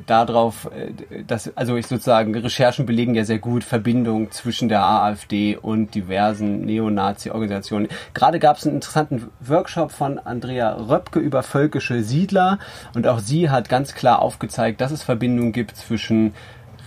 darauf, 0.05 0.69
äh, 0.73 1.23
dass, 1.25 1.57
also 1.57 1.77
ich 1.77 1.87
sozusagen, 1.87 2.37
Recherchen 2.37 2.85
belegen 2.85 3.15
ja 3.15 3.25
sehr 3.25 3.39
gut 3.39 3.65
Verbindung 3.65 4.31
zwischen 4.31 4.69
der 4.69 4.83
AfD 4.85 5.57
und 5.57 5.95
diversen 5.95 6.61
Neonazi-Organisationen. 6.67 7.89
Gerade 8.13 8.39
gab 8.39 8.59
es 8.59 8.67
einen 8.67 8.77
interessanten 8.77 9.31
Workshop 9.41 9.91
von 9.91 10.19
Andrea 10.19 10.75
Röpke 10.75 11.19
über 11.19 11.43
völkische 11.43 12.03
Siedler 12.03 12.59
und 12.95 13.07
auch 13.07 13.21
sie 13.21 13.49
hat 13.49 13.71
ganz 13.71 13.95
klar 13.95 14.21
aufgezeigt, 14.21 14.83
dass 14.83 14.93
es 14.93 15.03
Verbindungen 15.03 15.53
gibt 15.53 15.77
zwischen 15.77 16.35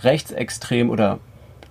rechtsextrem 0.04 0.88
oder 0.88 1.18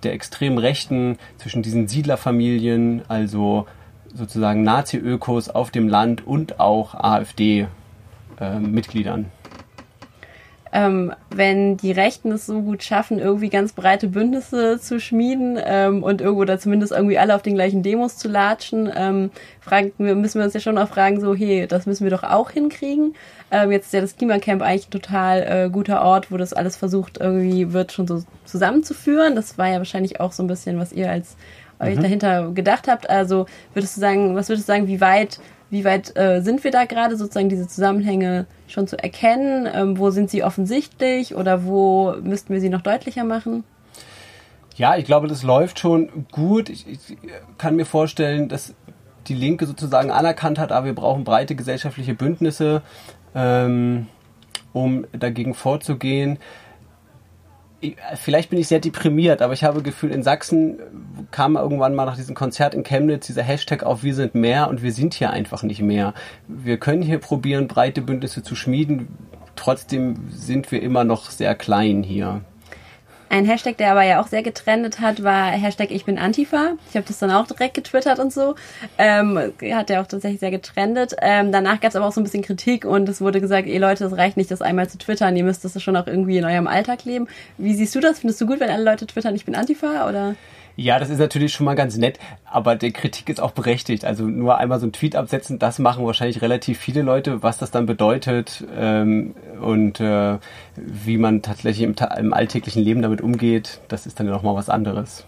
der 0.02 0.12
extrem 0.12 0.58
Rechten, 0.58 1.16
zwischen 1.38 1.62
diesen 1.62 1.88
Siedlerfamilien, 1.88 3.00
also 3.08 3.66
sozusagen 4.14 4.62
Nazi-Ökos 4.62 5.48
auf 5.48 5.70
dem 5.70 5.88
Land 5.88 6.26
und 6.26 6.60
auch 6.60 6.94
AfD-Mitgliedern. 6.94 9.24
Ähm, 10.72 11.12
wenn 11.34 11.76
die 11.76 11.90
Rechten 11.92 12.30
es 12.32 12.46
so 12.46 12.62
gut 12.62 12.82
schaffen, 12.84 13.18
irgendwie 13.18 13.48
ganz 13.48 13.72
breite 13.72 14.06
Bündnisse 14.08 14.78
zu 14.78 15.00
schmieden 15.00 15.58
ähm, 15.64 16.02
und 16.02 16.20
irgendwo 16.20 16.42
oder 16.42 16.58
zumindest 16.58 16.92
irgendwie 16.92 17.18
alle 17.18 17.34
auf 17.34 17.42
den 17.42 17.54
gleichen 17.54 17.82
Demos 17.82 18.16
zu 18.16 18.28
latschen, 18.28 18.90
ähm, 18.94 19.30
fragen, 19.60 19.92
müssen 19.98 20.38
wir 20.38 20.44
uns 20.44 20.54
ja 20.54 20.60
schon 20.60 20.78
auch 20.78 20.88
fragen, 20.88 21.20
so, 21.20 21.34
hey, 21.34 21.66
das 21.66 21.86
müssen 21.86 22.04
wir 22.04 22.10
doch 22.10 22.22
auch 22.22 22.50
hinkriegen. 22.50 23.14
Ähm, 23.50 23.72
jetzt 23.72 23.86
ist 23.86 23.94
ja 23.94 24.00
das 24.00 24.16
Klimacamp 24.16 24.62
eigentlich 24.62 24.88
ein 24.88 24.92
total 24.92 25.42
äh, 25.42 25.70
guter 25.70 26.02
Ort, 26.02 26.30
wo 26.30 26.36
das 26.36 26.52
alles 26.52 26.76
versucht, 26.76 27.18
irgendwie 27.18 27.72
wird 27.72 27.90
schon 27.90 28.06
so 28.06 28.22
zusammenzuführen. 28.44 29.34
Das 29.34 29.58
war 29.58 29.68
ja 29.68 29.78
wahrscheinlich 29.78 30.20
auch 30.20 30.30
so 30.32 30.44
ein 30.44 30.46
bisschen, 30.46 30.78
was 30.78 30.92
ihr 30.92 31.10
als 31.10 31.36
euch 31.80 31.96
Mhm. 31.96 32.02
dahinter 32.02 32.50
gedacht 32.52 32.86
habt. 32.88 33.10
Also 33.10 33.46
würdest 33.74 33.96
du 33.96 34.00
sagen, 34.00 34.36
was 34.36 34.48
würdest 34.48 34.68
du 34.68 34.72
sagen, 34.72 34.86
wie 34.86 35.00
weit, 35.00 35.40
wie 35.70 35.84
weit 35.84 36.16
äh, 36.16 36.40
sind 36.42 36.64
wir 36.64 36.70
da 36.70 36.84
gerade 36.84 37.16
sozusagen 37.16 37.48
diese 37.48 37.68
Zusammenhänge 37.68 38.46
schon 38.66 38.88
zu 38.88 38.98
erkennen? 38.98 39.68
Ähm, 39.72 39.98
wo 39.98 40.10
sind 40.10 40.30
sie 40.30 40.42
offensichtlich 40.42 41.34
oder 41.34 41.64
wo 41.64 42.14
müssten 42.22 42.52
wir 42.52 42.60
sie 42.60 42.68
noch 42.68 42.82
deutlicher 42.82 43.24
machen? 43.24 43.64
Ja, 44.76 44.96
ich 44.96 45.04
glaube, 45.04 45.28
das 45.28 45.42
läuft 45.42 45.78
schon 45.78 46.26
gut. 46.32 46.68
Ich, 46.68 46.88
ich 46.88 47.16
kann 47.58 47.76
mir 47.76 47.86
vorstellen, 47.86 48.48
dass 48.48 48.74
die 49.28 49.34
Linke 49.34 49.66
sozusagen 49.66 50.10
anerkannt 50.10 50.58
hat, 50.58 50.72
aber 50.72 50.86
wir 50.86 50.94
brauchen 50.94 51.22
breite 51.22 51.54
gesellschaftliche 51.54 52.14
Bündnisse, 52.14 52.82
ähm, 53.34 54.06
um 54.72 55.06
dagegen 55.12 55.54
vorzugehen. 55.54 56.38
Ich, 57.80 57.96
vielleicht 58.16 58.50
bin 58.50 58.58
ich 58.58 58.68
sehr 58.68 58.80
deprimiert, 58.80 59.40
aber 59.40 59.54
ich 59.54 59.64
habe 59.64 59.82
Gefühl, 59.82 60.10
in 60.10 60.22
Sachsen 60.22 60.78
kam 61.30 61.56
irgendwann 61.56 61.94
mal 61.94 62.04
nach 62.04 62.16
diesem 62.16 62.34
Konzert 62.34 62.74
in 62.74 62.82
Chemnitz 62.82 63.26
dieser 63.26 63.42
Hashtag 63.42 63.84
auf 63.84 64.02
Wir 64.02 64.14
sind 64.14 64.34
mehr 64.34 64.68
und 64.68 64.82
wir 64.82 64.92
sind 64.92 65.14
hier 65.14 65.30
einfach 65.30 65.62
nicht 65.62 65.80
mehr. 65.80 66.12
Wir 66.46 66.78
können 66.78 67.02
hier 67.02 67.18
probieren, 67.18 67.68
breite 67.68 68.02
Bündnisse 68.02 68.42
zu 68.42 68.54
schmieden. 68.54 69.08
Trotzdem 69.56 70.28
sind 70.28 70.70
wir 70.72 70.82
immer 70.82 71.04
noch 71.04 71.30
sehr 71.30 71.54
klein 71.54 72.02
hier. 72.02 72.42
Ein 73.30 73.44
Hashtag, 73.44 73.76
der 73.76 73.92
aber 73.92 74.02
ja 74.02 74.20
auch 74.20 74.26
sehr 74.26 74.42
getrendet 74.42 74.98
hat, 74.98 75.22
war 75.22 75.52
Hashtag 75.52 75.92
Ich 75.92 76.04
bin 76.04 76.18
Antifa. 76.18 76.72
Ich 76.90 76.96
habe 76.96 77.06
das 77.06 77.20
dann 77.20 77.30
auch 77.30 77.46
direkt 77.46 77.74
getwittert 77.74 78.18
und 78.18 78.32
so. 78.32 78.56
Ähm, 78.98 79.38
hat 79.72 79.88
ja 79.88 80.02
auch 80.02 80.06
tatsächlich 80.08 80.40
sehr 80.40 80.50
getrendet. 80.50 81.14
Ähm, 81.22 81.52
danach 81.52 81.80
gab 81.80 81.90
es 81.90 81.96
aber 81.96 82.06
auch 82.06 82.12
so 82.12 82.20
ein 82.20 82.24
bisschen 82.24 82.42
Kritik 82.42 82.84
und 82.84 83.08
es 83.08 83.20
wurde 83.20 83.40
gesagt, 83.40 83.68
ihr 83.68 83.78
Leute, 83.78 84.04
es 84.04 84.16
reicht 84.16 84.36
nicht, 84.36 84.50
das 84.50 84.62
einmal 84.62 84.88
zu 84.88 84.98
twittern, 84.98 85.36
ihr 85.36 85.44
müsst 85.44 85.64
das 85.64 85.80
schon 85.80 85.96
auch 85.96 86.08
irgendwie 86.08 86.38
in 86.38 86.44
eurem 86.44 86.66
Alltag 86.66 87.04
leben. 87.04 87.28
Wie 87.56 87.74
siehst 87.74 87.94
du 87.94 88.00
das? 88.00 88.18
Findest 88.18 88.40
du 88.40 88.46
gut, 88.46 88.58
wenn 88.58 88.68
alle 88.68 88.82
Leute 88.82 89.06
twittern, 89.06 89.36
ich 89.36 89.44
bin 89.44 89.54
Antifa? 89.54 90.08
Oder? 90.08 90.34
Ja, 90.80 90.98
das 90.98 91.10
ist 91.10 91.18
natürlich 91.18 91.52
schon 91.52 91.66
mal 91.66 91.74
ganz 91.74 91.98
nett, 91.98 92.18
aber 92.46 92.74
die 92.74 92.90
Kritik 92.90 93.28
ist 93.28 93.38
auch 93.38 93.50
berechtigt. 93.50 94.06
Also 94.06 94.24
nur 94.24 94.56
einmal 94.56 94.80
so 94.80 94.86
einen 94.86 94.94
Tweet 94.94 95.14
absetzen, 95.14 95.58
das 95.58 95.78
machen 95.78 96.06
wahrscheinlich 96.06 96.40
relativ 96.40 96.78
viele 96.78 97.02
Leute. 97.02 97.42
Was 97.42 97.58
das 97.58 97.70
dann 97.70 97.84
bedeutet 97.84 98.64
ähm, 98.74 99.34
und 99.60 100.00
äh, 100.00 100.38
wie 100.76 101.18
man 101.18 101.42
tatsächlich 101.42 101.82
im, 101.82 101.94
im 102.16 102.32
alltäglichen 102.32 102.82
Leben 102.82 103.02
damit 103.02 103.20
umgeht, 103.20 103.78
das 103.88 104.06
ist 104.06 104.18
dann 104.18 104.26
ja 104.26 104.32
nochmal 104.32 104.54
was 104.54 104.70
anderes. 104.70 105.26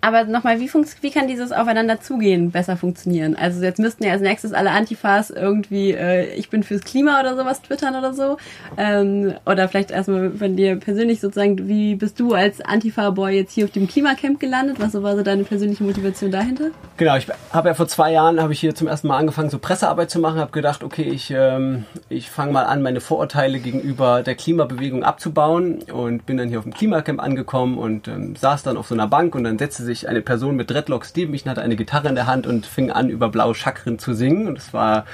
Aber 0.00 0.24
nochmal, 0.24 0.60
wie, 0.60 0.70
wie 1.00 1.10
kann 1.10 1.28
dieses 1.28 1.52
Aufeinander 1.52 2.00
zugehen 2.00 2.50
besser 2.50 2.76
funktionieren? 2.76 3.36
Also 3.36 3.62
jetzt 3.62 3.78
müssten 3.78 4.04
ja 4.04 4.12
als 4.12 4.22
nächstes 4.22 4.52
alle 4.52 4.70
Antifas 4.70 5.30
irgendwie, 5.30 5.92
äh, 5.92 6.32
ich 6.34 6.50
bin 6.50 6.62
fürs 6.62 6.82
Klima 6.82 7.20
oder 7.20 7.36
sowas 7.36 7.62
twittern 7.62 7.96
oder 7.96 8.14
so. 8.14 8.36
Ähm, 8.76 9.34
oder 9.44 9.68
vielleicht 9.68 9.90
erstmal 9.90 10.30
von 10.30 10.56
dir 10.56 10.76
persönlich 10.76 11.20
sozusagen, 11.20 11.68
wie 11.68 11.96
bist 11.96 12.20
du 12.20 12.34
als 12.34 12.60
Antifa-Boy 12.60 13.34
jetzt 13.34 13.52
hier 13.52 13.64
auf 13.64 13.72
dem 13.72 13.88
Klimacamp 13.88 14.38
gelandet? 14.38 14.78
Was 14.78 14.94
war 14.94 15.16
so 15.16 15.22
deine 15.22 15.44
persönliche 15.44 15.84
Motivation 15.84 16.30
dahinter? 16.30 16.70
Genau, 16.96 17.16
ich 17.16 17.26
habe 17.50 17.68
ja 17.68 17.74
vor 17.74 17.88
zwei 17.88 18.12
Jahren 18.12 18.40
habe 18.40 18.52
ich 18.52 18.60
hier 18.60 18.74
zum 18.74 18.86
ersten 18.86 19.08
Mal 19.08 19.18
angefangen, 19.18 19.50
so 19.50 19.58
Pressearbeit 19.58 20.10
zu 20.10 20.20
machen. 20.20 20.38
Habe 20.38 20.52
gedacht, 20.52 20.84
okay, 20.84 21.02
ich 21.02 21.30
ähm, 21.30 21.84
ich 22.08 22.30
fange 22.30 22.52
mal 22.52 22.64
an, 22.64 22.82
meine 22.82 23.00
Vorurteile 23.00 23.58
gegenüber 23.58 24.22
der 24.22 24.34
Klimabewegung 24.34 25.02
abzubauen 25.02 25.82
und 25.92 26.26
bin 26.26 26.36
dann 26.36 26.48
hier 26.48 26.58
auf 26.58 26.64
dem 26.64 26.74
Klimacamp 26.74 27.20
angekommen 27.20 27.78
und 27.78 28.08
ähm, 28.08 28.36
saß 28.36 28.62
dann 28.62 28.76
auf 28.76 28.86
so 28.86 28.94
einer 28.94 29.08
Bank 29.08 29.34
und 29.34 29.44
dann 29.44 29.58
setzte 29.58 29.84
sich 29.88 30.08
eine 30.08 30.22
Person 30.22 30.54
mit 30.56 30.70
Dreadlocks 30.70 31.12
neben 31.16 31.32
mich 31.32 31.44
und 31.44 31.50
hatte 31.50 31.62
eine 31.62 31.76
Gitarre 31.76 32.08
in 32.08 32.14
der 32.14 32.26
Hand 32.26 32.46
und 32.46 32.66
fing 32.66 32.90
an, 32.90 33.08
über 33.10 33.28
blaue 33.28 33.54
Chakren 33.54 33.98
zu 33.98 34.14
singen. 34.14 34.46
Und 34.46 34.56
das 34.56 34.72
war, 34.72 35.04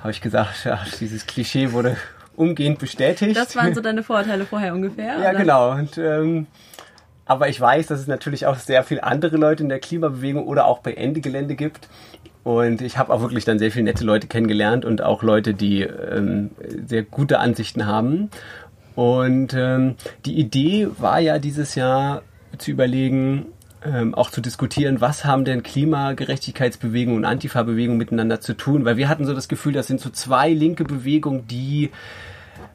habe 0.00 0.10
ich 0.10 0.20
gesagt, 0.20 0.64
ja, 0.64 0.80
dieses 0.98 1.26
Klischee 1.26 1.72
wurde 1.72 1.96
umgehend 2.34 2.78
bestätigt. 2.78 3.36
Das 3.36 3.56
waren 3.56 3.74
so 3.74 3.80
deine 3.80 4.02
Vorurteile 4.02 4.46
vorher 4.46 4.72
ungefähr? 4.74 5.18
Ja, 5.18 5.30
oder? 5.30 5.34
genau. 5.34 5.72
Und, 5.72 5.98
ähm, 5.98 6.46
aber 7.26 7.48
ich 7.48 7.60
weiß, 7.60 7.88
dass 7.88 8.00
es 8.00 8.06
natürlich 8.06 8.46
auch 8.46 8.56
sehr 8.56 8.82
viele 8.84 9.04
andere 9.04 9.36
Leute 9.36 9.62
in 9.62 9.68
der 9.68 9.80
Klimabewegung 9.80 10.46
oder 10.46 10.66
auch 10.66 10.78
bei 10.78 10.94
Ende 10.94 11.20
Gelände 11.20 11.56
gibt. 11.56 11.88
Und 12.44 12.80
ich 12.80 12.96
habe 12.96 13.12
auch 13.12 13.20
wirklich 13.20 13.44
dann 13.44 13.58
sehr 13.58 13.70
viele 13.70 13.84
nette 13.84 14.04
Leute 14.04 14.26
kennengelernt 14.26 14.84
und 14.84 15.02
auch 15.02 15.22
Leute, 15.22 15.52
die 15.52 15.82
ähm, 15.82 16.50
sehr 16.86 17.02
gute 17.02 17.40
Ansichten 17.40 17.86
haben. 17.86 18.30
Und 18.94 19.54
ähm, 19.54 19.96
die 20.24 20.38
Idee 20.38 20.88
war 20.98 21.20
ja 21.20 21.38
dieses 21.38 21.74
Jahr 21.74 22.22
zu 22.56 22.70
überlegen, 22.70 23.46
ähm, 23.84 24.14
auch 24.14 24.30
zu 24.30 24.40
diskutieren, 24.40 25.00
was 25.00 25.24
haben 25.24 25.44
denn 25.44 25.62
Klimagerechtigkeitsbewegung 25.62 27.16
und 27.16 27.24
Antifa-Bewegung 27.24 27.96
miteinander 27.96 28.40
zu 28.40 28.54
tun, 28.54 28.84
weil 28.84 28.96
wir 28.96 29.08
hatten 29.08 29.24
so 29.24 29.34
das 29.34 29.48
Gefühl, 29.48 29.72
das 29.72 29.86
sind 29.86 30.00
so 30.00 30.10
zwei 30.10 30.50
linke 30.50 30.84
Bewegungen, 30.84 31.46
die 31.46 31.90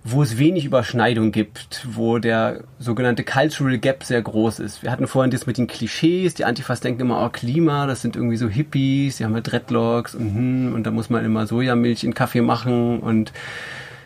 wo 0.05 0.21
es 0.21 0.37
wenig 0.37 0.65
Überschneidung 0.65 1.31
gibt, 1.31 1.87
wo 1.89 2.17
der 2.17 2.63
sogenannte 2.79 3.23
Cultural 3.23 3.77
Gap 3.77 4.03
sehr 4.03 4.21
groß 4.21 4.59
ist. 4.59 4.83
Wir 4.83 4.91
hatten 4.91 5.07
vorhin 5.07 5.31
das 5.31 5.45
mit 5.45 5.57
den 5.57 5.67
Klischees, 5.67 6.33
die 6.33 6.45
Antifas 6.45 6.81
denken 6.81 7.01
immer, 7.01 7.23
oh 7.25 7.29
Klima, 7.29 7.87
das 7.87 8.01
sind 8.01 8.15
irgendwie 8.15 8.35
so 8.35 8.49
Hippies, 8.49 9.17
die 9.17 9.25
haben 9.25 9.35
ja 9.35 9.41
Dreadlocks 9.41 10.15
und, 10.15 10.35
hm, 10.35 10.73
und 10.73 10.83
da 10.85 10.91
muss 10.91 11.09
man 11.09 11.23
immer 11.23 11.47
Sojamilch 11.47 12.03
in 12.03 12.13
Kaffee 12.13 12.41
machen 12.41 12.99
und 12.99 13.31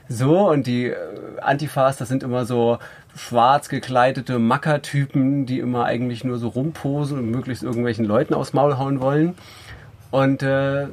so 0.09 0.49
und 0.49 0.67
die 0.67 0.87
äh, 0.87 0.95
Antifas, 1.41 1.97
das 1.97 2.07
sind 2.07 2.23
immer 2.23 2.45
so 2.45 2.79
schwarz 3.15 3.69
gekleidete 3.69 4.39
Mackertypen, 4.39 5.45
die 5.45 5.59
immer 5.59 5.85
eigentlich 5.85 6.23
nur 6.23 6.37
so 6.37 6.49
rumposen 6.49 7.17
und 7.17 7.31
möglichst 7.31 7.63
irgendwelchen 7.63 8.05
Leuten 8.05 8.33
aufs 8.33 8.53
Maul 8.53 8.77
hauen 8.77 8.99
wollen. 9.01 9.35
Und 10.11 10.43
äh, 10.43 10.87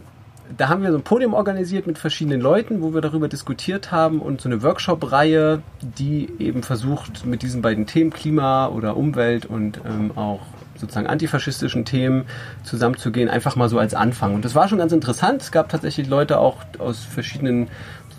da 0.57 0.69
haben 0.69 0.83
wir 0.83 0.91
so 0.91 0.99
ein 0.99 1.05
Podium 1.05 1.35
organisiert 1.35 1.87
mit 1.87 1.99
verschiedenen 1.99 2.41
Leuten, 2.41 2.83
wo 2.83 2.93
wir 2.93 3.01
darüber 3.01 3.29
diskutiert 3.29 3.93
haben 3.93 4.21
und 4.21 4.41
so 4.41 4.49
eine 4.49 4.63
Workshop-Reihe, 4.63 5.63
die 5.81 6.31
eben 6.39 6.63
versucht, 6.63 7.25
mit 7.25 7.43
diesen 7.43 7.63
beiden 7.63 7.87
Themen 7.87 8.11
Klima 8.11 8.69
oder 8.69 8.97
Umwelt 8.97 9.47
und 9.47 9.81
ähm, 9.87 10.13
auch 10.17 10.41
sozusagen 10.77 11.07
antifaschistischen 11.07 11.85
Themen 11.85 12.25
zusammenzugehen, 12.63 13.29
einfach 13.29 13.57
mal 13.57 13.69
so 13.69 13.79
als 13.79 13.95
Anfang. 13.95 14.35
Und 14.35 14.45
das 14.45 14.55
war 14.55 14.69
schon 14.69 14.79
ganz 14.79 14.93
interessant. 14.93 15.43
Es 15.43 15.53
gab 15.53 15.69
tatsächlich 15.69 16.09
Leute 16.09 16.39
auch 16.39 16.59
aus 16.79 17.05
verschiedenen, 17.05 17.69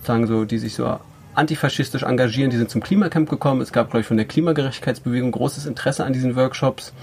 sozusagen 0.05 0.27
so, 0.27 0.45
die 0.45 0.57
sich 0.57 0.75
so 0.75 0.99
antifaschistisch 1.33 2.03
engagieren, 2.03 2.51
die 2.51 2.57
sind 2.57 2.69
zum 2.69 2.81
Klimacamp 2.81 3.29
gekommen. 3.29 3.61
Es 3.61 3.73
gab, 3.73 3.89
glaube 3.89 4.01
ich, 4.01 4.07
von 4.07 4.17
der 4.17 4.25
Klimagerechtigkeitsbewegung 4.25 5.31
großes 5.31 5.65
Interesse 5.65 6.05
an 6.05 6.13
diesen 6.13 6.35
Workshops. 6.35 6.93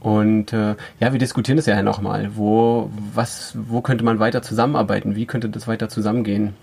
Und 0.00 0.52
äh, 0.52 0.74
ja, 1.00 1.12
wir 1.12 1.18
diskutieren 1.18 1.56
das 1.56 1.66
ja 1.66 1.82
nochmal. 1.82 2.30
Wo, 2.34 2.90
was, 3.14 3.56
wo 3.68 3.80
könnte 3.80 4.04
man 4.04 4.18
weiter 4.18 4.42
zusammenarbeiten? 4.42 5.16
Wie 5.16 5.26
könnte 5.26 5.48
das 5.48 5.68
weiter 5.68 5.88
zusammengehen? 5.88 6.54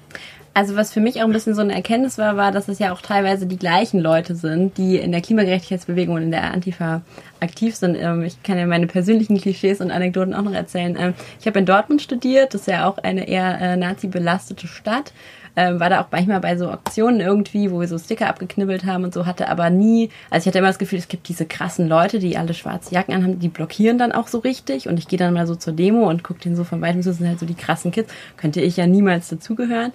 Also 0.54 0.76
was 0.76 0.92
für 0.92 1.00
mich 1.00 1.22
auch 1.22 1.26
ein 1.26 1.32
bisschen 1.32 1.56
so 1.56 1.62
eine 1.62 1.74
Erkenntnis 1.74 2.18
war, 2.18 2.36
war, 2.36 2.52
dass 2.52 2.68
es 2.68 2.78
ja 2.78 2.92
auch 2.92 3.02
teilweise 3.02 3.48
die 3.48 3.58
gleichen 3.58 4.02
Leute 4.02 4.36
sind, 4.36 4.78
die 4.78 4.98
in 4.98 5.14
der 5.14 5.22
Klimagerechtigkeitsbewegung 5.22 6.16
und 6.16 6.24
in 6.24 6.32
der 6.32 6.54
Antifa 6.54 7.02
aktiv 7.40 7.74
sind. 7.76 7.96
Ähm, 7.96 8.24
ich 8.24 8.44
kann 8.44 8.58
ja 8.58 8.68
meine 8.68 8.88
persönlichen 8.88 9.40
Klischees 9.40 9.80
und 9.80 9.92
Anekdoten 9.92 10.34
auch 10.34 10.42
noch 10.42 10.54
erzählen. 10.54 10.98
Ähm, 11.00 11.14
ich 11.40 11.48
habe 11.48 11.60
in 11.60 11.66
Dortmund 11.66 12.02
studiert, 12.02 12.54
das 12.54 12.62
ist 12.62 12.68
ja 12.68 12.86
auch 12.86 12.98
eine 12.98 13.30
eher 13.30 13.62
äh, 13.62 13.78
nazi-belastete 13.78 14.68
Stadt. 14.68 15.14
Ähm, 15.62 15.80
war 15.80 15.92
da 15.92 16.02
auch 16.02 16.08
manchmal 16.10 16.40
bei 16.40 16.58
so 16.58 16.70
Aktionen 16.70 17.20
irgendwie, 17.20 17.70
wo 17.70 17.80
wir 17.80 17.88
so 17.88 18.00
Sticker 18.00 18.28
abgeknibbelt 18.28 18.84
haben 18.84 19.04
und 19.04 19.14
so, 19.14 19.28
hatte 19.28 19.48
aber 19.48 19.70
nie, 19.70 20.10
also 20.32 20.44
ich 20.44 20.48
hatte 20.48 20.58
immer 20.58 20.70
das 20.70 20.80
Gefühl, 20.80 20.98
es 20.98 21.08
gibt 21.08 21.30
diese 21.30 21.46
krassen 21.46 21.88
Leute, 21.88 22.18
die 22.18 22.36
alle 22.36 22.56
schwarze 22.56 22.96
Jacken 22.96 23.14
anhaben, 23.14 23.38
die 23.38 23.48
blockieren 23.48 24.00
dann 24.00 24.12
auch 24.12 24.28
so 24.28 24.40
richtig 24.40 24.90
und 24.90 24.98
ich 24.98 25.08
gehe 25.08 25.20
dann 25.20 25.36
mal 25.36 25.46
so 25.46 25.54
zur 25.54 25.74
Demo 25.74 26.10
und 26.10 26.24
gucke 26.24 26.40
den 26.40 26.56
so 26.56 26.64
von 26.64 26.82
weitem, 26.82 27.04
so 27.04 27.12
sind 27.12 27.28
halt 27.28 27.40
so 27.40 27.46
die 27.46 27.54
krassen 27.54 27.92
Kids, 27.92 28.12
könnte 28.38 28.60
ich 28.60 28.76
ja 28.76 28.88
niemals 28.88 29.30
dazugehören. 29.30 29.92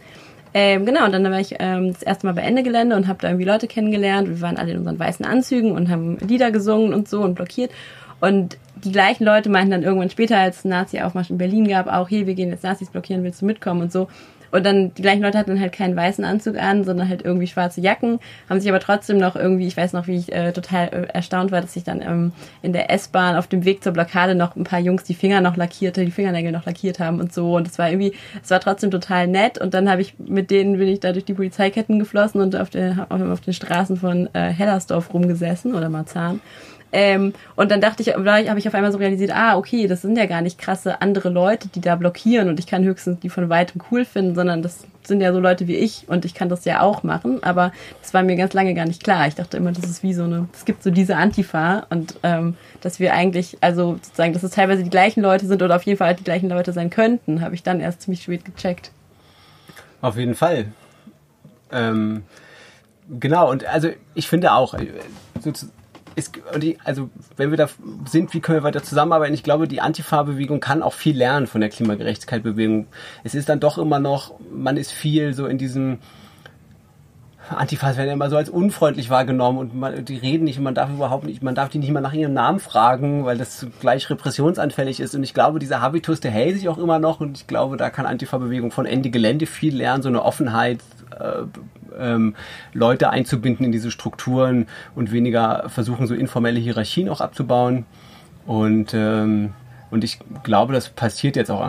Ähm, 0.54 0.86
genau, 0.86 1.04
und 1.04 1.10
dann 1.10 1.24
war 1.24 1.40
ich 1.40 1.56
ähm, 1.58 1.92
das 1.92 2.02
erste 2.02 2.26
Mal 2.28 2.34
bei 2.34 2.42
Ende 2.42 2.62
Gelände 2.62 2.94
und 2.94 3.08
habe 3.08 3.18
da 3.20 3.28
irgendwie 3.28 3.44
Leute 3.44 3.66
kennengelernt. 3.66 4.28
Wir 4.28 4.40
waren 4.42 4.58
alle 4.58 4.70
in 4.70 4.78
unseren 4.78 5.00
weißen 5.00 5.26
Anzügen 5.26 5.72
und 5.72 5.90
haben 5.90 6.16
Lieder 6.18 6.52
gesungen 6.52 6.94
und 6.94 7.08
so 7.08 7.22
und 7.22 7.34
blockiert. 7.34 7.72
Und 8.20 8.56
die 8.84 8.92
gleichen 8.92 9.24
Leute 9.24 9.50
meinten 9.50 9.72
dann 9.72 9.82
irgendwann 9.82 10.10
später, 10.10 10.38
als 10.38 10.64
Nazi-Aufmarsch 10.64 11.30
in 11.30 11.38
Berlin 11.38 11.66
gab, 11.66 11.88
auch, 11.88 12.08
hey, 12.08 12.26
wir 12.26 12.34
gehen 12.34 12.50
jetzt 12.50 12.62
Nazis 12.62 12.88
blockieren, 12.88 13.24
willst 13.24 13.42
du 13.42 13.46
mitkommen 13.46 13.82
und 13.82 13.92
so. 13.92 14.08
Und 14.50 14.64
dann, 14.64 14.94
die 14.94 15.02
gleichen 15.02 15.22
Leute 15.22 15.38
hatten 15.38 15.60
halt 15.60 15.72
keinen 15.72 15.96
weißen 15.96 16.24
Anzug 16.24 16.56
an, 16.56 16.84
sondern 16.84 17.08
halt 17.08 17.22
irgendwie 17.22 17.46
schwarze 17.46 17.80
Jacken, 17.80 18.18
haben 18.48 18.60
sich 18.60 18.68
aber 18.68 18.80
trotzdem 18.80 19.18
noch 19.18 19.36
irgendwie, 19.36 19.66
ich 19.66 19.76
weiß 19.76 19.92
noch, 19.92 20.06
wie 20.06 20.16
ich 20.16 20.32
äh, 20.32 20.52
total 20.52 20.88
äh, 20.88 21.12
erstaunt 21.12 21.50
war, 21.50 21.60
dass 21.60 21.74
sich 21.74 21.84
dann 21.84 22.02
ähm, 22.02 22.32
in 22.62 22.72
der 22.72 22.90
S-Bahn 22.90 23.36
auf 23.36 23.46
dem 23.46 23.64
Weg 23.64 23.82
zur 23.82 23.92
Blockade 23.92 24.34
noch 24.34 24.56
ein 24.56 24.64
paar 24.64 24.80
Jungs 24.80 25.04
die 25.04 25.14
Finger 25.14 25.40
noch 25.40 25.56
lackierte, 25.56 26.04
die 26.04 26.10
Fingernägel 26.10 26.52
noch 26.52 26.66
lackiert 26.66 26.98
haben 26.98 27.20
und 27.20 27.32
so. 27.32 27.56
Und 27.56 27.68
es 27.68 27.78
war 27.78 27.90
irgendwie, 27.90 28.12
es 28.42 28.50
war 28.50 28.60
trotzdem 28.60 28.90
total 28.90 29.26
nett. 29.26 29.58
Und 29.58 29.74
dann 29.74 29.90
habe 29.90 30.00
ich, 30.00 30.14
mit 30.18 30.50
denen 30.50 30.78
bin 30.78 30.88
ich 30.88 31.00
da 31.00 31.12
durch 31.12 31.24
die 31.24 31.34
Polizeiketten 31.34 31.98
geflossen 31.98 32.40
und 32.40 32.56
auf, 32.56 32.70
der, 32.70 33.06
auf, 33.10 33.20
auf 33.20 33.40
den 33.40 33.54
Straßen 33.54 33.96
von 33.96 34.28
äh, 34.32 34.50
Hellersdorf 34.50 35.12
rumgesessen 35.12 35.74
oder 35.74 35.88
Marzahn. 35.88 36.40
Ähm, 36.92 37.32
und 37.56 37.70
dann 37.70 37.80
dachte 37.80 38.02
ich, 38.02 38.14
habe 38.14 38.58
ich 38.58 38.68
auf 38.68 38.74
einmal 38.74 38.92
so 38.92 38.98
realisiert, 38.98 39.32
ah, 39.34 39.56
okay, 39.56 39.86
das 39.86 40.02
sind 40.02 40.16
ja 40.16 40.26
gar 40.26 40.40
nicht 40.40 40.58
krasse 40.58 41.02
andere 41.02 41.28
Leute, 41.28 41.68
die 41.68 41.80
da 41.80 41.96
blockieren 41.96 42.48
und 42.48 42.58
ich 42.60 42.66
kann 42.66 42.84
höchstens 42.84 43.20
die 43.20 43.28
von 43.28 43.48
weitem 43.48 43.80
cool 43.90 44.04
finden, 44.04 44.34
sondern 44.34 44.62
das 44.62 44.84
sind 45.04 45.20
ja 45.20 45.32
so 45.32 45.40
Leute 45.40 45.66
wie 45.66 45.76
ich 45.76 46.04
und 46.08 46.24
ich 46.24 46.34
kann 46.34 46.48
das 46.48 46.64
ja 46.64 46.80
auch 46.80 47.02
machen. 47.02 47.42
Aber 47.42 47.72
das 48.02 48.14
war 48.14 48.22
mir 48.22 48.36
ganz 48.36 48.54
lange 48.54 48.74
gar 48.74 48.86
nicht 48.86 49.02
klar. 49.02 49.26
Ich 49.26 49.34
dachte 49.34 49.56
immer, 49.56 49.72
das 49.72 49.84
ist 49.84 50.02
wie 50.02 50.14
so 50.14 50.24
eine, 50.24 50.48
es 50.52 50.64
gibt 50.64 50.82
so 50.82 50.90
diese 50.90 51.16
Antifa 51.16 51.86
und 51.90 52.16
ähm, 52.22 52.56
dass 52.80 53.00
wir 53.00 53.14
eigentlich, 53.14 53.58
also 53.60 53.94
sozusagen, 54.02 54.32
dass 54.32 54.42
es 54.42 54.52
teilweise 54.52 54.82
die 54.82 54.90
gleichen 54.90 55.22
Leute 55.22 55.46
sind 55.46 55.62
oder 55.62 55.76
auf 55.76 55.82
jeden 55.82 55.98
Fall 55.98 56.14
die 56.14 56.24
gleichen 56.24 56.48
Leute 56.48 56.72
sein 56.72 56.90
könnten, 56.90 57.40
habe 57.40 57.54
ich 57.54 57.62
dann 57.62 57.80
erst 57.80 58.02
ziemlich 58.02 58.22
spät 58.22 58.44
gecheckt. 58.44 58.90
Auf 60.00 60.16
jeden 60.16 60.34
Fall. 60.34 60.66
Ähm, 61.72 62.22
genau, 63.08 63.50
und 63.50 63.64
also 63.64 63.90
ich 64.14 64.28
finde 64.28 64.52
auch, 64.52 64.74
äh, 64.74 64.86
ist, 66.16 66.38
also 66.84 67.10
wenn 67.36 67.50
wir 67.50 67.58
da 67.58 67.68
sind, 68.08 68.32
wie 68.34 68.40
können 68.40 68.58
wir 68.58 68.62
weiter 68.62 68.82
zusammenarbeiten? 68.82 69.34
Ich 69.34 69.42
glaube, 69.42 69.68
die 69.68 69.80
Antifa-Bewegung 69.80 70.60
kann 70.60 70.82
auch 70.82 70.94
viel 70.94 71.16
lernen 71.16 71.46
von 71.46 71.60
der 71.60 71.70
Klimagerechtigkeit-Bewegung. 71.70 72.86
Es 73.22 73.34
ist 73.34 73.48
dann 73.48 73.60
doch 73.60 73.78
immer 73.78 73.98
noch, 73.98 74.34
man 74.50 74.76
ist 74.76 74.92
viel 74.92 75.34
so 75.34 75.46
in 75.46 75.58
diesem 75.58 75.98
Antifas 77.50 77.96
werden 77.96 78.10
immer 78.10 78.28
so 78.28 78.36
als 78.36 78.48
unfreundlich 78.48 79.08
wahrgenommen 79.08 79.58
und 79.58 79.74
man, 79.74 80.04
die 80.04 80.16
reden 80.16 80.44
nicht 80.44 80.58
und 80.58 80.64
man 80.64 80.74
darf 80.74 80.90
überhaupt 80.90 81.24
nicht, 81.24 81.42
man 81.42 81.54
darf 81.54 81.68
die 81.68 81.78
nicht 81.78 81.92
mal 81.92 82.00
nach 82.00 82.12
ihrem 82.12 82.32
Namen 82.32 82.58
fragen, 82.58 83.24
weil 83.24 83.38
das 83.38 83.66
gleich 83.80 84.10
repressionsanfällig 84.10 84.98
ist. 84.98 85.14
Und 85.14 85.22
ich 85.22 85.32
glaube, 85.32 85.58
dieser 85.58 85.80
Habitus, 85.80 86.20
der 86.20 86.32
hält 86.32 86.56
sich 86.56 86.68
auch 86.68 86.78
immer 86.78 86.98
noch 86.98 87.20
und 87.20 87.38
ich 87.38 87.46
glaube, 87.46 87.76
da 87.76 87.90
kann 87.90 88.06
Antifa-Bewegung 88.06 88.72
von 88.72 88.86
Ende 88.86 89.10
Gelände 89.10 89.46
viel 89.46 89.76
lernen, 89.76 90.02
so 90.02 90.08
eine 90.08 90.24
Offenheit, 90.24 90.80
ähm, 91.98 92.34
Leute 92.72 93.10
einzubinden 93.10 93.64
in 93.66 93.72
diese 93.72 93.90
Strukturen 93.90 94.66
und 94.94 95.12
weniger 95.12 95.68
versuchen, 95.68 96.06
so 96.06 96.14
informelle 96.14 96.60
Hierarchien 96.60 97.08
auch 97.08 97.20
abzubauen. 97.20 97.86
Und 98.46 98.94
ähm, 98.94 99.52
und 99.90 100.02
ich 100.02 100.18
glaube, 100.42 100.72
das 100.72 100.88
passiert 100.88 101.36
jetzt 101.36 101.50
auch 101.50 101.66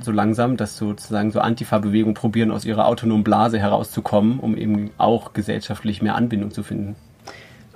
so 0.00 0.10
langsam, 0.10 0.56
dass 0.56 0.76
sozusagen 0.76 1.30
so 1.30 1.40
Antifa-Bewegungen 1.40 2.14
probieren, 2.14 2.50
aus 2.50 2.64
ihrer 2.64 2.86
autonomen 2.86 3.22
Blase 3.22 3.58
herauszukommen, 3.58 4.40
um 4.40 4.56
eben 4.56 4.90
auch 4.98 5.32
gesellschaftlich 5.32 6.02
mehr 6.02 6.16
Anbindung 6.16 6.50
zu 6.50 6.62
finden. 6.62 6.96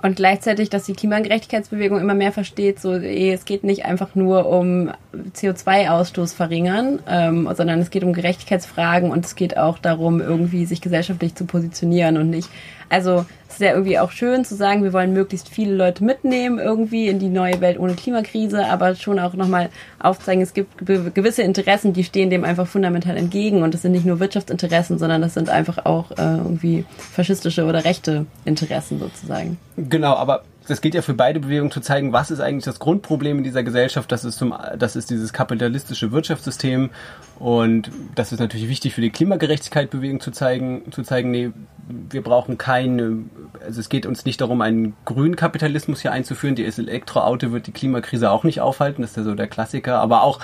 Und 0.05 0.17
gleichzeitig, 0.17 0.69
dass 0.69 0.83
die 0.83 0.93
Klimagerechtigkeitsbewegung 0.93 1.99
immer 1.99 2.13
mehr 2.13 2.31
versteht, 2.31 2.79
so 2.79 2.93
eh, 2.93 3.33
es 3.33 3.43
geht 3.43 3.63
nicht 3.63 3.85
einfach 3.85 4.13
nur 4.13 4.47
um 4.47 4.91
CO2-Ausstoß 5.33 6.35
verringern, 6.35 6.99
ähm, 7.09 7.49
sondern 7.55 7.79
es 7.79 7.89
geht 7.89 8.03
um 8.03 8.13
Gerechtigkeitsfragen 8.13 9.09
und 9.09 9.25
es 9.25 9.35
geht 9.35 9.57
auch 9.57 9.79
darum, 9.79 10.21
irgendwie 10.21 10.67
sich 10.67 10.81
gesellschaftlich 10.81 11.33
zu 11.33 11.45
positionieren 11.45 12.17
und 12.17 12.29
nicht 12.29 12.49
also 12.89 13.25
es 13.47 13.55
ist 13.55 13.61
ja 13.61 13.71
irgendwie 13.71 13.99
auch 13.99 14.11
schön 14.11 14.43
zu 14.43 14.55
sagen, 14.55 14.83
wir 14.83 14.91
wollen 14.91 15.13
möglichst 15.13 15.49
viele 15.49 15.73
Leute 15.75 16.03
mitnehmen 16.03 16.59
irgendwie 16.59 17.07
in 17.07 17.19
die 17.19 17.29
neue 17.29 17.61
Welt 17.61 17.79
ohne 17.79 17.93
Klimakrise, 17.93 18.65
aber 18.65 18.95
schon 18.95 19.19
auch 19.19 19.33
nochmal 19.33 19.69
aufzeigen, 19.99 20.41
es 20.41 20.53
gibt 20.53 20.85
gewisse 20.85 21.41
Interessen, 21.41 21.93
die 21.93 22.03
stehen 22.03 22.29
dem 22.29 22.43
einfach 22.43 22.67
fundamental 22.67 23.15
entgegen 23.15 23.63
und 23.63 23.73
das 23.73 23.81
sind 23.81 23.93
nicht 23.93 24.05
nur 24.05 24.19
Wirtschaftsinteressen, 24.19 24.97
sondern 24.97 25.21
das 25.21 25.33
sind 25.33 25.49
einfach 25.49 25.85
auch 25.85 26.11
äh, 26.11 26.37
irgendwie 26.37 26.85
faschistische 27.13 27.65
oder 27.65 27.85
rechte 27.85 28.25
Interessen 28.43 28.99
sozusagen. 28.99 29.57
Genau, 29.77 30.15
aber 30.15 30.43
das 30.67 30.81
gilt 30.81 30.95
ja 30.95 31.01
für 31.01 31.13
beide 31.13 31.39
Bewegungen 31.39 31.71
zu 31.71 31.79
zeigen, 31.79 32.11
was 32.11 32.31
ist 32.31 32.39
eigentlich 32.39 32.65
das 32.65 32.79
Grundproblem 32.79 33.37
in 33.37 33.43
dieser 33.43 33.63
Gesellschaft. 33.63 34.11
Das 34.11 34.25
ist, 34.25 34.37
zum, 34.37 34.53
das 34.77 34.95
ist 34.95 35.09
dieses 35.09 35.33
kapitalistische 35.33 36.11
Wirtschaftssystem. 36.11 36.89
Und 37.37 37.91
das 38.15 38.31
ist 38.31 38.39
natürlich 38.39 38.67
wichtig 38.67 38.93
für 38.93 39.01
die 39.01 39.11
Klimagerechtigkeit-Bewegung 39.11 40.19
zu 40.19 40.31
zeigen, 40.31 40.91
zu 40.91 41.03
zeigen, 41.03 41.31
nee, 41.31 41.51
wir 41.87 42.23
brauchen 42.23 42.57
keine, 42.57 43.25
also 43.63 43.79
es 43.79 43.89
geht 43.89 44.05
uns 44.05 44.25
nicht 44.25 44.41
darum, 44.41 44.61
einen 44.61 44.95
grünen 45.05 45.35
Kapitalismus 45.35 46.01
hier 46.01 46.11
einzuführen. 46.11 46.55
Die 46.55 46.65
Elektroauto 46.65 47.51
wird 47.51 47.67
die 47.67 47.71
Klimakrise 47.71 48.31
auch 48.31 48.43
nicht 48.43 48.61
aufhalten, 48.61 49.01
das 49.01 49.11
ist 49.11 49.17
ja 49.17 49.23
so 49.23 49.35
der 49.35 49.47
Klassiker. 49.47 49.99
Aber 49.99 50.23
auch, 50.23 50.39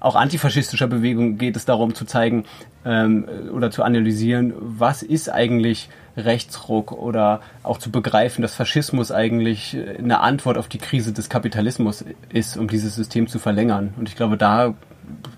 auch 0.00 0.14
antifaschistischer 0.14 0.86
Bewegung 0.86 1.38
geht 1.38 1.56
es 1.56 1.64
darum 1.64 1.94
zu 1.94 2.04
zeigen 2.04 2.44
ähm, 2.84 3.26
oder 3.52 3.70
zu 3.70 3.82
analysieren, 3.82 4.52
was 4.58 5.02
ist 5.02 5.30
eigentlich 5.30 5.88
Rechtsruck 6.16 6.92
oder 6.92 7.40
auch 7.62 7.78
zu 7.78 7.90
begreifen, 7.90 8.42
dass 8.42 8.54
Faschismus 8.54 9.10
eigentlich 9.10 9.76
eine 9.98 10.20
Antwort 10.20 10.58
auf 10.58 10.68
die 10.68 10.78
Krise 10.78 11.12
des 11.12 11.28
Kapitalismus 11.28 12.04
ist, 12.28 12.56
um 12.56 12.68
dieses 12.68 12.94
System 12.94 13.26
zu 13.26 13.38
verlängern. 13.38 13.94
Und 13.96 14.08
ich 14.08 14.16
glaube, 14.16 14.36
da 14.36 14.74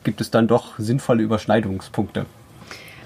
gibt 0.04 0.20
es 0.20 0.30
dann 0.30 0.48
doch 0.48 0.78
sinnvolle 0.78 1.22
Überschneidungspunkte. 1.22 2.26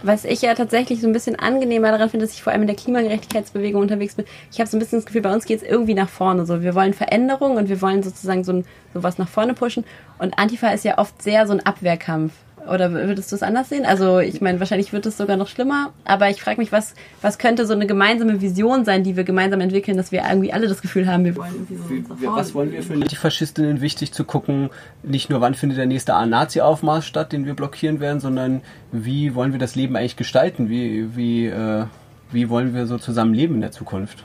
Was 0.03 0.25
ich 0.25 0.43
ja 0.43 0.55
tatsächlich 0.55 1.01
so 1.01 1.07
ein 1.07 1.13
bisschen 1.13 1.39
angenehmer 1.39 1.91
daran 1.91 2.09
finde, 2.09 2.27
dass 2.27 2.35
ich 2.35 2.43
vor 2.43 2.53
allem 2.53 2.63
in 2.63 2.69
der 2.69 2.77
Klimagerechtigkeitsbewegung 2.77 3.83
unterwegs 3.83 4.15
bin. 4.15 4.25
Ich 4.51 4.59
habe 4.61 4.69
so 4.69 4.77
ein 4.77 4.81
bisschen 4.81 4.99
das 4.99 5.07
Gefühl, 5.07 5.23
bei 5.23 5.33
uns 5.33 5.45
geht 5.45 5.63
es 5.63 5.69
irgendwie 5.69 5.95
nach 5.95 6.09
vorne. 6.09 6.47
So, 6.47 6.63
wir 6.63 6.75
wollen 6.75 6.95
Veränderung 6.95 7.57
und 7.57 7.69
wir 7.69 7.83
wollen 7.83 8.03
sozusagen 8.03 8.45
so, 8.45 8.53
ein, 8.53 8.65
so 8.95 9.03
was 9.03 9.19
nach 9.19 9.29
vorne 9.29 9.55
pushen. 9.55 9.85
Und 10.19 10.39
Antifa 10.39 10.69
ist 10.69 10.85
ja 10.85 10.99
oft 10.99 11.21
sehr 11.23 11.47
so 11.47 11.53
ein 11.53 11.65
Abwehrkampf. 11.65 12.33
Oder 12.69 12.93
würdest 12.93 13.33
du 13.33 13.37
es 13.37 13.43
anders 13.43 13.69
sehen? 13.69 13.85
Also 13.85 14.19
ich 14.19 14.41
meine, 14.41 14.61
wahrscheinlich 14.61 14.93
wird 14.93 15.07
es 15.07 15.17
sogar 15.17 15.37
noch 15.37 15.49
schlimmer, 15.49 15.93
aber 16.05 16.29
ich 16.31 16.43
frage 16.43 16.61
mich, 16.61 16.73
was, 16.73 16.95
was 17.23 17.39
könnte 17.39 17.67
so 17.67 17.73
eine 17.73 17.87
gemeinsame 17.87 18.41
Vision 18.41 18.85
sein, 18.85 19.03
die 19.03 19.17
wir 19.17 19.25
gemeinsam 19.25 19.61
entwickeln, 19.61 19.97
dass 19.97 20.13
wir 20.13 20.25
irgendwie 20.29 20.53
alle 20.53 20.69
das 20.69 20.83
Gefühl 20.83 21.07
haben, 21.07 21.25
wir 21.25 21.37
wollen 21.37 21.55
irgendwie 21.55 21.77
so 21.77 22.21
wir, 22.21 22.33
Was 22.33 22.55
wollen 22.55 22.73
wir 22.73 22.83
für 22.83 22.97
die 22.97 23.17
Faschistinnen 23.17 23.81
wichtig 23.81 24.13
zu 24.13 24.25
gucken, 24.25 24.71
nicht 25.03 25.31
nur 25.31 25.41
wann 25.41 25.55
findet 25.55 25.79
der 25.79 25.87
nächste 25.87 26.13
Nazi-Aufmarsch 26.13 27.07
statt, 27.07 27.33
den 27.33 27.47
wir 27.47 27.55
blockieren 27.55 28.01
werden, 28.01 28.21
sondern 28.21 28.63
wie 28.93 29.35
wollen 29.35 29.53
wir 29.53 29.59
das 29.59 29.75
Leben 29.75 29.97
eigentlich 29.97 30.17
gestalten? 30.17 30.69
Wie, 30.69 31.17
wie, 31.17 31.47
äh, 31.47 31.87
wie 32.31 32.49
wollen 32.49 32.75
wir 32.75 32.87
so 32.87 32.99
zusammen 32.99 33.35
leben 33.35 33.57
in 33.57 33.61
der 33.61 33.73
Zukunft? 33.73 34.25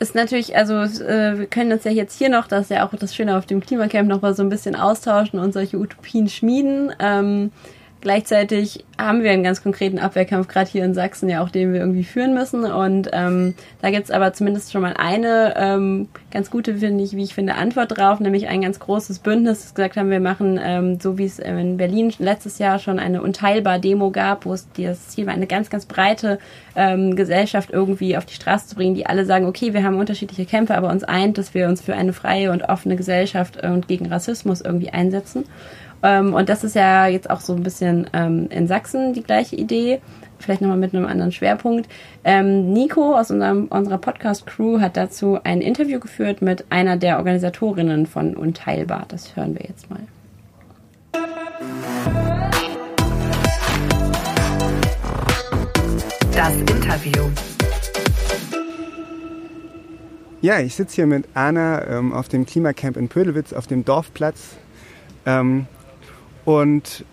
Ist 0.00 0.14
natürlich, 0.14 0.56
also 0.56 0.74
äh, 0.74 1.38
wir 1.38 1.46
können 1.46 1.72
uns 1.72 1.84
ja 1.84 1.90
jetzt 1.90 2.18
hier 2.18 2.28
noch, 2.28 2.46
das 2.46 2.62
ist 2.62 2.70
ja 2.70 2.86
auch 2.86 2.90
das 2.98 3.14
Schöne 3.14 3.36
auf 3.36 3.46
dem 3.46 3.60
Klimacamp, 3.60 4.08
noch 4.08 4.22
mal 4.22 4.34
so 4.34 4.42
ein 4.42 4.48
bisschen 4.48 4.76
austauschen 4.76 5.38
und 5.38 5.52
solche 5.52 5.78
Utopien 5.78 6.28
schmieden. 6.28 6.92
Ähm, 6.98 7.50
Gleichzeitig 8.00 8.84
haben 8.96 9.24
wir 9.24 9.32
einen 9.32 9.42
ganz 9.42 9.60
konkreten 9.62 9.98
Abwehrkampf, 9.98 10.46
gerade 10.46 10.70
hier 10.70 10.84
in 10.84 10.94
Sachsen, 10.94 11.28
ja 11.28 11.42
auch 11.42 11.50
den 11.50 11.72
wir 11.72 11.80
irgendwie 11.80 12.04
führen 12.04 12.32
müssen. 12.32 12.64
Und 12.64 13.10
ähm, 13.12 13.54
da 13.82 13.90
gibt's 13.90 14.12
aber 14.12 14.32
zumindest 14.32 14.70
schon 14.70 14.82
mal 14.82 14.94
eine 14.96 15.54
ähm, 15.56 16.08
ganz 16.30 16.48
gute, 16.50 16.76
finde 16.76 17.02
ich, 17.02 17.16
wie 17.16 17.24
ich 17.24 17.34
finde, 17.34 17.56
Antwort 17.56 17.96
drauf, 17.96 18.20
nämlich 18.20 18.46
ein 18.46 18.62
ganz 18.62 18.78
großes 18.78 19.18
Bündnis, 19.18 19.62
das 19.62 19.74
gesagt 19.74 19.96
haben, 19.96 20.10
wir 20.10 20.20
machen, 20.20 20.60
ähm, 20.62 21.00
so 21.00 21.18
wie 21.18 21.24
es 21.24 21.40
in 21.40 21.76
Berlin 21.76 22.12
letztes 22.20 22.58
Jahr 22.58 22.78
schon 22.78 23.00
eine 23.00 23.20
unteilbar 23.20 23.80
Demo 23.80 24.12
gab, 24.12 24.46
wo 24.46 24.52
es 24.52 24.68
das 24.76 25.08
Ziel 25.08 25.26
war, 25.26 25.34
eine 25.34 25.48
ganz, 25.48 25.68
ganz 25.68 25.86
breite 25.86 26.38
ähm, 26.76 27.16
Gesellschaft 27.16 27.70
irgendwie 27.72 28.16
auf 28.16 28.26
die 28.26 28.34
Straße 28.34 28.68
zu 28.68 28.76
bringen, 28.76 28.94
die 28.94 29.06
alle 29.06 29.24
sagen, 29.24 29.46
okay, 29.46 29.74
wir 29.74 29.82
haben 29.82 29.98
unterschiedliche 29.98 30.46
Kämpfe, 30.46 30.76
aber 30.76 30.90
uns 30.90 31.02
eint, 31.02 31.36
dass 31.36 31.52
wir 31.52 31.66
uns 31.66 31.80
für 31.80 31.94
eine 31.94 32.12
freie 32.12 32.52
und 32.52 32.62
offene 32.62 32.94
Gesellschaft 32.94 33.60
und 33.64 33.88
gegen 33.88 34.06
Rassismus 34.06 34.60
irgendwie 34.60 34.90
einsetzen. 34.90 35.44
Ähm, 36.02 36.34
und 36.34 36.48
das 36.48 36.64
ist 36.64 36.74
ja 36.74 37.06
jetzt 37.06 37.28
auch 37.28 37.40
so 37.40 37.54
ein 37.54 37.62
bisschen 37.62 38.08
ähm, 38.12 38.48
in 38.50 38.66
Sachsen 38.68 39.12
die 39.12 39.22
gleiche 39.22 39.56
Idee 39.56 40.00
vielleicht 40.38 40.60
nochmal 40.60 40.78
mit 40.78 40.94
einem 40.94 41.06
anderen 41.06 41.32
Schwerpunkt. 41.32 41.88
Ähm, 42.24 42.72
Nico 42.72 43.16
aus 43.16 43.30
unserem, 43.30 43.66
unserer 43.66 43.98
Podcast-Crew 43.98 44.80
hat 44.80 44.96
dazu 44.96 45.38
ein 45.42 45.60
Interview 45.60 46.00
geführt 46.00 46.42
mit 46.42 46.66
einer 46.70 46.96
der 46.96 47.18
Organisatorinnen 47.18 48.06
von 48.06 48.36
Unteilbar. 48.36 49.04
Das 49.08 49.36
hören 49.36 49.54
wir 49.54 49.66
jetzt 49.66 49.90
mal. 49.90 50.00
Das 56.32 56.54
Interview. 56.56 57.24
Ja, 60.40 60.60
ich 60.60 60.76
sitze 60.76 60.94
hier 60.96 61.06
mit 61.06 61.24
Anna 61.34 61.84
ähm, 61.88 62.12
auf 62.12 62.28
dem 62.28 62.46
Klimacamp 62.46 62.96
in 62.96 63.08
Pödelwitz 63.08 63.52
auf 63.52 63.66
dem 63.66 63.84
Dorfplatz. 63.84 64.56
Ähm, 65.26 65.66
und 66.48 67.04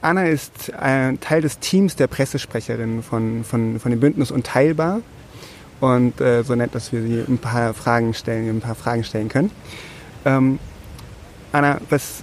Anna 0.00 0.26
ist 0.26 0.72
ein 0.74 1.18
Teil 1.18 1.42
des 1.42 1.58
Teams 1.58 1.96
der 1.96 2.06
Pressesprecherin 2.06 3.02
von, 3.02 3.42
von, 3.42 3.80
von 3.80 3.90
dem 3.90 3.98
Bündnis 3.98 4.30
Unteilbar. 4.30 5.00
Und 5.80 6.20
äh, 6.20 6.44
so 6.44 6.54
nett, 6.54 6.72
dass 6.72 6.92
wir 6.92 7.02
sie 7.02 7.24
ein 7.26 7.38
paar 7.38 7.74
Fragen 7.74 8.14
stellen, 8.14 8.48
ein 8.48 8.60
paar 8.60 8.76
Fragen 8.76 9.02
stellen 9.02 9.28
können. 9.28 9.50
Ähm, 10.24 10.60
Anna, 11.50 11.80
was, 11.90 12.22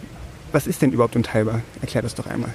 was 0.54 0.68
ist 0.68 0.82
denn 0.82 0.94
überhaupt 0.94 1.18
Unteilbar? 1.18 1.60
Erklär 1.82 2.02
das 2.02 2.16
doch 2.16 2.28
einmal. 2.28 2.54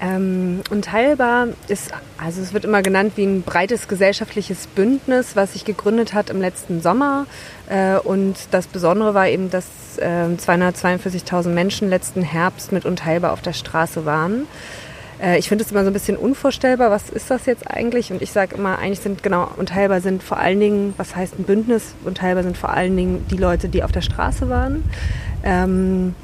Ähm, 0.00 0.60
unteilbar 0.70 1.48
ist, 1.66 1.90
also 2.22 2.40
es 2.40 2.52
wird 2.52 2.64
immer 2.64 2.82
genannt 2.82 3.14
wie 3.16 3.24
ein 3.24 3.42
breites 3.42 3.88
gesellschaftliches 3.88 4.68
Bündnis, 4.68 5.34
was 5.34 5.54
sich 5.54 5.64
gegründet 5.64 6.14
hat 6.14 6.30
im 6.30 6.40
letzten 6.40 6.80
Sommer. 6.80 7.26
Äh, 7.68 7.98
und 7.98 8.36
das 8.52 8.68
Besondere 8.68 9.14
war 9.14 9.28
eben, 9.28 9.50
dass 9.50 9.66
äh, 9.98 10.26
242.000 10.36 11.48
Menschen 11.48 11.88
letzten 11.88 12.22
Herbst 12.22 12.70
mit 12.70 12.84
Unteilbar 12.84 13.32
auf 13.32 13.42
der 13.42 13.52
Straße 13.52 14.04
waren. 14.04 14.46
Äh, 15.20 15.38
ich 15.38 15.48
finde 15.48 15.64
es 15.64 15.72
immer 15.72 15.82
so 15.82 15.90
ein 15.90 15.92
bisschen 15.92 16.16
unvorstellbar, 16.16 16.90
was 16.90 17.10
ist 17.10 17.30
das 17.30 17.46
jetzt 17.46 17.68
eigentlich? 17.68 18.12
Und 18.12 18.22
ich 18.22 18.30
sage 18.30 18.54
immer, 18.54 18.78
eigentlich 18.78 19.00
sind 19.00 19.22
genau, 19.24 19.50
Unteilbar 19.56 20.00
sind 20.00 20.22
vor 20.22 20.38
allen 20.38 20.60
Dingen, 20.60 20.94
was 20.96 21.16
heißt 21.16 21.38
ein 21.38 21.44
Bündnis? 21.44 21.94
Unteilbar 22.04 22.44
sind 22.44 22.56
vor 22.56 22.70
allen 22.70 22.96
Dingen 22.96 23.26
die 23.30 23.36
Leute, 23.36 23.68
die 23.68 23.82
auf 23.82 23.92
der 23.92 24.02
Straße 24.02 24.48
waren. 24.48 24.84
Ähm, 25.42 26.14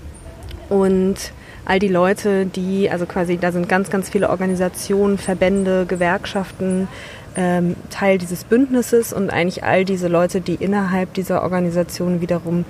und 0.69 1.17
all 1.65 1.79
die 1.79 1.89
Leute, 1.89 2.47
die, 2.47 2.91
also 2.91 3.07
quasi, 3.07 3.39
da 3.39 3.53
sind 3.53 3.69
ganz, 3.69 3.91
ganz 3.91 4.09
viele 4.11 4.31
Organisationen, 4.31 5.19
Verbände, 5.19 5.87
Gewerkschaften 5.87 6.89
ähm, 7.37 7.77
Teil 7.91 8.19
dieses 8.19 8.45
Bündnisses 8.45 9.13
und 9.13 9.31
eigentlich 9.31 9.65
all 9.65 9.85
diese 9.85 10.09
Leute, 10.09 10.41
die 10.41 10.55
innerhalb 10.55 11.15
dieser 11.15 11.43
Organisation 11.43 12.21
wiederum 12.21 12.65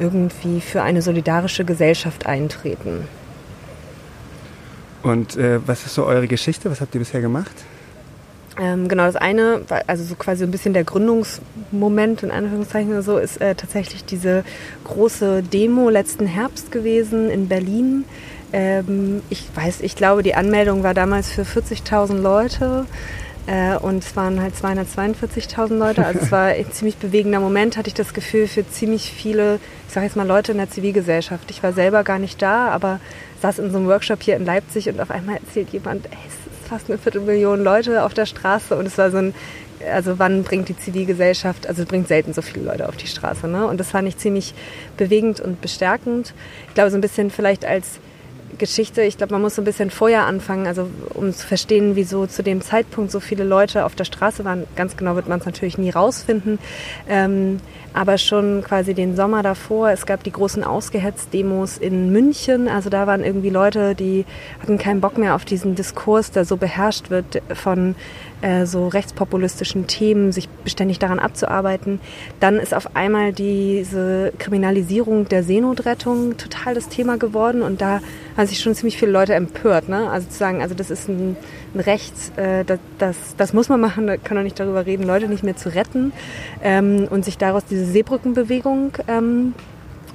irgendwie 0.00 0.60
für 0.60 0.82
eine 0.82 1.02
solidarische 1.02 1.64
Gesellschaft 1.64 2.26
eintreten. 2.26 3.06
Und 5.02 5.36
äh, 5.36 5.60
was 5.66 5.86
ist 5.86 5.94
so 5.94 6.04
eure 6.04 6.26
Geschichte? 6.26 6.70
Was 6.70 6.80
habt 6.80 6.94
ihr 6.94 6.98
bisher 6.98 7.20
gemacht? 7.20 7.52
Ähm, 8.60 8.88
genau, 8.88 9.04
das 9.04 9.14
eine, 9.14 9.60
also 9.86 10.02
so 10.02 10.16
quasi 10.16 10.42
ein 10.42 10.50
bisschen 10.50 10.74
der 10.74 10.82
Gründungsmoment 10.82 12.24
in 12.24 12.32
Anführungszeichen 12.32 12.90
oder 12.90 13.02
so, 13.02 13.18
ist 13.18 13.40
äh, 13.40 13.54
tatsächlich 13.54 14.04
diese 14.04 14.42
große 14.82 15.44
Demo 15.44 15.90
letzten 15.90 16.26
Herbst 16.26 16.72
gewesen 16.72 17.30
in 17.30 17.46
Berlin, 17.46 18.04
ähm, 18.52 19.22
ich 19.30 19.46
weiß, 19.54 19.80
ich 19.80 19.96
glaube, 19.96 20.22
die 20.22 20.34
Anmeldung 20.34 20.82
war 20.82 20.94
damals 20.94 21.30
für 21.30 21.42
40.000 21.42 22.20
Leute. 22.20 22.86
Äh, 23.46 23.76
und 23.78 24.04
es 24.04 24.14
waren 24.14 24.42
halt 24.42 24.54
242.000 24.54 25.78
Leute. 25.78 26.04
Also 26.04 26.20
es 26.20 26.30
war 26.30 26.48
ein 26.48 26.70
ziemlich 26.70 26.98
bewegender 26.98 27.40
Moment, 27.40 27.76
hatte 27.76 27.88
ich 27.88 27.94
das 27.94 28.12
Gefühl, 28.12 28.46
für 28.46 28.68
ziemlich 28.68 29.10
viele, 29.10 29.58
ich 29.86 29.94
sage 29.94 30.06
jetzt 30.06 30.16
mal 30.16 30.26
Leute 30.26 30.52
in 30.52 30.58
der 30.58 30.70
Zivilgesellschaft. 30.70 31.50
Ich 31.50 31.62
war 31.62 31.72
selber 31.72 32.04
gar 32.04 32.18
nicht 32.18 32.42
da, 32.42 32.68
aber 32.68 33.00
saß 33.40 33.58
in 33.58 33.70
so 33.70 33.78
einem 33.78 33.86
Workshop 33.86 34.22
hier 34.22 34.36
in 34.36 34.44
Leipzig 34.44 34.88
und 34.88 35.00
auf 35.00 35.10
einmal 35.10 35.36
erzählt 35.36 35.70
jemand, 35.70 36.06
ey, 36.06 36.18
es 36.26 36.34
ist 36.34 36.68
fast 36.68 36.90
eine 36.90 36.98
Viertelmillion 36.98 37.64
Leute 37.64 38.04
auf 38.04 38.12
der 38.12 38.26
Straße 38.26 38.76
und 38.76 38.84
es 38.84 38.98
war 38.98 39.10
so 39.10 39.16
ein, 39.16 39.34
also 39.90 40.18
wann 40.18 40.42
bringt 40.42 40.68
die 40.68 40.76
Zivilgesellschaft, 40.76 41.66
also 41.66 41.86
bringt 41.86 42.08
selten 42.08 42.34
so 42.34 42.42
viele 42.42 42.66
Leute 42.66 42.86
auf 42.86 42.96
die 42.96 43.06
Straße. 43.06 43.48
Ne? 43.48 43.66
Und 43.66 43.80
das 43.80 43.90
fand 43.90 44.08
ich 44.08 44.18
ziemlich 44.18 44.52
bewegend 44.98 45.40
und 45.40 45.62
bestärkend. 45.62 46.34
Ich 46.68 46.74
glaube, 46.74 46.90
so 46.90 46.98
ein 46.98 47.00
bisschen 47.00 47.30
vielleicht 47.30 47.64
als 47.64 48.00
Geschichte, 48.56 49.02
ich 49.02 49.18
glaube, 49.18 49.32
man 49.32 49.42
muss 49.42 49.54
so 49.54 49.62
ein 49.62 49.64
bisschen 49.64 49.90
vorher 49.90 50.26
anfangen, 50.26 50.66
also 50.66 50.88
um 51.14 51.32
zu 51.32 51.46
verstehen, 51.46 51.96
wieso 51.96 52.26
zu 52.26 52.42
dem 52.42 52.60
Zeitpunkt 52.60 53.10
so 53.10 53.20
viele 53.20 53.44
Leute 53.44 53.84
auf 53.84 53.94
der 53.94 54.04
Straße 54.04 54.44
waren. 54.44 54.64
Ganz 54.76 54.96
genau 54.96 55.14
wird 55.16 55.28
man 55.28 55.40
es 55.40 55.46
natürlich 55.46 55.78
nie 55.78 55.90
rausfinden. 55.90 56.58
Ähm, 57.08 57.58
aber 57.94 58.18
schon 58.18 58.62
quasi 58.62 58.94
den 58.94 59.16
Sommer 59.16 59.42
davor, 59.42 59.90
es 59.90 60.06
gab 60.06 60.22
die 60.22 60.32
großen 60.32 60.62
Ausgehetzt-Demos 60.62 61.78
in 61.78 62.12
München. 62.12 62.68
Also 62.68 62.90
da 62.90 63.06
waren 63.06 63.24
irgendwie 63.24 63.50
Leute, 63.50 63.94
die 63.94 64.24
hatten 64.62 64.78
keinen 64.78 65.00
Bock 65.00 65.18
mehr 65.18 65.34
auf 65.34 65.44
diesen 65.44 65.74
Diskurs, 65.74 66.30
der 66.30 66.44
so 66.44 66.56
beherrscht 66.56 67.10
wird 67.10 67.42
von 67.54 67.94
äh, 68.40 68.66
so 68.66 68.88
rechtspopulistischen 68.88 69.86
Themen, 69.86 70.30
sich 70.32 70.48
beständig 70.48 70.98
daran 70.98 71.18
abzuarbeiten. 71.18 72.00
Dann 72.40 72.56
ist 72.56 72.74
auf 72.74 72.94
einmal 72.94 73.32
diese 73.32 74.32
Kriminalisierung 74.38 75.28
der 75.28 75.42
Seenotrettung 75.42 76.36
total 76.36 76.74
das 76.74 76.88
Thema 76.88 77.16
geworden 77.18 77.62
und 77.62 77.80
da 77.80 78.00
haben 78.36 78.46
sich 78.46 78.60
schon 78.60 78.74
ziemlich 78.74 78.96
viele 78.96 79.10
Leute 79.10 79.34
empört. 79.34 79.88
Ne? 79.88 80.08
Also 80.08 80.28
zu 80.28 80.38
sagen, 80.38 80.62
also 80.62 80.74
das 80.74 80.90
ist 80.90 81.08
ein, 81.08 81.36
ein 81.74 81.80
Recht, 81.80 82.14
äh, 82.36 82.64
das, 82.64 82.78
das, 82.98 83.16
das 83.36 83.52
muss 83.52 83.68
man 83.68 83.80
machen, 83.80 84.06
da 84.06 84.16
kann 84.16 84.36
man 84.36 84.44
nicht 84.44 84.58
darüber 84.58 84.86
reden, 84.86 85.04
Leute 85.04 85.28
nicht 85.28 85.44
mehr 85.44 85.56
zu 85.56 85.74
retten 85.74 86.12
ähm, 86.62 87.06
und 87.10 87.24
sich 87.24 87.38
daraus 87.38 87.64
diese 87.64 87.84
Seebrückenbewegung 87.84 88.92
ähm, 89.06 89.54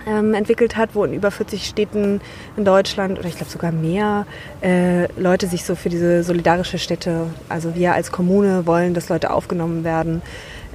ähm, 0.05 0.33
entwickelt 0.33 0.75
hat, 0.75 0.89
wo 0.93 1.03
in 1.05 1.13
über 1.13 1.31
40 1.31 1.65
Städten 1.65 2.21
in 2.57 2.65
Deutschland 2.65 3.19
oder 3.19 3.27
ich 3.27 3.35
glaube 3.35 3.51
sogar 3.51 3.71
mehr 3.71 4.25
äh, 4.61 5.07
Leute 5.19 5.47
sich 5.47 5.63
so 5.63 5.75
für 5.75 5.89
diese 5.89 6.23
solidarische 6.23 6.77
Städte, 6.77 7.27
also 7.49 7.75
wir 7.75 7.93
als 7.93 8.11
Kommune 8.11 8.65
wollen, 8.65 8.93
dass 8.93 9.09
Leute 9.09 9.31
aufgenommen 9.31 9.83
werden. 9.83 10.21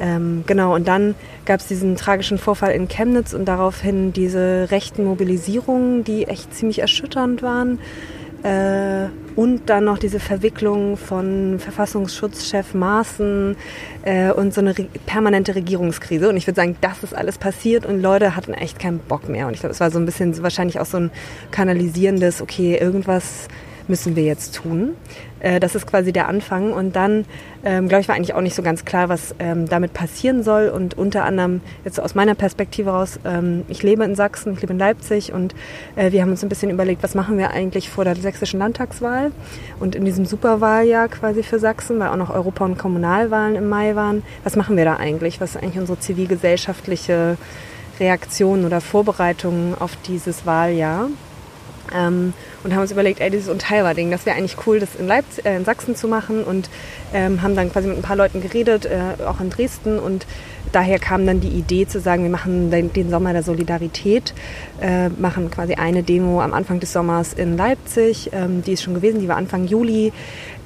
Ähm, 0.01 0.45
genau, 0.47 0.75
und 0.75 0.87
dann 0.87 1.17
gab 1.45 1.61
es 1.61 1.67
diesen 1.67 1.97
tragischen 1.97 2.39
Vorfall 2.39 2.71
in 2.71 2.89
Chemnitz 2.89 3.35
und 3.35 3.47
daraufhin 3.47 4.13
diese 4.13 4.69
rechten 4.71 5.05
Mobilisierungen, 5.05 6.05
die 6.05 6.25
echt 6.25 6.55
ziemlich 6.55 6.79
erschütternd 6.79 7.43
waren. 7.43 7.81
Äh, 8.43 9.09
und 9.35 9.69
dann 9.71 9.85
noch 9.85 9.99
diese 9.99 10.19
Verwicklung 10.19 10.97
von 10.97 11.59
Verfassungsschutzchef 11.59 12.75
Maaßen 12.75 13.57
äh, 14.03 14.31
und 14.31 14.53
so 14.53 14.61
eine 14.61 14.77
re 14.77 14.87
permanente 15.07 15.55
Regierungskrise. 15.55 16.29
Und 16.29 16.37
ich 16.37 16.47
würde 16.47 16.57
sagen, 16.57 16.77
das 16.81 17.03
ist 17.03 17.15
alles 17.15 17.39
passiert 17.39 17.87
und 17.87 18.01
Leute 18.01 18.35
hatten 18.35 18.53
echt 18.53 18.79
keinen 18.79 18.99
Bock 18.99 19.29
mehr. 19.29 19.47
Und 19.47 19.55
ich 19.55 19.61
glaube, 19.61 19.73
es 19.73 19.81
war 19.81 19.91
so 19.91 19.99
ein 19.99 20.07
bisschen 20.07 20.41
wahrscheinlich 20.43 20.81
auch 20.81 20.87
so 20.87 20.99
ein 20.99 21.11
kanalisierendes, 21.51 22.43
okay, 22.43 22.77
irgendwas 22.77 23.49
müssen 23.89 24.17
wir 24.17 24.25
jetzt 24.25 24.55
tun. 24.55 24.95
Äh, 25.41 25.61
das 25.61 25.75
ist 25.75 25.87
quasi 25.87 26.13
der 26.13 26.29
Anfang. 26.29 26.73
Und 26.73 26.97
dann, 26.97 27.25
ähm, 27.65 27.89
glaube 27.89 28.03
ich, 28.03 28.09
war 28.09 28.15
eigentlich 28.15 28.35
auch 28.35 28.41
nicht 28.41 28.55
so 28.55 28.63
ganz 28.63 28.85
klar, 28.85 29.09
was 29.09 29.35
ähm, 29.39 29.69
damit 29.69 29.93
passieren 29.93 30.43
soll. 30.43 30.69
Und 30.69 30.97
unter 30.97 31.25
anderem, 31.25 31.61
jetzt 31.85 32.01
aus 32.01 32.15
meiner 32.15 32.35
Perspektive 32.35 32.91
raus, 32.91 33.19
ähm, 33.25 33.65
ich 33.69 33.83
lebe 33.83 34.05
in 34.05 34.15
Sachsen, 34.15 34.55
ich 34.55 34.61
lebe 34.61 34.73
in 34.73 34.79
Leipzig 34.79 35.33
und 35.33 35.55
äh, 35.97 36.13
wir 36.13 36.23
haben 36.23 36.31
uns 36.31 36.43
ein 36.43 36.49
bisschen 36.49 36.71
überlegt, 36.71 37.03
was 37.03 37.15
machen 37.15 37.39
wir 37.39 37.51
eigentlich 37.51 37.91
vor 37.91 38.05
der 38.05 38.17
sächsischen 38.17 38.59
Landtagswahl 38.59 39.33
und 39.81 39.95
in 39.95 40.05
diesem 40.05 40.25
Superwahljahr 40.25 41.09
quasi 41.09 41.43
für 41.43 41.59
Sachsen, 41.59 41.99
weil 41.99 42.09
auch 42.09 42.17
noch 42.17 42.31
Europa- 42.31 42.65
und 42.65 42.79
Kommunalwahlen 42.79 43.57
im 43.57 43.69
Mai 43.69 43.95
waren. 43.95 44.23
Was 44.45 44.57
machen 44.57 44.77
wir 44.77 44.85
da 44.85 44.97
eigentlich? 44.97 45.41
Was 45.41 45.55
ist 45.55 45.63
eigentlich 45.63 45.79
unsere 45.79 45.99
zivilgesellschaftliche 45.99 47.37
Reaktion 48.01 48.65
oder 48.65 48.81
Vorbereitung 48.81 49.75
auf 49.79 49.97
dieses 50.07 50.47
Wahljahr? 50.47 51.09
Ähm, 51.95 52.33
und 52.65 52.75
haben 52.75 52.83
uns 52.83 52.93
überlegt, 52.93 53.21
ey, 53.21 53.31
dieses 53.31 53.49
Unteilbar-Ding, 53.49 54.11
das 54.11 54.27
wäre 54.27 54.37
eigentlich 54.37 54.57
cool, 54.67 54.81
das 54.81 54.95
in, 54.99 55.07
Leipzig, 55.07 55.45
äh, 55.45 55.57
in 55.57 55.65
Sachsen 55.65 55.97
zu 55.97 56.09
machen 56.09 56.45
und 56.45 56.69
ähm, 57.15 57.43
haben 57.43 57.57
dann 57.57 57.73
quasi 57.73 57.89
mit 57.89 57.97
ein 57.97 58.03
paar 58.03 58.17
Leuten 58.17 58.41
geredet, 58.41 58.87
äh, 58.87 59.23
auch 59.25 59.41
in 59.41 59.51
Dresden 59.51 59.99
und 59.99 60.27
daher 60.73 60.99
kam 60.99 61.27
dann 61.27 61.41
die 61.41 61.49
Idee 61.49 61.87
zu 61.87 62.01
sagen, 62.01 62.23
wir 62.23 62.31
machen 62.31 62.71
den, 62.71 62.93
den 62.93 63.11
Sommer 63.11 63.33
der 63.33 63.43
Solidarität, 63.43 64.35
äh, 64.81 65.09
machen 65.09 65.51
quasi 65.51 65.75
eine 65.75 66.03
Demo 66.03 66.41
am 66.41 66.55
Anfang 66.55 66.81
des 66.81 66.93
Sommers 66.93 67.33
in 67.33 67.57
Leipzig, 67.57 68.31
ähm, 68.33 68.63
die 68.63 68.73
ist 68.73 68.83
schon 68.83 68.95
gewesen, 68.95 69.21
die 69.21 69.29
war 69.29 69.37
Anfang 69.37 69.67
Juli, 69.67 70.13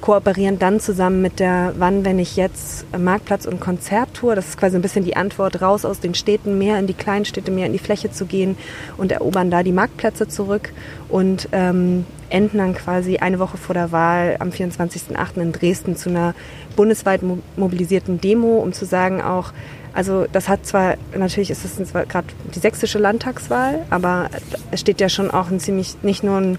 kooperieren 0.01 0.59
dann 0.59 0.79
zusammen 0.79 1.21
mit 1.21 1.39
der 1.39 1.73
Wann, 1.77 2.03
wenn 2.03 2.19
ich 2.19 2.35
jetzt 2.35 2.85
Marktplatz- 2.97 3.47
und 3.47 3.59
Konzerttour. 3.59 4.35
Das 4.35 4.49
ist 4.49 4.57
quasi 4.57 4.75
ein 4.75 4.81
bisschen 4.81 5.05
die 5.05 5.15
Antwort, 5.15 5.61
raus 5.61 5.85
aus 5.85 5.99
den 5.99 6.13
Städten, 6.13 6.57
mehr 6.57 6.77
in 6.77 6.87
die 6.87 6.93
Kleinstädte, 6.93 7.51
mehr 7.51 7.67
in 7.67 7.73
die 7.73 7.79
Fläche 7.79 8.11
zu 8.11 8.25
gehen 8.25 8.57
und 8.97 9.11
erobern 9.11 9.49
da 9.49 9.63
die 9.63 9.71
Marktplätze 9.71 10.27
zurück 10.27 10.73
und 11.09 11.47
ähm, 11.53 12.05
enden 12.29 12.57
dann 12.57 12.73
quasi 12.73 13.17
eine 13.17 13.39
Woche 13.39 13.57
vor 13.57 13.75
der 13.75 13.91
Wahl 13.91 14.37
am 14.39 14.49
24.08. 14.49 15.41
in 15.41 15.51
Dresden 15.51 15.95
zu 15.95 16.09
einer 16.09 16.33
bundesweit 16.75 17.21
mobilisierten 17.55 18.19
Demo, 18.19 18.57
um 18.57 18.73
zu 18.73 18.85
sagen 18.85 19.21
auch, 19.21 19.53
also 19.93 20.25
das 20.31 20.49
hat 20.49 20.65
zwar, 20.65 20.95
natürlich 21.15 21.51
ist 21.51 21.63
es 21.65 21.93
gerade 21.93 22.27
die 22.53 22.59
sächsische 22.59 22.97
Landtagswahl, 22.97 23.85
aber 23.89 24.29
es 24.71 24.79
steht 24.79 24.99
ja 24.99 25.09
schon 25.09 25.29
auch 25.29 25.51
ein 25.51 25.59
ziemlich, 25.59 25.97
nicht 26.01 26.23
nur 26.23 26.37
ein, 26.37 26.57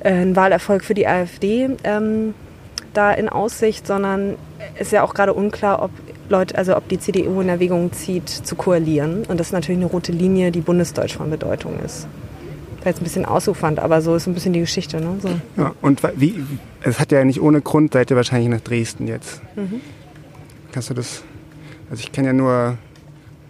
äh, 0.00 0.12
ein 0.12 0.36
Wahlerfolg 0.36 0.84
für 0.84 0.94
die 0.94 1.06
AfD 1.06 1.70
ähm, 1.84 2.34
da 2.92 3.12
in 3.12 3.28
Aussicht, 3.28 3.86
sondern 3.86 4.36
es 4.74 4.88
ist 4.88 4.92
ja 4.92 5.02
auch 5.02 5.14
gerade 5.14 5.32
unklar, 5.32 5.82
ob 5.82 5.90
Leute, 6.28 6.56
also 6.56 6.76
ob 6.76 6.88
die 6.88 6.98
CDU 6.98 7.40
in 7.40 7.48
Erwägung 7.48 7.92
zieht, 7.92 8.28
zu 8.28 8.56
koalieren. 8.56 9.24
Und 9.26 9.38
das 9.40 9.48
ist 9.48 9.52
natürlich 9.52 9.80
eine 9.80 9.90
rote 9.90 10.12
Linie, 10.12 10.50
die 10.50 10.60
bundesdeutsch 10.60 11.16
von 11.16 11.30
Bedeutung 11.30 11.78
ist. 11.84 12.06
jetzt 12.84 13.00
ein 13.00 13.04
bisschen 13.04 13.24
ausufernd, 13.24 13.78
aber 13.78 14.00
so 14.00 14.14
ist 14.14 14.26
ein 14.26 14.34
bisschen 14.34 14.52
die 14.52 14.60
Geschichte. 14.60 15.00
Ne? 15.00 15.16
So. 15.20 15.28
Ja, 15.56 15.74
und 15.82 16.02
wie, 16.16 16.44
es 16.82 17.00
hat 17.00 17.12
ja 17.12 17.24
nicht 17.24 17.40
ohne 17.40 17.60
Grund, 17.60 17.92
seid 17.92 18.10
ihr 18.10 18.16
wahrscheinlich 18.16 18.48
nach 18.48 18.60
Dresden 18.60 19.06
jetzt. 19.06 19.40
Mhm. 19.56 19.80
Kannst 20.72 20.90
du 20.90 20.94
das, 20.94 21.22
also 21.90 22.00
ich 22.00 22.12
kenne 22.12 22.28
ja 22.28 22.32
nur, 22.32 22.76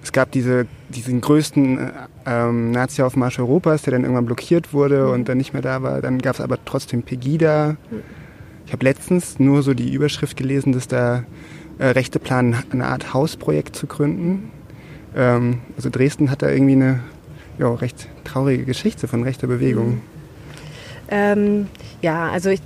es 0.02 0.12
gab 0.12 0.30
diese, 0.32 0.66
diesen 0.90 1.20
größten 1.20 1.90
ähm, 2.26 2.70
Nazi-Aufmarsch 2.70 3.38
Europas, 3.38 3.82
der 3.82 3.92
dann 3.92 4.02
irgendwann 4.02 4.26
blockiert 4.26 4.72
wurde 4.72 5.06
mhm. 5.06 5.12
und 5.12 5.28
dann 5.28 5.38
nicht 5.38 5.52
mehr 5.52 5.62
da 5.62 5.82
war. 5.82 6.00
Dann 6.00 6.18
gab 6.18 6.34
es 6.34 6.40
aber 6.40 6.58
trotzdem 6.64 7.02
Pegida. 7.02 7.76
Mhm. 7.90 8.02
Ich 8.66 8.72
habe 8.72 8.84
letztens 8.84 9.38
nur 9.38 9.62
so 9.62 9.74
die 9.74 9.92
Überschrift 9.92 10.36
gelesen, 10.36 10.72
dass 10.72 10.88
da 10.88 11.24
äh, 11.78 11.86
Rechte 11.86 12.18
planen, 12.18 12.56
eine 12.70 12.86
Art 12.86 13.14
Hausprojekt 13.14 13.76
zu 13.76 13.86
gründen. 13.86 14.50
Ähm, 15.14 15.60
also 15.76 15.90
Dresden 15.90 16.30
hat 16.30 16.42
da 16.42 16.50
irgendwie 16.50 16.72
eine 16.72 17.00
ja, 17.58 17.72
recht 17.72 18.08
traurige 18.24 18.64
Geschichte 18.64 19.06
von 19.08 19.22
rechter 19.22 19.46
Bewegung. 19.46 19.88
Mhm. 19.88 20.00
Ähm, 21.08 21.66
ja, 22.02 22.30
also 22.30 22.50
ich 22.50 22.60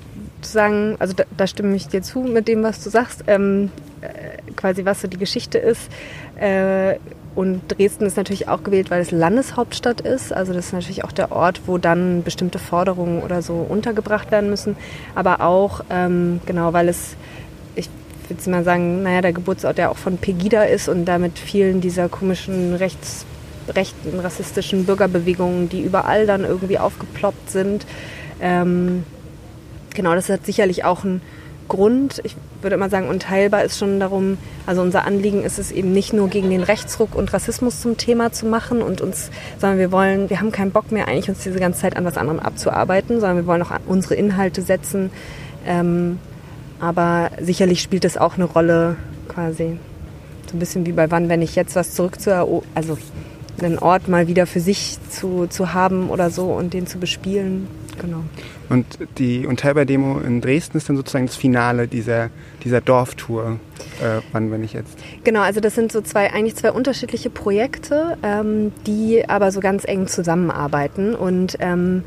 sagen, 0.46 0.96
also 0.98 1.14
da, 1.14 1.24
da, 1.37 1.46
stimme 1.46 1.74
ich 1.77 1.88
dir 1.88 2.03
zu 2.03 2.20
mit 2.20 2.48
dem, 2.48 2.62
was 2.62 2.83
du 2.83 2.90
sagst, 2.90 3.24
ähm, 3.27 3.70
äh, 4.01 4.53
quasi 4.57 4.85
was 4.85 5.01
so 5.01 5.09
die 5.09 5.18
Geschichte 5.18 5.59
ist. 5.59 5.90
Äh, 6.37 6.96
und 7.35 7.62
Dresden 7.68 8.05
ist 8.05 8.16
natürlich 8.16 8.48
auch 8.48 8.64
gewählt, 8.64 8.90
weil 8.90 9.01
es 9.01 9.12
Landeshauptstadt 9.12 10.01
ist. 10.01 10.33
Also 10.33 10.53
das 10.53 10.66
ist 10.66 10.72
natürlich 10.72 11.05
auch 11.05 11.12
der 11.12 11.31
Ort, 11.31 11.62
wo 11.66 11.79
dann 11.79 12.24
bestimmte 12.24 12.59
Forderungen 12.59 13.22
oder 13.22 13.42
so 13.42 13.55
untergebracht 13.55 14.33
werden 14.33 14.51
müssen. 14.51 14.77
Aber 15.14 15.40
auch, 15.40 15.85
ähm, 15.88 16.40
genau, 16.46 16.72
weil 16.72 16.88
es, 16.88 17.14
ich 17.77 17.88
würde 18.29 18.51
mal 18.51 18.64
sagen, 18.64 19.05
naja, 19.05 19.20
der 19.20 19.33
Geburtsort 19.33 19.79
ja 19.79 19.88
auch 19.88 19.96
von 19.96 20.18
Pegida 20.18 20.64
ist 20.64 20.88
und 20.88 21.05
damit 21.05 21.38
vielen 21.38 21.81
dieser 21.81 22.09
komischen 22.09 22.74
rechts, 22.74 23.24
rechten, 23.68 24.18
rassistischen 24.18 24.85
Bürgerbewegungen, 24.85 25.68
die 25.68 25.83
überall 25.83 26.27
dann 26.27 26.42
irgendwie 26.42 26.79
aufgeploppt 26.79 27.53
sind. 27.53 27.87
Ähm, 28.40 29.05
genau, 29.98 30.14
das 30.14 30.28
hat 30.28 30.46
sicherlich 30.46 30.84
auch 30.84 31.04
einen 31.04 31.20
Grund. 31.66 32.20
Ich 32.22 32.37
würde 32.62 32.76
immer 32.76 32.88
sagen, 32.88 33.08
unteilbar 33.08 33.64
ist 33.64 33.78
schon 33.78 33.98
darum, 33.98 34.38
also 34.64 34.80
unser 34.80 35.04
Anliegen 35.04 35.42
ist 35.42 35.58
es 35.58 35.72
eben 35.72 35.92
nicht 35.92 36.12
nur 36.12 36.28
gegen 36.28 36.50
den 36.50 36.62
Rechtsruck 36.62 37.16
und 37.16 37.32
Rassismus 37.34 37.80
zum 37.80 37.96
Thema 37.96 38.30
zu 38.30 38.46
machen 38.46 38.80
und 38.80 39.00
uns, 39.00 39.30
sondern 39.58 39.80
wir 39.80 39.90
wollen, 39.90 40.30
wir 40.30 40.38
haben 40.38 40.52
keinen 40.52 40.70
Bock 40.70 40.92
mehr 40.92 41.08
eigentlich 41.08 41.28
uns 41.28 41.42
diese 41.42 41.58
ganze 41.58 41.80
Zeit 41.80 41.96
an 41.96 42.04
was 42.04 42.16
anderem 42.16 42.38
abzuarbeiten, 42.38 43.18
sondern 43.18 43.38
wir 43.38 43.46
wollen 43.46 43.61
auch 43.61 43.72
unsere 43.88 44.14
Inhalte 44.14 44.62
setzen. 44.62 45.11
Ähm, 45.66 46.20
aber 46.78 47.32
sicherlich 47.40 47.82
spielt 47.82 48.04
es 48.04 48.16
auch 48.16 48.37
eine 48.37 48.44
Rolle 48.44 48.94
quasi. 49.26 49.78
So 50.48 50.56
ein 50.56 50.61
bisschen 50.61 50.87
wie 50.87 50.92
bei 50.92 51.11
wann, 51.11 51.28
wenn 51.28 51.42
ich 51.42 51.56
jetzt 51.56 51.74
was 51.74 51.92
zurück 51.92 52.20
zu, 52.20 52.62
also 52.76 52.96
einen 53.61 53.80
Ort 53.80 54.06
mal 54.06 54.28
wieder 54.28 54.46
für 54.46 54.61
sich 54.61 54.98
zu, 55.11 55.48
zu 55.48 55.74
haben 55.74 56.08
oder 56.08 56.30
so 56.30 56.52
und 56.52 56.72
den 56.72 56.87
zu 56.87 56.98
bespielen. 56.98 57.66
Genau. 57.98 58.22
Und 58.68 58.87
die 59.18 59.46
Unteilbar-Demo 59.46 60.20
in 60.20 60.40
Dresden 60.40 60.76
ist 60.76 60.88
dann 60.88 60.96
sozusagen 60.96 61.26
das 61.26 61.37
Finale 61.37 61.88
dieser, 61.88 62.30
dieser 62.64 62.80
Dorftour. 62.80 63.58
Äh, 64.00 64.20
wann, 64.32 64.50
wenn 64.50 64.62
ich 64.62 64.72
jetzt? 64.72 64.98
Genau, 65.24 65.40
also 65.40 65.61
das 65.61 65.74
sind 65.74 65.90
so 65.90 66.00
zwei, 66.00 66.32
eigentlich 66.32 66.56
zwei 66.56 66.72
unterschiedliche 66.72 67.30
Projekte, 67.30 68.16
ähm, 68.22 68.72
die 68.87 69.28
aber 69.28 69.50
so 69.52 69.61
ganz 69.61 69.84
eng 69.87 70.06
zusammenarbeiten. 70.06 71.14
Und 71.14 71.56
ähm, 71.61 72.04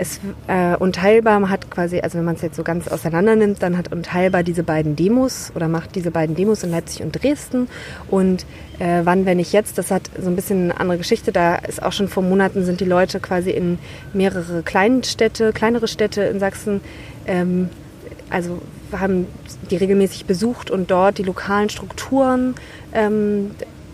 es, 0.00 0.20
äh, 0.46 0.76
Unteilbar 0.76 1.50
hat 1.50 1.70
quasi, 1.72 1.98
also 1.98 2.18
wenn 2.18 2.24
man 2.24 2.36
es 2.36 2.42
jetzt 2.42 2.54
so 2.54 2.62
ganz 2.62 2.86
auseinander 2.86 3.34
nimmt, 3.34 3.62
dann 3.62 3.76
hat 3.76 3.90
Unteilbar 3.90 4.44
diese 4.44 4.62
beiden 4.62 4.94
Demos 4.94 5.50
oder 5.56 5.66
macht 5.66 5.96
diese 5.96 6.12
beiden 6.12 6.36
Demos 6.36 6.62
in 6.62 6.70
Leipzig 6.70 7.02
und 7.02 7.12
Dresden. 7.12 7.68
Und 8.08 8.46
äh, 8.78 9.00
wann, 9.02 9.26
wenn 9.26 9.38
nicht 9.38 9.52
jetzt, 9.52 9.76
das 9.76 9.90
hat 9.90 10.02
so 10.16 10.30
ein 10.30 10.36
bisschen 10.36 10.70
eine 10.70 10.80
andere 10.80 10.98
Geschichte. 10.98 11.32
Da 11.32 11.56
ist 11.56 11.82
auch 11.82 11.92
schon 11.92 12.06
vor 12.06 12.22
Monaten 12.22 12.64
sind 12.64 12.80
die 12.80 12.84
Leute 12.84 13.18
quasi 13.18 13.50
in 13.50 13.80
mehrere 14.12 14.62
kleinen 14.62 15.02
Städte, 15.02 15.52
kleinere 15.52 15.88
Städte 15.88 16.22
in 16.22 16.38
Sachsen, 16.38 16.80
ähm, 17.26 17.68
also 18.30 18.62
haben 18.92 19.26
die 19.68 19.76
regelmäßig 19.76 20.26
besucht 20.26 20.70
und 20.70 20.92
dort 20.92 21.18
die 21.18 21.24
lokalen 21.24 21.70
Strukturen 21.70 22.54
ähm, 22.94 23.50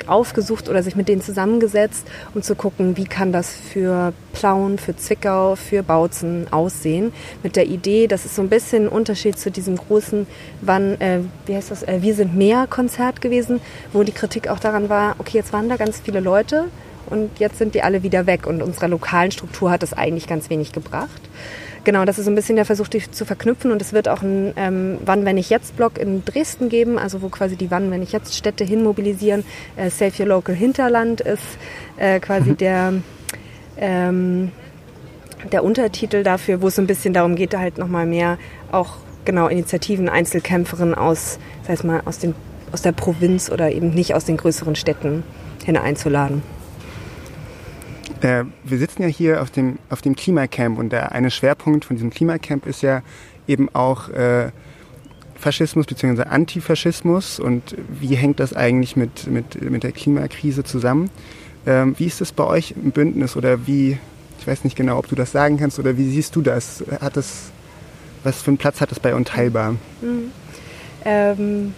aufgesucht 0.06 0.68
oder 0.68 0.82
sich 0.82 0.96
mit 0.96 1.08
denen 1.08 1.22
zusammengesetzt, 1.22 2.06
um 2.34 2.42
zu 2.42 2.54
gucken, 2.54 2.96
wie 2.96 3.04
kann 3.04 3.32
das 3.32 3.54
für 3.54 4.12
Plauen, 4.32 4.78
für 4.78 4.96
Zwickau, 4.96 5.56
für 5.56 5.82
Bautzen 5.82 6.46
aussehen. 6.50 7.12
Mit 7.42 7.56
der 7.56 7.66
Idee, 7.66 8.06
das 8.06 8.24
ist 8.24 8.34
so 8.34 8.42
ein 8.42 8.48
bisschen 8.48 8.84
ein 8.84 8.88
Unterschied 8.88 9.38
zu 9.38 9.50
diesem 9.50 9.76
großen, 9.76 10.26
wann, 10.60 11.00
äh, 11.00 11.20
wie 11.46 11.54
heißt 11.54 11.70
das, 11.70 11.82
äh, 11.82 12.02
Wir 12.02 12.14
sind 12.14 12.36
mehr 12.36 12.66
Konzert 12.68 13.20
gewesen, 13.20 13.60
wo 13.92 14.02
die 14.02 14.12
Kritik 14.12 14.48
auch 14.48 14.58
daran 14.58 14.88
war, 14.88 15.16
okay, 15.18 15.38
jetzt 15.38 15.52
waren 15.52 15.68
da 15.68 15.76
ganz 15.76 16.00
viele 16.00 16.20
Leute 16.20 16.66
und 17.10 17.38
jetzt 17.38 17.58
sind 17.58 17.74
die 17.74 17.82
alle 17.82 18.02
wieder 18.02 18.26
weg 18.26 18.46
und 18.46 18.62
unserer 18.62 18.88
lokalen 18.88 19.30
Struktur 19.30 19.70
hat 19.70 19.82
das 19.82 19.92
eigentlich 19.92 20.26
ganz 20.26 20.50
wenig 20.50 20.72
gebracht. 20.72 21.20
Genau, 21.84 22.06
das 22.06 22.18
ist 22.18 22.24
so 22.24 22.30
ein 22.30 22.34
bisschen 22.34 22.56
der 22.56 22.64
Versuch, 22.64 22.88
die 22.88 23.10
zu 23.10 23.26
verknüpfen. 23.26 23.70
Und 23.70 23.82
es 23.82 23.92
wird 23.92 24.08
auch 24.08 24.22
ein 24.22 24.54
ähm, 24.56 24.98
Wann, 25.04 25.26
wenn 25.26 25.36
ich 25.36 25.50
jetzt 25.50 25.76
Blog 25.76 25.98
in 25.98 26.24
Dresden 26.24 26.70
geben, 26.70 26.98
also 26.98 27.20
wo 27.20 27.28
quasi 27.28 27.56
die 27.56 27.70
Wann, 27.70 27.90
wenn 27.90 28.02
ich 28.02 28.12
jetzt 28.12 28.34
Städte 28.34 28.64
hinmobilisieren. 28.64 29.44
Äh, 29.76 29.90
Save 29.90 30.12
Your 30.18 30.28
Local 30.28 30.54
Hinterland 30.54 31.20
ist 31.20 31.42
äh, 31.98 32.20
quasi 32.20 32.50
mhm. 32.50 32.56
der, 32.56 32.92
ähm, 33.76 34.52
der 35.52 35.62
Untertitel 35.62 36.22
dafür, 36.22 36.62
wo 36.62 36.68
es 36.68 36.76
so 36.76 36.82
ein 36.82 36.86
bisschen 36.86 37.12
darum 37.12 37.36
geht, 37.36 37.54
halt 37.54 37.76
nochmal 37.76 38.06
mehr 38.06 38.38
auch 38.72 38.96
genau 39.26 39.48
Initiativen, 39.48 40.08
Einzelkämpferinnen 40.08 40.94
aus, 40.94 41.38
das 41.62 41.70
heißt 41.70 41.84
mal, 41.84 42.02
aus, 42.06 42.18
den, 42.18 42.34
aus 42.72 42.82
der 42.82 42.92
Provinz 42.92 43.50
oder 43.50 43.70
eben 43.70 43.90
nicht 43.90 44.14
aus 44.14 44.24
den 44.24 44.38
größeren 44.38 44.74
Städten 44.74 45.22
hineinzuladen. 45.64 46.42
Äh, 48.24 48.44
wir 48.64 48.78
sitzen 48.78 49.02
ja 49.02 49.08
hier 49.08 49.42
auf 49.42 49.50
dem, 49.50 49.78
auf 49.90 50.00
dem 50.00 50.16
Klimacamp 50.16 50.78
und 50.78 50.90
der 50.90 51.12
eine 51.12 51.30
Schwerpunkt 51.30 51.84
von 51.84 51.96
diesem 51.96 52.08
Klimacamp 52.08 52.66
ist 52.66 52.80
ja 52.80 53.02
eben 53.46 53.68
auch 53.74 54.08
äh, 54.08 54.50
Faschismus 55.34 55.84
bzw. 55.84 56.22
Antifaschismus 56.22 57.38
und 57.38 57.76
wie 58.00 58.14
hängt 58.14 58.40
das 58.40 58.54
eigentlich 58.54 58.96
mit, 58.96 59.26
mit, 59.26 59.60
mit 59.70 59.82
der 59.82 59.92
Klimakrise 59.92 60.64
zusammen? 60.64 61.10
Ähm, 61.66 61.94
wie 61.98 62.06
ist 62.06 62.22
das 62.22 62.32
bei 62.32 62.44
euch 62.44 62.74
im 62.82 62.92
Bündnis 62.92 63.36
oder 63.36 63.66
wie, 63.66 63.98
ich 64.40 64.46
weiß 64.46 64.64
nicht 64.64 64.76
genau, 64.76 64.98
ob 64.98 65.06
du 65.06 65.16
das 65.16 65.30
sagen 65.30 65.58
kannst 65.58 65.78
oder 65.78 65.98
wie 65.98 66.08
siehst 66.08 66.34
du 66.34 66.40
das? 66.40 66.82
Hat 67.02 67.18
das 67.18 67.52
was 68.22 68.40
für 68.40 68.48
einen 68.48 68.56
Platz 68.56 68.80
hat 68.80 68.90
das 68.90 69.00
bei 69.00 69.14
Unteilbar? 69.14 69.72
Mhm. 70.00 70.30
Ähm, 71.04 71.74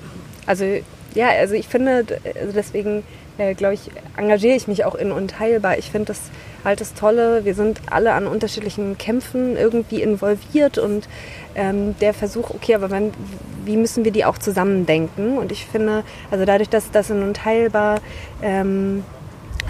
also 0.47 0.65
ja, 1.13 1.31
also 1.31 1.55
ich 1.55 1.67
finde, 1.67 2.07
also 2.41 2.53
deswegen 2.55 3.03
äh, 3.39 3.55
glaube 3.55 3.75
ich, 3.75 3.91
engagiere 4.17 4.57
ich 4.57 4.69
mich 4.69 4.85
auch 4.85 4.95
in 4.95 5.13
Unteilbar. 5.13 5.79
Ich 5.79 5.91
finde 5.91 6.07
das 6.07 6.21
halt 6.65 6.81
das 6.81 6.95
Tolle. 6.95 7.45
Wir 7.45 7.55
sind 7.55 7.81
alle 7.91 8.13
an 8.13 8.27
unterschiedlichen 8.27 8.99
Kämpfen 8.99 9.57
irgendwie 9.57 10.03
involviert 10.03 10.79
und 10.79 11.09
ähm, 11.55 11.95
der 12.01 12.15
Versuch, 12.15 12.51
okay, 12.51 12.75
aber 12.75 12.91
wenn, 12.91 13.13
wie 13.65 13.77
müssen 13.77 14.05
wir 14.05 14.13
die 14.13 14.25
auch 14.25 14.39
zusammendenken? 14.39 15.39
Und 15.39 15.53
ich 15.53 15.67
finde, 15.67 16.03
also 16.31 16.45
dadurch, 16.45 16.69
dass 16.69 16.91
das 16.91 17.11
in 17.11 17.23
Unteilbar 17.23 18.01
ähm, 18.43 19.05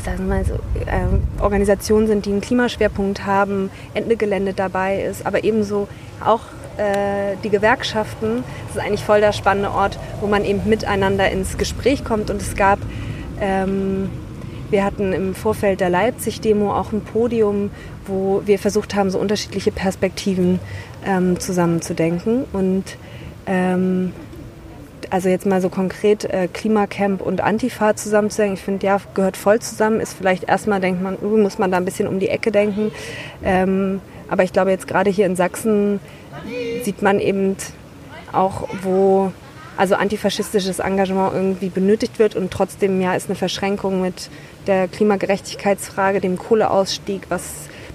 sagen 0.05 0.29
wir 0.29 0.37
mal 0.37 0.45
so, 0.45 0.55
äh, 0.55 1.43
Organisationen 1.43 2.07
sind, 2.07 2.27
die 2.27 2.31
einen 2.31 2.41
Klimaschwerpunkt 2.41 3.27
haben, 3.27 3.71
Ende 3.95 4.53
dabei 4.55 5.03
ist, 5.03 5.27
aber 5.27 5.45
ebenso 5.45 5.89
auch 6.25 6.43
äh, 6.77 7.37
die 7.43 7.51
Gewerkschaften. 7.51 8.45
Das 8.69 8.77
ist 8.77 8.83
eigentlich 8.83 9.05
voll 9.05 9.21
der 9.21 9.33
spannende 9.33 9.71
Ort, 9.71 9.99
wo 10.21 10.27
man 10.27 10.45
eben 10.45 10.63
miteinander 10.67 11.31
ins 11.31 11.59
Gespräch 11.59 12.05
kommt. 12.05 12.31
Und 12.31 12.41
es 12.41 12.55
gab 12.55 12.79
ähm, 13.41 14.11
wir 14.71 14.85
hatten 14.85 15.13
im 15.13 15.35
Vorfeld 15.35 15.81
der 15.81 15.91
Leipzig-Demo 15.91 16.73
auch 16.73 16.93
ein 16.93 17.03
Podium, 17.03 17.71
wo 18.07 18.43
wir 18.45 18.59
versucht 18.59 18.95
haben, 18.95 19.11
so 19.11 19.19
unterschiedliche 19.19 19.71
Perspektiven 19.71 20.59
ähm, 21.05 21.39
zusammenzudenken. 21.39 22.45
Und 22.53 22.85
ähm, 23.47 24.13
also 25.11 25.29
jetzt 25.29 25.47
mal 25.47 25.61
so 25.61 25.69
konkret 25.69 26.25
äh, 26.25 26.49
Klimacamp 26.53 27.21
und 27.21 27.41
Antifa 27.41 27.95
zusammenzudenken, 27.95 28.55
ich 28.55 28.63
finde, 28.63 28.87
ja, 28.87 29.01
gehört 29.15 29.37
voll 29.37 29.61
zusammen, 29.61 30.01
ist 30.01 30.15
vielleicht 30.15 30.45
erstmal, 30.45 30.81
denkt 30.81 31.01
man, 31.01 31.17
uh, 31.23 31.37
muss 31.37 31.59
man 31.59 31.71
da 31.71 31.77
ein 31.77 31.85
bisschen 31.85 32.09
um 32.09 32.19
die 32.19 32.29
Ecke 32.29 32.51
denken. 32.51 32.91
Ähm, 33.45 34.01
aber 34.29 34.43
ich 34.43 34.53
glaube, 34.53 34.71
jetzt 34.71 34.89
gerade 34.89 35.11
hier 35.11 35.27
in 35.27 35.37
Sachsen 35.37 36.01
sieht 36.83 37.03
man 37.03 37.21
eben 37.21 37.57
auch, 38.33 38.69
wo 38.83 39.33
also 39.77 39.95
antifaschistisches 39.95 40.79
Engagement 40.79 41.35
irgendwie 41.35 41.69
benötigt 41.69 42.19
wird 42.19 42.35
und 42.35 42.51
trotzdem 42.51 43.01
ja 43.01 43.15
ist 43.15 43.29
eine 43.29 43.37
Verschränkung 43.37 44.01
mit 44.01 44.31
der 44.67 44.89
Klimagerechtigkeitsfrage, 44.89 46.21
dem 46.21 46.39
Kohleausstieg, 46.39 47.23
was 47.29 47.43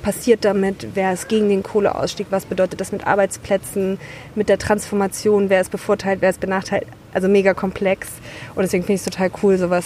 passiert 0.01 0.45
damit, 0.45 0.89
wer 0.95 1.13
ist 1.13 1.29
gegen 1.29 1.49
den 1.49 1.63
Kohleausstieg, 1.63 2.27
was 2.29 2.45
bedeutet 2.45 2.81
das 2.81 2.91
mit 2.91 3.05
Arbeitsplätzen, 3.05 3.99
mit 4.35 4.49
der 4.49 4.57
Transformation, 4.57 5.49
wer 5.49 5.61
ist 5.61 5.71
bevorteilt, 5.71 6.21
wer 6.21 6.29
ist 6.29 6.39
benachteiligt, 6.39 6.91
also 7.13 7.27
mega 7.27 7.53
komplex. 7.53 8.07
Und 8.55 8.63
deswegen 8.63 8.83
finde 8.83 8.95
ich 8.95 9.01
es 9.01 9.05
total 9.05 9.31
cool, 9.43 9.57
sowas 9.57 9.85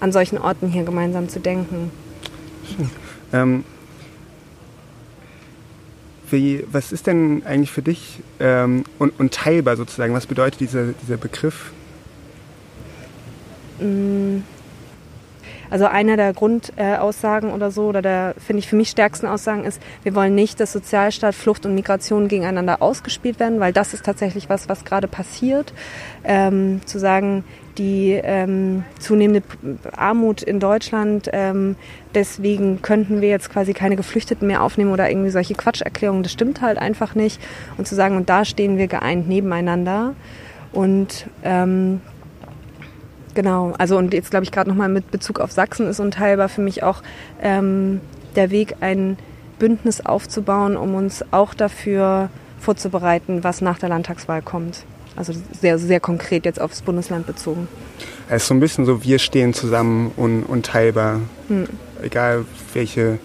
an 0.00 0.12
solchen 0.12 0.38
Orten 0.38 0.68
hier 0.68 0.84
gemeinsam 0.84 1.28
zu 1.28 1.40
denken. 1.40 1.90
Ähm, 3.32 3.64
wie, 6.30 6.64
was 6.70 6.92
ist 6.92 7.06
denn 7.06 7.42
eigentlich 7.44 7.70
für 7.70 7.82
dich 7.82 8.20
ähm, 8.40 8.84
un, 8.98 9.10
unteilbar 9.18 9.76
sozusagen? 9.76 10.14
Was 10.14 10.26
bedeutet 10.26 10.60
dieser, 10.60 10.92
dieser 10.92 11.16
Begriff? 11.16 11.72
Mm. 13.80 14.38
Also 15.74 15.86
eine 15.86 16.16
der 16.16 16.32
Grundaussagen 16.32 17.50
oder 17.50 17.72
so, 17.72 17.86
oder 17.86 18.00
der, 18.00 18.36
finde 18.38 18.60
ich, 18.60 18.68
für 18.68 18.76
mich 18.76 18.90
stärksten 18.90 19.26
Aussagen 19.26 19.64
ist, 19.64 19.82
wir 20.04 20.14
wollen 20.14 20.32
nicht, 20.32 20.60
dass 20.60 20.72
Sozialstaat, 20.72 21.34
Flucht 21.34 21.66
und 21.66 21.74
Migration 21.74 22.28
gegeneinander 22.28 22.80
ausgespielt 22.80 23.40
werden, 23.40 23.58
weil 23.58 23.72
das 23.72 23.92
ist 23.92 24.04
tatsächlich 24.04 24.48
was, 24.48 24.68
was 24.68 24.84
gerade 24.84 25.08
passiert. 25.08 25.72
Ähm, 26.22 26.80
zu 26.84 27.00
sagen, 27.00 27.42
die 27.76 28.12
ähm, 28.12 28.84
zunehmende 29.00 29.42
Armut 29.96 30.44
in 30.44 30.60
Deutschland. 30.60 31.28
Ähm, 31.32 31.74
deswegen 32.14 32.80
könnten 32.80 33.20
wir 33.20 33.30
jetzt 33.30 33.50
quasi 33.50 33.72
keine 33.72 33.96
Geflüchteten 33.96 34.46
mehr 34.46 34.62
aufnehmen 34.62 34.92
oder 34.92 35.10
irgendwie 35.10 35.30
solche 35.30 35.54
Quatscherklärungen. 35.54 36.22
Das 36.22 36.30
stimmt 36.30 36.60
halt 36.60 36.78
einfach 36.78 37.16
nicht. 37.16 37.40
Und 37.78 37.88
zu 37.88 37.96
sagen, 37.96 38.16
und 38.16 38.28
da 38.28 38.44
stehen 38.44 38.78
wir 38.78 38.86
geeint 38.86 39.26
nebeneinander. 39.26 40.14
Und 40.70 41.26
ähm, 41.42 42.00
genau, 43.34 43.74
also 43.78 43.96
und 43.96 44.12
jetzt 44.14 44.30
glaube 44.30 44.44
ich 44.44 44.52
gerade 44.52 44.68
nochmal 44.68 44.88
mit 44.88 45.10
Bezug 45.10 45.40
auf 45.40 45.52
Sachsen 45.52 45.88
ist 45.88 46.00
unteilbar 46.00 46.48
für 46.48 46.60
mich 46.60 46.82
auch 46.82 47.02
ähm, 47.42 48.00
der 48.36 48.50
Weg, 48.50 48.76
ein 48.80 49.16
Bündnis 49.58 50.04
aufzubauen, 50.04 50.76
um 50.76 50.94
uns 50.94 51.24
auch 51.30 51.54
dafür 51.54 52.28
vorzubereiten, 52.60 53.44
was 53.44 53.60
nach 53.60 53.78
der 53.78 53.88
Landtagswahl 53.88 54.42
kommt. 54.42 54.84
Also 55.16 55.32
sehr, 55.52 55.78
sehr 55.78 56.00
konkret 56.00 56.44
jetzt 56.44 56.60
aufs 56.60 56.82
Bundesland 56.82 57.26
bezogen. 57.26 57.68
Es 58.28 58.42
ist 58.42 58.48
so 58.48 58.54
ein 58.54 58.60
bisschen 58.60 58.84
so, 58.84 59.04
wir 59.04 59.18
stehen 59.18 59.54
zusammen 59.54 60.10
und 60.16 60.42
unteilbar. 60.42 61.20
Hm. 61.48 61.68
Egal, 62.02 62.44
welche, 62.72 63.18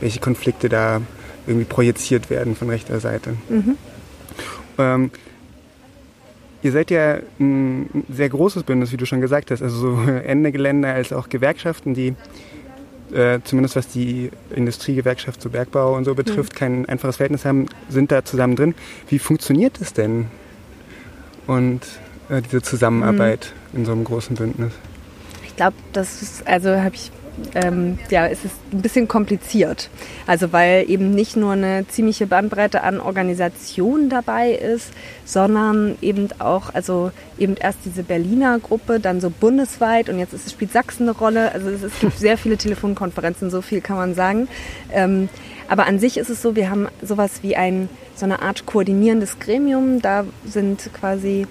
welche 0.00 0.20
Konflikte 0.20 0.68
da 0.68 1.02
irgendwie 1.46 1.66
projiziert 1.66 2.30
werden 2.30 2.56
von 2.56 2.70
rechter 2.70 3.00
Seite. 3.00 3.36
Mhm. 3.48 3.76
Ähm, 4.78 5.10
ihr 6.64 6.72
seid 6.72 6.90
ja 6.90 7.18
ein 7.38 8.04
sehr 8.08 8.28
großes 8.28 8.64
Bündnis, 8.64 8.90
wie 8.90 8.96
du 8.96 9.06
schon 9.06 9.20
gesagt 9.20 9.50
hast. 9.50 9.62
Also 9.62 9.76
so 9.76 10.10
Ende 10.10 10.50
Gelände 10.50 10.88
als 10.88 11.12
auch 11.12 11.28
Gewerkschaften, 11.28 11.94
die 11.94 12.14
äh, 13.12 13.38
zumindest 13.44 13.76
was 13.76 13.88
die 13.88 14.30
Industriegewerkschaft 14.54 15.40
zu 15.40 15.50
Bergbau 15.50 15.94
und 15.94 16.04
so 16.04 16.14
betrifft, 16.14 16.54
mhm. 16.54 16.58
kein 16.58 16.86
einfaches 16.86 17.16
Verhältnis 17.16 17.44
haben, 17.44 17.66
sind 17.88 18.10
da 18.10 18.24
zusammen 18.24 18.56
drin. 18.56 18.74
Wie 19.08 19.20
funktioniert 19.20 19.80
es 19.80 19.92
denn? 19.92 20.26
und 21.46 21.80
äh, 22.28 22.42
diese 22.42 22.62
Zusammenarbeit 22.62 23.52
mhm. 23.72 23.80
in 23.80 23.86
so 23.86 23.92
einem 23.92 24.04
großen 24.04 24.36
Bündnis? 24.36 24.72
Ich 25.46 25.56
glaube, 25.56 25.76
das 25.92 26.22
ist, 26.22 26.46
also 26.46 26.70
habe 26.70 26.94
ich 26.94 27.10
ähm, 27.54 27.98
ja, 28.10 28.26
es 28.26 28.44
ist 28.44 28.54
ein 28.72 28.82
bisschen 28.82 29.08
kompliziert. 29.08 29.90
Also 30.26 30.52
weil 30.52 30.88
eben 30.88 31.10
nicht 31.10 31.36
nur 31.36 31.52
eine 31.52 31.86
ziemliche 31.88 32.26
Bandbreite 32.26 32.82
an 32.82 33.00
Organisationen 33.00 34.08
dabei 34.08 34.52
ist, 34.52 34.92
sondern 35.24 35.96
eben 36.00 36.28
auch, 36.38 36.72
also 36.74 37.10
eben 37.38 37.56
erst 37.56 37.80
diese 37.84 38.02
Berliner 38.02 38.58
Gruppe, 38.58 39.00
dann 39.00 39.20
so 39.20 39.30
bundesweit 39.30 40.08
und 40.08 40.18
jetzt 40.18 40.32
ist, 40.32 40.50
spielt 40.50 40.72
Sachsen 40.72 41.04
eine 41.04 41.16
Rolle. 41.16 41.52
Also 41.52 41.68
es, 41.68 41.82
es 41.82 41.98
gibt 41.98 42.18
sehr 42.18 42.38
viele 42.38 42.56
Telefonkonferenzen, 42.56 43.50
so 43.50 43.62
viel 43.62 43.80
kann 43.80 43.96
man 43.96 44.14
sagen. 44.14 44.48
Ähm, 44.92 45.28
aber 45.68 45.86
an 45.86 45.98
sich 45.98 46.18
ist 46.18 46.30
es 46.30 46.42
so, 46.42 46.56
wir 46.56 46.70
haben 46.70 46.88
sowas 47.02 47.42
wie 47.42 47.56
ein, 47.56 47.88
so 48.14 48.24
eine 48.24 48.42
Art 48.42 48.66
koordinierendes 48.66 49.38
Gremium. 49.38 50.02
Da 50.02 50.24
sind 50.44 50.90
quasi, 50.92 51.46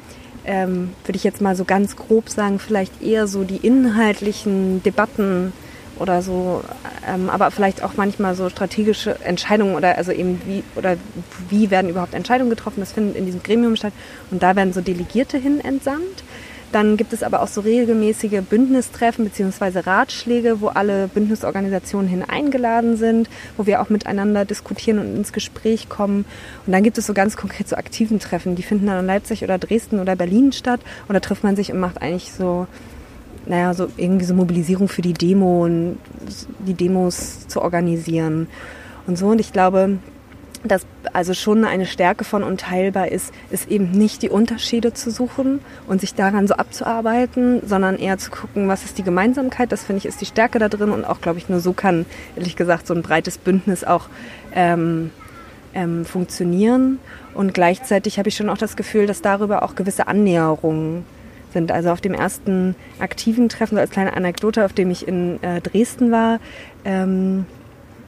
ähm, 0.45 0.91
würde 1.03 1.17
ich 1.17 1.23
jetzt 1.23 1.41
mal 1.41 1.55
so 1.55 1.65
ganz 1.65 1.95
grob 1.95 2.29
sagen, 2.29 2.59
vielleicht 2.59 3.01
eher 3.01 3.27
so 3.27 3.43
die 3.43 3.57
inhaltlichen 3.57 4.84
Debatten 4.84 5.51
oder 6.00 6.22
so, 6.22 6.64
ähm, 7.08 7.30
aber 7.30 7.52
vielleicht 7.52 7.84
auch 7.84 7.94
manchmal 7.96 8.36
so 8.36 8.50
strategische 8.50 9.18
Entscheidungen 9.24 9.76
oder 9.76 9.98
also 9.98 10.12
eben 10.12 10.41
wie 10.46 10.64
oder 10.76 10.98
wie 11.50 11.72
werden 11.72 11.89
überhaupt 11.89 12.14
Entscheidungen 12.14 12.50
getroffen. 12.50 12.80
Das 12.80 12.94
findet 12.94 13.16
in 13.16 13.26
diesem 13.26 13.44
Gremium 13.44 13.76
statt 13.76 13.94
und 14.32 14.44
da 14.44 14.56
werden 14.56 14.74
so 14.74 14.82
Delegierte 14.82 15.38
hin 15.38 15.60
entsandt. 15.60 16.24
Dann 16.74 16.98
gibt 16.98 17.14
es 17.14 17.22
aber 17.22 17.44
auch 17.44 17.48
so 17.48 17.62
regelmäßige 17.62 18.41
Bündnistreffen 18.50 19.26
bzw. 19.26 19.82
Ratschläge, 19.82 20.60
wo 20.60 20.70
alle 20.70 21.08
Bündnisorganisationen 21.08 22.10
hin 22.10 22.24
eingeladen 22.28 22.98
sind, 22.98 23.30
wo 23.58 23.68
wir 23.68 23.80
auch 23.80 23.89
miteinander 23.89 24.44
diskutieren 24.44 24.98
und 24.98 25.16
ins 25.16 25.34
Gespräch 25.34 25.88
kommen. 25.88 26.26
Und 26.66 26.74
dann 26.74 26.82
gibt 26.82 26.98
es 26.98 27.06
so 27.06 27.14
ganz 27.14 27.38
konkret 27.38 27.70
so 27.70 27.76
aktiven 27.76 28.20
Treffen, 28.20 28.56
die 28.56 28.64
finden 28.64 28.88
dann 28.88 29.02
in 29.02 29.06
Leipzig 29.06 29.44
oder 29.44 29.60
Dresden 29.60 30.00
oder 30.00 30.16
Berlin 30.16 30.52
statt. 30.52 30.80
Und 31.08 31.14
da 31.14 31.20
trifft 31.20 31.44
man 31.44 31.56
sich 31.56 31.72
und 31.72 31.80
macht 31.80 32.02
eigentlich 32.02 32.32
so 32.34 32.66
naja, 33.46 33.74
so 33.74 33.88
irgendwie 33.98 34.26
so 34.26 34.34
Mobilisierung 34.34 34.88
für 34.88 35.02
die 35.02 35.14
Demo 35.14 35.66
und 35.66 35.98
die 36.60 36.74
Demos 36.74 37.48
zu 37.48 37.62
organisieren 37.62 38.48
und 39.08 39.18
so. 39.18 39.28
Und 39.28 39.39
ich 39.39 39.52
glaube, 39.52 39.98
dass 40.64 40.86
also 41.12 41.34
schon 41.34 41.66
eine 41.66 41.86
Stärke 41.86 42.24
von 42.24 42.41
Unteilbar 42.44 43.10
ist, 43.10 43.34
ist 43.52 43.70
eben 43.70 43.91
nicht 43.91 44.22
die 44.22 44.30
Unterschiede 44.30 44.94
zu 44.94 45.12
suchen 45.12 45.60
und 45.88 46.00
sich 46.00 46.16
daran 46.16 46.48
so 46.48 46.54
abzuarbeiten, 46.54 47.62
sondern 47.68 47.98
eher 47.98 48.18
zu 48.18 48.32
gucken, 48.32 48.68
was 48.68 48.86
ist 48.86 48.98
die 48.98 49.04
Gemeinsamkeit. 49.04 49.72
Das 49.72 49.84
finde 49.84 50.00
ich 50.00 50.06
ist 50.06 50.22
die 50.22 50.26
Stärke 50.26 50.60
da 50.60 50.70
drin 50.70 50.91
und 50.91 51.04
auch, 51.04 51.20
glaube 51.20 51.38
ich, 51.38 51.50
nur 51.50 51.60
so 51.60 51.74
kann, 51.74 52.06
ehrlich 52.36 52.56
gesagt, 52.56 52.88
so 52.88 52.94
ein 52.94 53.02
breites 53.02 53.38
Bündnis 53.38 53.84
auch 53.84 54.08
ähm, 54.54 55.12
ähm, 55.74 56.06
funktionieren. 56.06 57.00
Und 57.34 57.54
gleichzeitig 57.54 58.18
habe 58.18 58.30
ich 58.30 58.36
schon 58.36 58.50
auch 58.50 58.58
das 58.58 58.78
Gefühl, 58.78 59.06
dass 59.06 59.22
darüber 59.22 59.64
auch 59.64 59.76
gewisse 59.76 60.08
Annäherungen 60.08 61.06
sind. 61.54 61.72
Also 61.72 61.91
auf 61.91 62.01
dem 62.01 62.14
ersten 62.14 62.76
aktiven 62.99 63.47
Treffen, 63.49 63.76
so 63.76 63.82
als 63.82 63.91
kleine 63.91 64.16
Anekdote, 64.16 64.66
auf 64.66 64.74
dem 64.74 64.91
ich 64.91 65.08
in 65.08 65.41
äh, 65.41 65.62
Dresden 65.62 66.12
war, 66.12 66.39
ähm, 66.84 67.45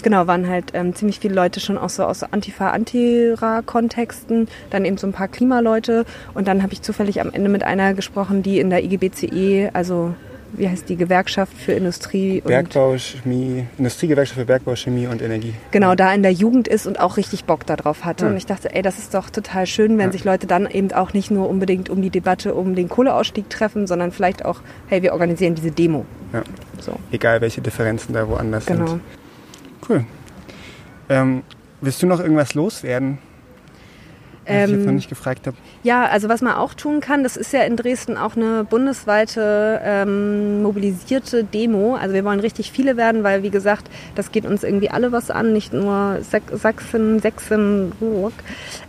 genau, 0.04 0.28
waren 0.28 0.48
halt 0.48 0.66
ähm, 0.74 0.94
ziemlich 0.94 1.20
viele 1.20 1.36
Leute 1.36 1.60
schon 1.60 1.78
auch 1.78 1.90
so 1.90 2.04
aus 2.04 2.24
Antifa-Antira-Kontexten, 2.24 4.48
dann 4.70 4.86
eben 4.86 4.98
so 4.98 5.08
ein 5.08 5.14
paar 5.14 5.28
Klimaleute 5.28 6.06
und 6.34 6.48
dann 6.48 6.64
habe 6.64 6.74
ich 6.74 6.82
zufällig 6.82 7.22
am 7.22 7.32
Ende 7.32 7.50
mit 7.50 7.64
einer 7.64 7.94
gesprochen, 7.94 8.44
die 8.44 8.60
in 8.60 8.70
der 8.70 8.84
IGBCE, 8.84 9.72
also 9.74 10.14
wie 10.58 10.70
heißt 10.70 10.88
die 10.90 10.96
Gewerkschaft 10.96 11.54
für 11.58 11.74
Industrie 11.74 12.42
und 12.42 12.48
Bergbau, 12.48 12.98
Chemie, 12.98 13.66
Industriegewerkschaft 13.78 14.40
für 14.40 14.46
Bergbau, 14.46 14.76
Chemie 14.76 15.08
und 15.08 15.22
Energie. 15.22 15.54
Genau, 15.72 15.96
da 15.96 16.14
in 16.14 16.24
der 16.24 16.32
Jugend 16.32 16.68
ist 16.68 16.88
und 16.88 17.00
auch 17.00 17.18
richtig 17.18 17.46
Bock 17.46 17.66
darauf 17.66 18.06
hatte. 18.06 18.26
Ja. 18.26 18.32
Und 18.32 18.38
ich 18.38 18.46
dachte, 18.46 18.74
ey, 18.74 18.82
das 18.82 18.98
ist 18.98 19.14
doch 19.14 19.30
total 19.30 19.66
schön, 19.66 19.98
wenn 19.98 20.08
ja. 20.08 20.12
sich 20.12 20.24
Leute 20.24 20.48
dann 20.48 20.70
eben 20.70 20.92
auch 20.92 21.14
nicht 21.14 21.32
nur 21.32 21.50
unbedingt 21.50 21.90
um 21.90 22.02
die 22.02 22.10
Debatte 22.10 22.54
um 22.56 22.76
den 22.76 22.90
Kohleausstieg 22.90 23.50
treffen, 23.50 23.88
sondern 23.88 24.12
vielleicht 24.12 24.46
auch, 24.46 24.62
hey, 24.88 25.02
wir 25.02 25.14
organisieren 25.14 25.56
diese 25.56 25.72
Demo. 25.72 26.06
Ja. 26.34 26.44
So. 26.80 27.00
Egal 27.12 27.42
welche 27.42 27.62
Differenzen 27.62 28.14
da 28.14 28.28
woanders 28.28 28.66
genau. 28.66 28.88
sind. 28.88 29.02
Cool. 29.88 30.06
Ähm, 31.10 31.44
willst 31.82 32.02
du 32.02 32.08
noch 32.08 32.20
irgendwas 32.20 32.54
loswerden? 32.54 33.20
Was 34.48 34.56
ähm, 34.56 34.64
ich 34.66 34.76
jetzt 34.78 34.86
noch 34.86 34.94
nicht 34.94 35.10
gefragt 35.10 35.48
habe. 35.48 35.58
Ja, 35.84 36.06
also 36.06 36.30
was 36.30 36.42
man 36.42 36.54
auch 36.54 36.74
tun 36.74 37.00
kann, 37.00 37.24
das 37.24 37.36
ist 37.36 37.52
ja 37.54 37.62
in 37.62 37.76
Dresden 37.76 38.18
auch 38.18 38.36
eine 38.36 38.64
bundesweite 38.64 39.82
ähm, 39.84 40.62
mobilisierte 40.62 41.44
Demo. 41.44 41.96
Also 41.96 42.14
wir 42.14 42.24
wollen 42.24 42.40
richtig 42.40 42.72
viele 42.72 42.98
werden, 42.98 43.24
weil 43.24 43.44
wie 43.44 43.50
gesagt, 43.50 43.90
das 44.16 44.32
geht 44.32 44.46
uns 44.46 44.64
irgendwie 44.64 44.90
alle 44.90 45.12
was 45.12 45.32
an, 45.32 45.54
nicht 45.54 45.74
nur 45.74 46.20
Sachsen, 46.22 47.20
Sachsen, 47.20 47.92
Ruhr. 48.00 48.32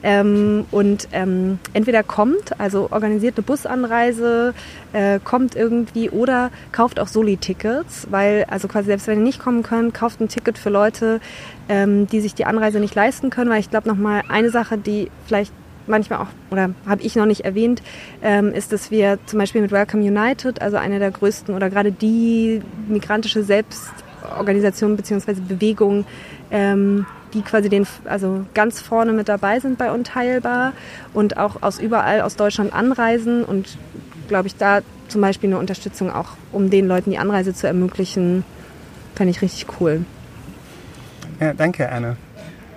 Ähm, 0.02 0.66
und 0.70 1.08
ähm, 1.12 1.58
entweder 1.72 2.02
kommt, 2.02 2.60
also 2.60 2.88
organisiert 2.90 3.36
eine 3.36 3.44
Busanreise, 3.44 4.54
äh, 4.92 5.20
kommt 5.22 5.56
irgendwie 5.56 6.10
oder 6.10 6.50
kauft 6.72 7.00
auch 7.00 7.08
Soli-Tickets, 7.08 8.08
weil 8.10 8.44
also 8.48 8.68
quasi 8.68 8.86
selbst 8.86 9.06
wenn 9.06 9.18
ihr 9.18 9.24
nicht 9.24 9.40
kommen 9.40 9.62
könnt, 9.62 9.94
kauft 9.94 10.20
ein 10.20 10.28
Ticket 10.28 10.58
für 10.58 10.70
Leute, 10.70 11.20
ähm, 11.68 12.06
die 12.06 12.20
sich 12.20 12.34
die 12.34 12.44
Anreise 12.44 12.80
nicht 12.80 12.94
leisten 12.94 13.30
können, 13.30 13.50
weil 13.50 13.60
ich 13.60 13.70
glaube 13.70 13.88
nochmal 13.88 14.22
eine 14.28 14.50
Sache, 14.50 14.78
die 14.78 15.10
vielleicht 15.26 15.52
manchmal 15.86 16.20
auch, 16.20 16.28
oder 16.50 16.70
habe 16.86 17.02
ich 17.02 17.16
noch 17.16 17.26
nicht 17.26 17.44
erwähnt, 17.44 17.82
ähm, 18.22 18.52
ist, 18.52 18.72
dass 18.72 18.90
wir 18.90 19.18
zum 19.26 19.38
Beispiel 19.38 19.60
mit 19.60 19.72
Welcome 19.72 20.02
United, 20.02 20.60
also 20.62 20.76
eine 20.76 20.98
der 20.98 21.10
größten 21.10 21.54
oder 21.54 21.70
gerade 21.70 21.92
die 21.92 22.62
migrantische 22.88 23.42
Selbstorganisation 23.42 24.96
bzw. 24.96 25.34
Bewegung, 25.46 26.04
ähm, 26.50 27.06
die 27.34 27.42
quasi 27.42 27.68
den, 27.68 27.86
also 28.04 28.44
ganz 28.54 28.80
vorne 28.80 29.12
mit 29.12 29.28
dabei 29.28 29.60
sind 29.60 29.78
bei 29.78 29.92
Unteilbar 29.92 30.72
und 31.12 31.36
auch 31.36 31.62
aus 31.62 31.78
überall 31.78 32.20
aus 32.22 32.36
Deutschland 32.36 32.72
anreisen 32.72 33.44
und 33.44 33.76
glaube 34.28 34.48
ich 34.48 34.56
da 34.56 34.80
zum 35.08 35.20
Beispiel 35.20 35.50
eine 35.50 35.58
Unterstützung 35.58 36.12
auch, 36.12 36.30
um 36.52 36.70
den 36.70 36.88
Leuten 36.88 37.10
die 37.10 37.18
Anreise 37.18 37.54
zu 37.54 37.66
ermöglichen, 37.66 38.44
fände 39.14 39.30
ich 39.30 39.42
richtig 39.42 39.66
cool. 39.80 40.04
Ja, 41.40 41.52
danke, 41.52 41.90
Anne. 41.90 42.16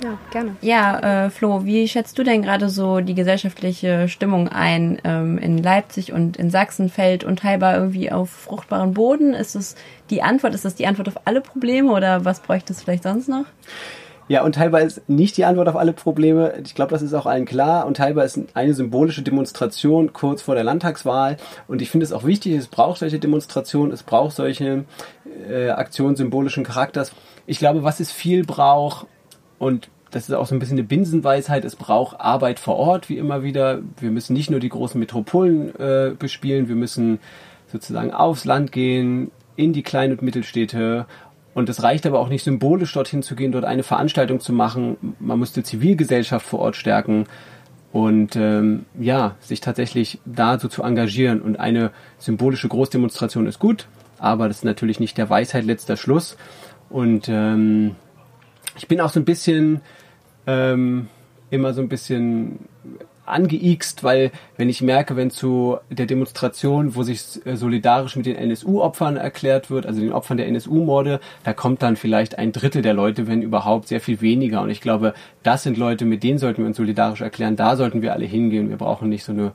Ja, 0.03 0.17
gerne. 0.31 0.55
Ja, 0.61 1.25
äh, 1.25 1.29
Flo, 1.29 1.65
wie 1.65 1.87
schätzt 1.87 2.17
du 2.17 2.23
denn 2.23 2.41
gerade 2.41 2.69
so 2.69 3.01
die 3.01 3.15
gesellschaftliche 3.15 4.07
Stimmung 4.07 4.47
ein 4.47 4.97
ähm, 5.03 5.37
in 5.37 5.57
Leipzig 5.57 6.13
und 6.13 6.37
in 6.37 6.49
Sachsen? 6.49 6.89
Fällt 6.89 7.25
unteilbar 7.25 7.75
irgendwie 7.75 8.09
auf 8.11 8.29
fruchtbaren 8.29 8.93
Boden? 8.93 9.33
Ist 9.33 9.55
es 9.55 9.75
die 10.09 10.21
Antwort? 10.21 10.55
Ist 10.55 10.63
das 10.63 10.75
die 10.75 10.87
Antwort 10.87 11.09
auf 11.09 11.19
alle 11.25 11.41
Probleme 11.41 11.91
oder 11.91 12.23
was 12.23 12.39
bräuchte 12.39 12.71
es 12.71 12.81
vielleicht 12.81 13.03
sonst 13.03 13.27
noch? 13.27 13.45
Ja, 14.29 14.43
und 14.43 14.53
teilbar 14.53 14.81
ist 14.81 15.09
nicht 15.09 15.37
die 15.37 15.45
Antwort 15.45 15.67
auf 15.67 15.75
alle 15.75 15.91
Probleme. 15.91 16.53
Ich 16.63 16.75
glaube, 16.75 16.91
das 16.91 17.01
ist 17.01 17.15
auch 17.15 17.25
allen 17.25 17.45
klar. 17.45 17.87
Und 17.87 17.97
teilbar 17.97 18.25
ist 18.25 18.39
eine 18.53 18.75
symbolische 18.75 19.23
Demonstration 19.23 20.13
kurz 20.13 20.43
vor 20.43 20.53
der 20.53 20.63
Landtagswahl. 20.63 21.37
Und 21.67 21.81
ich 21.81 21.89
finde 21.89 22.05
es 22.05 22.13
auch 22.13 22.23
wichtig, 22.23 22.53
es 22.53 22.67
braucht 22.67 22.99
solche 22.99 23.17
Demonstrationen, 23.17 23.91
es 23.91 24.03
braucht 24.03 24.35
solche 24.35 24.85
äh, 25.49 25.69
Aktionen 25.71 26.15
symbolischen 26.15 26.63
Charakters. 26.63 27.11
Ich 27.47 27.57
glaube, 27.57 27.83
was 27.83 27.99
es 27.99 28.11
viel 28.11 28.45
braucht, 28.45 29.07
und 29.57 29.89
das 30.11 30.29
ist 30.29 30.35
auch 30.35 30.45
so 30.45 30.53
ein 30.53 30.59
bisschen 30.59 30.77
eine 30.77 30.87
Binsenweisheit, 30.87 31.65
es 31.65 31.75
braucht 31.75 32.21
Arbeit 32.21 32.59
vor 32.59 32.75
Ort, 32.75 33.09
wie 33.09 33.17
immer 33.17 33.41
wieder. 33.41 33.79
Wir 33.99 34.11
müssen 34.11 34.33
nicht 34.33 34.51
nur 34.51 34.59
die 34.59 34.69
großen 34.69 34.99
Metropolen 34.99 35.75
äh, 35.79 36.11
bespielen, 36.17 36.69
wir 36.69 36.75
müssen 36.75 37.19
sozusagen 37.71 38.13
aufs 38.13 38.45
Land 38.45 38.71
gehen, 38.71 39.31
in 39.55 39.73
die 39.73 39.83
kleinen 39.83 40.13
und 40.13 40.21
Mittelstädte. 40.21 41.07
Und 41.59 41.67
es 41.67 41.83
reicht 41.83 42.05
aber 42.05 42.19
auch 42.19 42.29
nicht 42.29 42.45
symbolisch 42.45 42.93
dorthin 42.93 43.21
zu 43.21 43.35
gehen, 43.35 43.51
dort 43.51 43.65
eine 43.65 43.83
Veranstaltung 43.83 44.39
zu 44.39 44.53
machen. 44.53 44.95
Man 45.19 45.39
muss 45.39 45.51
die 45.51 45.61
Zivilgesellschaft 45.61 46.45
vor 46.45 46.59
Ort 46.59 46.77
stärken 46.77 47.25
und 47.91 48.37
ähm, 48.37 48.85
ja, 48.97 49.35
sich 49.41 49.59
tatsächlich 49.59 50.21
da 50.23 50.57
so 50.57 50.69
zu 50.69 50.83
engagieren. 50.83 51.41
Und 51.41 51.59
eine 51.59 51.91
symbolische 52.17 52.69
Großdemonstration 52.69 53.45
ist 53.45 53.59
gut, 53.59 53.89
aber 54.19 54.47
das 54.47 54.59
ist 54.59 54.63
natürlich 54.63 55.01
nicht 55.01 55.17
der 55.17 55.29
Weisheit 55.29 55.65
letzter 55.65 55.97
Schluss. 55.97 56.37
Und 56.89 57.27
ähm, 57.27 57.97
ich 58.77 58.87
bin 58.87 59.01
auch 59.01 59.09
so 59.09 59.19
ein 59.19 59.25
bisschen 59.25 59.81
ähm, 60.47 61.09
immer 61.49 61.73
so 61.73 61.81
ein 61.81 61.89
bisschen 61.89 62.59
angeixt, 63.29 64.03
weil 64.03 64.31
wenn 64.57 64.69
ich 64.69 64.81
merke, 64.81 65.15
wenn 65.15 65.29
zu 65.29 65.77
der 65.89 66.05
Demonstration, 66.05 66.95
wo 66.95 67.03
sich 67.03 67.45
äh, 67.45 67.55
solidarisch 67.55 68.15
mit 68.15 68.25
den 68.25 68.35
NSU-Opfern 68.35 69.17
erklärt 69.17 69.69
wird, 69.69 69.85
also 69.85 70.01
den 70.01 70.11
Opfern 70.11 70.37
der 70.37 70.47
NSU-Morde, 70.47 71.19
da 71.43 71.53
kommt 71.53 71.81
dann 71.81 71.95
vielleicht 71.95 72.37
ein 72.37 72.51
Drittel 72.51 72.81
der 72.81 72.93
Leute, 72.93 73.27
wenn 73.27 73.41
überhaupt, 73.41 73.87
sehr 73.87 74.01
viel 74.01 74.21
weniger. 74.21 74.61
Und 74.61 74.69
ich 74.69 74.81
glaube, 74.81 75.13
das 75.43 75.63
sind 75.63 75.77
Leute, 75.77 76.05
mit 76.05 76.23
denen 76.23 76.39
sollten 76.39 76.61
wir 76.61 76.67
uns 76.67 76.77
solidarisch 76.77 77.21
erklären. 77.21 77.55
Da 77.55 77.75
sollten 77.75 78.01
wir 78.01 78.13
alle 78.13 78.25
hingehen. 78.25 78.69
Wir 78.69 78.77
brauchen 78.77 79.09
nicht 79.09 79.23
so 79.23 79.31
eine, 79.31 79.53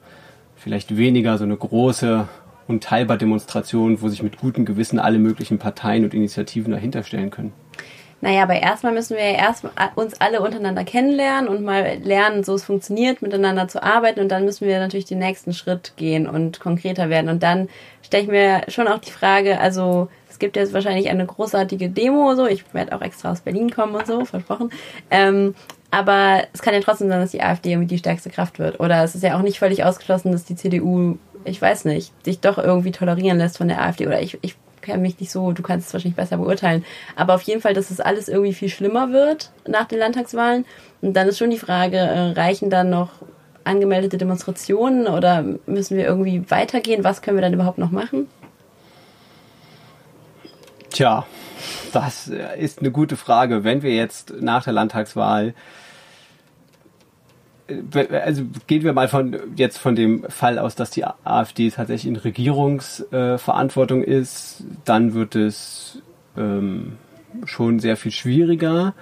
vielleicht 0.57 0.97
weniger 0.97 1.39
so 1.39 1.45
eine 1.45 1.57
große 1.57 2.29
unteilbar 2.67 3.19
Demonstration, 3.19 4.01
wo 4.01 4.09
sich 4.09 4.23
mit 4.23 4.39
gutem 4.39 4.65
Gewissen 4.65 4.99
alle 4.99 5.19
möglichen 5.19 5.59
Parteien 5.59 6.05
und 6.05 6.15
Initiativen 6.15 6.73
dahinter 6.73 7.03
stellen 7.03 7.31
können. 7.31 7.53
Naja, 8.25 8.45
aber 8.45 8.55
erstmal 8.55 8.95
müssen 8.95 9.19
wir 9.19 9.23
ja 9.23 9.37
erst 9.37 9.67
uns 9.97 10.19
alle 10.19 10.41
untereinander 10.41 10.83
kennenlernen 10.83 11.47
und 11.47 11.63
mal 11.63 11.99
lernen, 12.03 12.43
so 12.43 12.55
es 12.55 12.65
funktioniert, 12.65 13.21
miteinander 13.21 13.69
zu 13.69 13.83
arbeiten. 13.83 14.21
Und 14.21 14.31
dann 14.31 14.47
müssen 14.47 14.67
wir 14.67 14.79
natürlich 14.79 15.05
den 15.05 15.19
nächsten 15.19 15.53
Schritt 15.53 15.93
gehen 15.97 16.27
und 16.27 16.59
konkreter 16.59 17.11
werden. 17.11 17.29
Und 17.29 17.43
dann 17.43 17.69
stelle 18.01 18.23
ich 18.23 18.31
mir 18.31 18.63
schon 18.69 18.89
auch 18.89 18.97
die 18.97 19.11
Frage, 19.11 19.61
also 19.61 20.09
es 20.31 20.39
gibt 20.39 20.57
jetzt 20.57 20.73
wahrscheinlich 20.73 21.11
eine 21.11 21.27
großartige 21.27 21.91
Demo, 21.91 22.35
so 22.35 22.47
ich 22.47 22.65
werde 22.73 22.97
auch 22.97 23.03
extra 23.03 23.31
aus 23.31 23.43
Berlin 23.43 23.69
kommen 23.69 23.95
und 23.95 24.07
so, 24.07 24.25
versprochen. 24.25 24.71
Ähm, 25.11 25.55
aber 25.91 26.45
es 26.55 26.63
kann 26.63 26.73
ja 26.73 26.81
trotzdem 26.81 27.11
sein, 27.11 27.21
dass 27.21 27.33
die 27.33 27.43
AfD 27.43 27.73
irgendwie 27.73 27.89
die 27.89 27.99
stärkste 27.99 28.31
Kraft 28.31 28.59
wird. 28.59 28.81
Oder 28.81 29.05
es 29.05 29.15
ist 29.15 29.23
ja 29.23 29.37
auch 29.37 29.43
nicht 29.43 29.59
völlig 29.59 29.85
ausgeschlossen, 29.85 30.33
dass 30.33 30.47
die 30.47 30.57
CDU, 30.57 31.19
ich 31.45 31.61
weiß 31.61 31.85
nicht, 31.85 32.15
sich 32.25 32.41
doch 32.41 32.57
irgendwie 32.57 32.93
tolerieren 32.93 33.37
lässt 33.37 33.59
von 33.59 33.69
der 33.69 33.83
AfD. 33.83 34.07
Oder 34.07 34.23
ich, 34.23 34.39
ich 34.41 34.57
kenne 34.85 35.03
mich 35.03 35.19
nicht 35.19 35.33
so, 35.33 35.53
du 35.53 35.63
kannst 35.63 35.89
es 35.89 35.95
wahrscheinlich 35.95 36.17
besser 36.17 36.37
beurteilen. 36.37 36.85
Aber 37.17 37.35
auf 37.35 37.43
jeden 37.43 37.61
Fall, 37.61 37.75
dass 37.75 37.91
es 37.91 38.01
alles 38.01 38.29
irgendwie 38.29 38.55
viel 38.55 38.69
schlimmer 38.69 39.13
wird 39.13 39.51
nach 39.67 39.87
den 39.87 39.99
Landtagswahlen. 39.99 40.65
Und 41.01 41.15
dann 41.15 41.29
ist 41.29 41.39
schon 41.39 41.51
die 41.51 41.59
Frage, 41.59 41.97
äh, 41.97 42.31
reichen 42.33 42.71
dann 42.71 42.91
noch 42.91 43.11
angemeldete 43.65 44.19
Demonstrationen 44.19 45.07
oder 45.07 45.45
müssen 45.67 45.97
wir 45.97 46.05
irgendwie 46.05 46.51
weitergehen? 46.51 47.03
Was 47.03 47.23
können 47.23 47.37
wir 47.37 47.43
dann 47.43 47.55
überhaupt 47.55 47.79
noch 47.79 47.91
machen? 47.91 48.29
Tja, 50.91 51.27
das 51.93 52.31
ist 52.59 52.81
eine 52.81 52.91
gute 52.91 53.17
Frage. 53.17 53.65
Wenn 53.65 53.83
wir 53.83 53.95
jetzt 53.95 54.35
nach 54.41 54.65
der 54.65 54.75
Landtagswahl 54.75 55.55
also 58.11 58.43
gehen 58.67 58.83
wir 58.83 58.93
mal 58.93 59.09
von 59.09 59.37
jetzt 59.57 59.79
von 59.79 59.97
dem 59.97 60.25
Fall 60.29 60.59
aus, 60.59 60.75
dass 60.75 60.91
die 60.91 61.05
AfD 61.05 61.71
tatsächlich 61.71 62.09
in 62.09 62.17
Regierungsverantwortung 62.17 64.03
äh, 64.03 64.19
ist, 64.19 64.65
dann 64.85 65.15
wird 65.15 65.35
es 65.35 66.03
ähm, 66.37 66.95
schon 67.47 67.81
sehr 67.81 67.97
viel 67.97 68.13
schwieriger. 68.13 68.95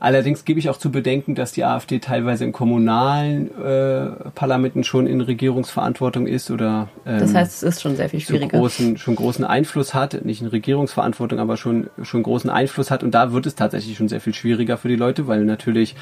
Allerdings 0.00 0.46
gebe 0.46 0.58
ich 0.58 0.70
auch 0.70 0.78
zu 0.78 0.90
bedenken, 0.90 1.34
dass 1.34 1.52
die 1.52 1.62
AfD 1.62 1.98
teilweise 1.98 2.44
in 2.44 2.52
kommunalen 2.52 3.50
äh, 3.62 4.30
Parlamenten 4.34 4.82
schon 4.82 5.06
in 5.06 5.20
Regierungsverantwortung 5.20 6.26
ist 6.26 6.50
oder 6.50 6.88
ähm, 7.04 7.20
das 7.20 7.34
heißt, 7.34 7.62
es 7.62 7.62
ist 7.62 7.82
schon 7.82 7.96
sehr 7.96 8.08
viel 8.08 8.20
schwieriger. 8.20 8.58
Großen, 8.58 8.96
schon 8.96 9.14
großen 9.14 9.44
Einfluss 9.44 9.92
hat, 9.92 10.24
nicht 10.24 10.40
in 10.40 10.46
Regierungsverantwortung, 10.46 11.38
aber 11.38 11.58
schon 11.58 11.90
schon 12.02 12.22
großen 12.22 12.48
Einfluss 12.48 12.90
hat 12.90 13.04
und 13.04 13.10
da 13.14 13.32
wird 13.32 13.44
es 13.44 13.56
tatsächlich 13.56 13.98
schon 13.98 14.08
sehr 14.08 14.22
viel 14.22 14.32
schwieriger 14.32 14.78
für 14.78 14.88
die 14.88 14.96
Leute, 14.96 15.28
weil 15.28 15.44
natürlich 15.44 15.96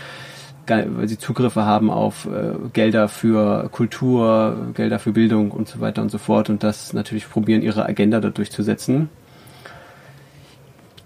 weil 0.68 1.08
sie 1.08 1.18
Zugriffe 1.18 1.64
haben 1.64 1.90
auf 1.90 2.26
äh, 2.26 2.52
Gelder 2.72 3.08
für 3.08 3.68
Kultur, 3.70 4.72
Gelder 4.74 4.98
für 4.98 5.12
Bildung 5.12 5.50
und 5.50 5.68
so 5.68 5.80
weiter 5.80 6.02
und 6.02 6.10
so 6.10 6.18
fort 6.18 6.50
und 6.50 6.62
das 6.62 6.92
natürlich 6.92 7.28
probieren, 7.28 7.62
ihre 7.62 7.86
Agenda 7.86 8.20
da 8.20 8.30
durchzusetzen. 8.30 9.08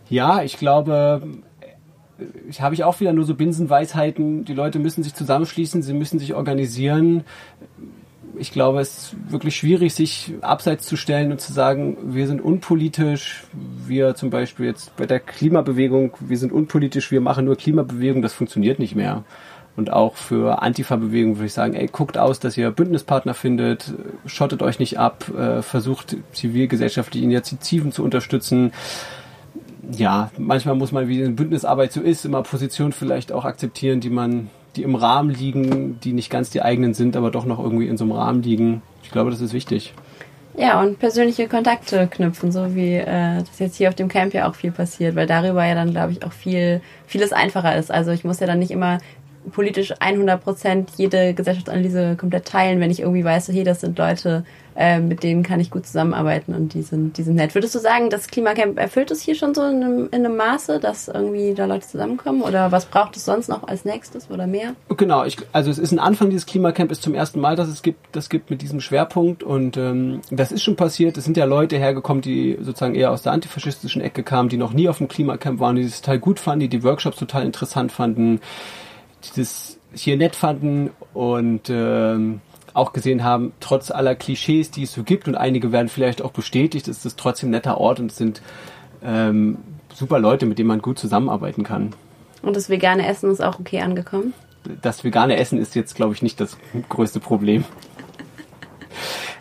Ja, 0.09 0.43
ich 0.43 0.59
glaube, 0.59 1.23
ich 2.49 2.61
habe 2.61 2.75
ich 2.75 2.85
auch 2.85 3.01
wieder 3.01 3.13
nur 3.13 3.25
so 3.25 3.35
Binsenweisheiten. 3.35 4.45
Die 4.45 4.55
Leute 4.55 4.79
müssen 4.79 5.03
sich 5.03 5.15
zusammenschließen, 5.15 5.83
sie 5.83 5.95
müssen 5.95 6.19
sich 6.19 6.35
organisieren. 6.35 7.25
Ich 8.39 8.53
glaube, 8.53 8.81
es 8.81 8.97
ist 8.97 9.17
wirklich 9.31 9.57
schwierig, 9.57 9.95
sich 9.95 10.35
abseits 10.41 10.87
zu 10.87 10.97
stellen 10.97 11.33
und 11.33 11.41
zu 11.41 11.53
sagen, 11.53 11.97
wir 12.15 12.27
sind 12.27 12.41
unpolitisch. 12.41 13.45
Wir 13.87 14.15
zum 14.15 14.31
Beispiel 14.31 14.67
jetzt 14.67 14.97
bei 14.97 15.07
der 15.07 15.21
Klimabewegung, 15.21 16.13
wir 16.21 16.39
sind 16.39 16.53
unpolitisch, 16.53 17.11
wir 17.11 17.21
machen 17.21 17.45
nur 17.45 17.57
Klimabewegung. 17.57 18.23
Das 18.23 18.33
funktioniert 18.33 18.79
nicht 18.79 18.95
mehr 18.95 19.25
und 19.77 19.91
auch 19.91 20.17
für 20.17 20.61
Antifa-Bewegung 20.61 21.37
würde 21.37 21.47
ich 21.47 21.55
sagen, 21.55 21.75
ey, 21.75 21.87
guckt 21.87 22.19
aus, 22.19 22.41
dass 22.41 22.57
ihr 22.57 22.71
Bündnispartner 22.71 23.33
findet, 23.33 23.93
schottet 24.27 24.63
euch 24.63 24.79
nicht 24.79 24.99
ab, 24.99 25.25
äh, 25.37 25.63
versucht 25.63 26.17
zivilgesellschaftliche 26.33 27.25
Initiativen 27.25 27.91
zu 27.91 28.05
unterstützen. 28.05 28.73
Ja, 29.91 30.31
manchmal 30.37 30.75
muss 30.75 30.93
man, 30.93 31.09
wie 31.09 31.23
in 31.23 31.37
Bündnisarbeit 31.37 31.93
so 31.93 32.03
ist, 32.03 32.25
immer 32.25 32.43
Positionen 32.43 32.93
vielleicht 32.93 33.33
auch 33.33 33.45
akzeptieren, 33.45 34.01
die 34.01 34.11
man, 34.11 34.51
die 34.77 34.83
im 34.83 34.95
Rahmen 34.95 35.31
liegen, 35.31 35.99
die 36.01 36.13
nicht 36.13 36.31
ganz 36.31 36.51
die 36.51 36.63
eigenen 36.63 36.93
sind, 36.93 37.17
aber 37.17 37.31
doch 37.31 37.47
noch 37.47 37.59
irgendwie 37.59 37.89
in 37.89 37.97
so 37.97 38.05
einem 38.05 38.13
Rahmen 38.13 38.43
liegen. 38.43 38.83
Ich 39.03 39.11
glaube, 39.11 39.31
das 39.31 39.41
ist 39.41 39.55
wichtig. 39.55 39.95
Ja, 40.55 40.83
und 40.83 40.99
persönliche 40.99 41.49
Kontakte 41.49 42.07
knüpfen, 42.09 42.53
so 42.53 42.75
wie 42.75 42.97
äh, 42.97 43.39
das 43.39 43.59
jetzt 43.59 43.77
hier 43.77 43.89
auf 43.89 43.95
dem 43.95 44.09
Camp 44.09 44.35
ja 44.35 44.49
auch 44.49 44.55
viel 44.55 44.71
passiert, 44.71 45.17
weil 45.17 45.27
darüber 45.27 45.65
ja 45.65 45.75
dann, 45.75 45.93
glaube 45.93 46.13
ich, 46.13 46.23
auch 46.25 46.33
viel, 46.33 46.83
vieles 47.07 47.33
einfacher 47.33 47.75
ist. 47.75 47.91
Also 47.91 48.11
ich 48.11 48.23
muss 48.23 48.41
ja 48.41 48.47
dann 48.47 48.59
nicht 48.59 48.71
immer 48.71 48.99
politisch 49.51 49.93
100 49.99 50.43
Prozent 50.43 50.91
jede 50.97 51.35
Gesellschaftsanalyse 51.35 52.17
komplett 52.17 52.47
teilen, 52.47 52.81
wenn 52.81 52.91
ich 52.91 53.01
irgendwie 53.01 53.25
weiß, 53.25 53.49
hey, 53.49 53.65
das 53.65 53.81
sind 53.81 53.99
Leute, 53.99 54.45
äh, 54.75 55.01
mit 55.01 55.23
denen 55.23 55.43
kann 55.43 55.61
ich 55.61 55.71
gut 55.71 55.87
zusammenarbeiten 55.87 56.55
und 56.55 56.75
die 56.75 56.83
sind, 56.83 57.19
die 57.19 57.23
sind 57.23 57.35
nett. 57.35 57.55
Würdest 57.55 57.75
du 57.75 57.79
sagen, 57.79 58.09
das 58.09 58.29
Klimacamp 58.29 58.79
erfüllt 58.79 59.11
es 59.11 59.21
hier 59.21 59.35
schon 59.35 59.55
so 59.55 59.63
in 59.63 59.83
einem, 59.83 60.09
in 60.11 60.25
einem 60.25 60.37
Maße, 60.37 60.81
dass 60.81 61.09
irgendwie 61.09 61.55
da 61.55 61.67
Leute 61.67 61.87
zusammenkommen? 61.87 62.43
Oder 62.43 62.73
was 62.73 62.87
braucht 62.87 63.17
es 63.17 63.25
sonst 63.25 63.49
noch 63.49 63.65
als 63.65 63.85
nächstes 63.85 64.31
oder 64.31 64.47
mehr? 64.47 64.75
Genau, 64.97 65.25
ich, 65.25 65.37
also 65.53 65.71
es 65.71 65.79
ist 65.79 65.93
ein 65.93 65.99
Anfang 65.99 66.31
dieses 66.31 66.47
Klimacamp, 66.47 66.91
ist 66.91 67.03
zum 67.03 67.15
ersten 67.15 67.41
Mal, 67.41 67.57
dass 67.57 67.69
es 67.69 67.83
gibt, 67.83 67.99
das 68.13 68.29
gibt 68.29 68.51
mit 68.51 68.63
diesem 68.63 68.81
Schwerpunkt 68.81 69.43
und 69.43 69.77
ähm, 69.77 70.21
das 70.31 70.53
ist 70.53 70.63
schon 70.63 70.77
passiert. 70.77 71.19
Es 71.19 71.25
sind 71.25 71.37
ja 71.37 71.45
Leute 71.45 71.77
hergekommen, 71.77 72.23
die 72.23 72.57
sozusagen 72.61 72.95
eher 72.95 73.11
aus 73.11 73.23
der 73.23 73.33
antifaschistischen 73.33 74.01
Ecke 74.01 74.23
kamen, 74.23 74.49
die 74.49 74.57
noch 74.57 74.73
nie 74.73 74.89
auf 74.89 74.99
dem 74.99 75.09
Klimacamp 75.09 75.61
waren, 75.61 75.77
die 75.77 75.83
es 75.83 76.01
total 76.01 76.19
gut 76.19 76.41
fanden, 76.41 76.61
die 76.61 76.69
die 76.69 76.83
Workshops 76.83 77.19
total 77.19 77.45
interessant 77.45 77.93
fanden 77.93 78.41
das 79.37 79.79
hier 79.95 80.17
nett 80.17 80.37
fanden 80.37 80.91
und 81.15 81.69
ähm, 81.71 82.41
auch 82.75 82.93
gesehen 82.93 83.23
haben, 83.25 83.53
trotz 83.61 83.91
aller 83.91 84.15
Klischees, 84.15 84.71
die 84.71 84.85
es 84.85 84.93
so 84.93 85.03
gibt 85.03 85.29
und 85.29 85.35
einige 85.35 85.73
werden 85.73 85.89
vielleicht 85.89 86.23
auch 86.23 86.33
bestätigt, 86.33 86.89
ist 86.89 87.05
es 87.05 87.17
trotzdem 87.17 87.49
ein 87.49 87.53
netter 87.53 87.79
Ort 87.79 88.01
und 88.01 88.11
es 88.11 88.17
sind 88.17 88.41
ähm, 89.05 89.59
super 89.93 90.19
Leute, 90.19 90.47
mit 90.47 90.59
denen 90.59 90.69
man 90.69 90.81
gut 90.81 90.99
zusammenarbeiten 90.99 91.65
kann. 91.65 91.95
Und 92.43 92.57
das 92.57 92.69
vegane 92.69 93.07
Essen 93.07 93.31
ist 93.31 93.43
auch 93.43 93.61
okay 93.61 93.81
angekommen? 93.81 94.33
Das 94.81 95.05
vegane 95.05 95.37
Essen 95.37 95.59
ist 95.59 95.75
jetzt, 95.75 95.95
glaube 95.95 96.15
ich, 96.15 96.23
nicht 96.23 96.41
das 96.41 96.57
größte 96.89 97.21
Problem. 97.21 97.65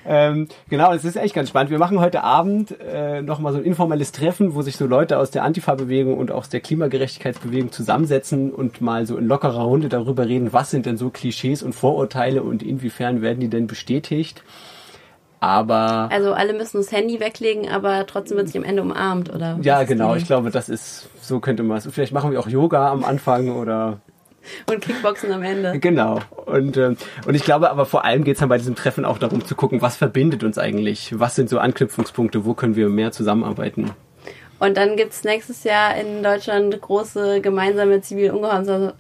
Ähm, 0.06 0.48
genau, 0.70 0.94
es 0.94 1.06
ist 1.06 1.16
echt 1.16 1.36
ganz 1.36 1.50
spannend. 1.50 1.72
Wir 1.72 1.80
machen 1.80 2.00
heute 2.00 2.24
Abend 2.24 2.76
äh, 2.80 3.22
nochmal 3.22 3.54
so 3.54 3.60
ein 3.60 3.66
informelles 3.66 4.12
Treffen, 4.12 4.56
wo 4.56 4.62
sich 4.62 4.78
so 4.78 4.86
Leute 4.86 5.20
aus 5.20 5.32
der 5.32 5.44
Antifa-Bewegung 5.44 6.18
und 6.18 6.32
aus 6.32 6.50
der 6.50 6.60
Klimagerechtigkeitsbewegung 6.60 7.72
zusammensetzen 7.72 8.52
und 8.52 8.82
mal 8.82 9.06
so 9.06 9.18
in 9.18 9.28
lockerer 9.28 9.64
Runde 9.64 9.90
darüber 9.90 10.28
reden, 10.28 10.54
was 10.54 10.72
sind 10.72 10.86
denn 10.86 10.98
so 10.98 11.10
Klischees 11.10 11.64
und 11.64 11.74
Vorurteile 11.74 12.44
und 12.44 12.64
inwiefern 12.64 13.22
werden 13.22 13.40
die 13.40 13.50
denn 13.50 13.68
bestätigt. 13.68 14.44
Aber. 15.42 16.08
Also 16.12 16.34
alle 16.34 16.54
müssen 16.54 16.78
das 16.78 16.92
Handy 16.92 17.20
weglegen, 17.20 17.68
aber 17.68 18.06
trotzdem 18.06 18.38
wird 18.38 18.48
sich 18.48 18.58
am 18.58 18.64
Ende 18.64 18.84
umarmt, 18.84 19.34
oder? 19.34 19.58
Ja, 19.64 19.84
genau. 19.84 20.16
Ich 20.16 20.26
glaube, 20.26 20.52
das 20.52 20.70
ist, 20.70 21.10
so 21.20 21.40
könnte 21.40 21.64
man 21.64 21.78
es. 21.78 21.90
Vielleicht 21.92 22.14
machen 22.14 22.32
wir 22.32 22.40
auch 22.40 22.48
Yoga 22.48 22.92
am 22.92 23.04
Anfang 23.04 23.50
oder 23.50 24.00
und 24.70 24.82
Kickboxen 24.82 25.32
am 25.32 25.44
Ende. 25.44 25.80
Genau. 25.80 26.20
Und, 26.46 26.78
ähm, 26.78 26.98
und 27.26 27.36
ich 27.36 27.44
glaube 27.44 27.70
aber 27.70 27.86
vor 27.86 28.06
allem 28.06 28.24
geht 28.24 28.36
es 28.36 28.40
dann 28.40 28.50
bei 28.50 28.58
diesem 28.58 28.76
Treffen 28.76 29.06
auch 29.06 29.18
darum 29.18 29.46
zu 29.46 29.56
gucken, 29.56 29.82
was 29.82 29.98
verbindet 29.98 30.44
uns 30.44 30.58
eigentlich? 30.58 31.18
Was 31.18 31.36
sind 31.36 31.50
so 31.50 31.60
Anknüpfungspunkte? 31.60 32.46
Wo 32.46 32.54
können 32.54 32.76
wir 32.76 32.90
mehr 32.90 33.12
zusammenarbeiten? 33.12 33.92
Und 34.62 34.78
dann 34.78 34.96
gibt's 34.96 35.24
nächstes 35.24 35.64
Jahr 35.64 35.96
in 35.96 36.22
Deutschland 36.22 36.80
große 36.80 37.42
gemeinsame 37.42 38.02
zivile, 38.02 38.32
Ungehorsams 38.32 38.94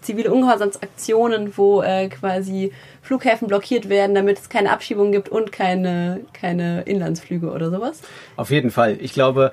zivile 0.00 0.32
Ungehorsamsaktionen, 0.32 1.58
wo 1.58 1.82
äh, 1.82 2.08
quasi 2.08 2.72
Flughäfen 3.02 3.48
blockiert 3.48 3.88
werden, 3.88 4.14
damit 4.14 4.38
es 4.38 4.48
keine 4.48 4.70
Abschiebung 4.70 5.10
gibt 5.10 5.28
und 5.28 5.50
keine, 5.50 6.20
keine 6.32 6.82
Inlandsflüge 6.82 7.50
oder 7.50 7.72
sowas? 7.72 8.00
Auf 8.36 8.50
jeden 8.50 8.70
Fall. 8.70 8.96
Ich 9.00 9.12
glaube, 9.12 9.50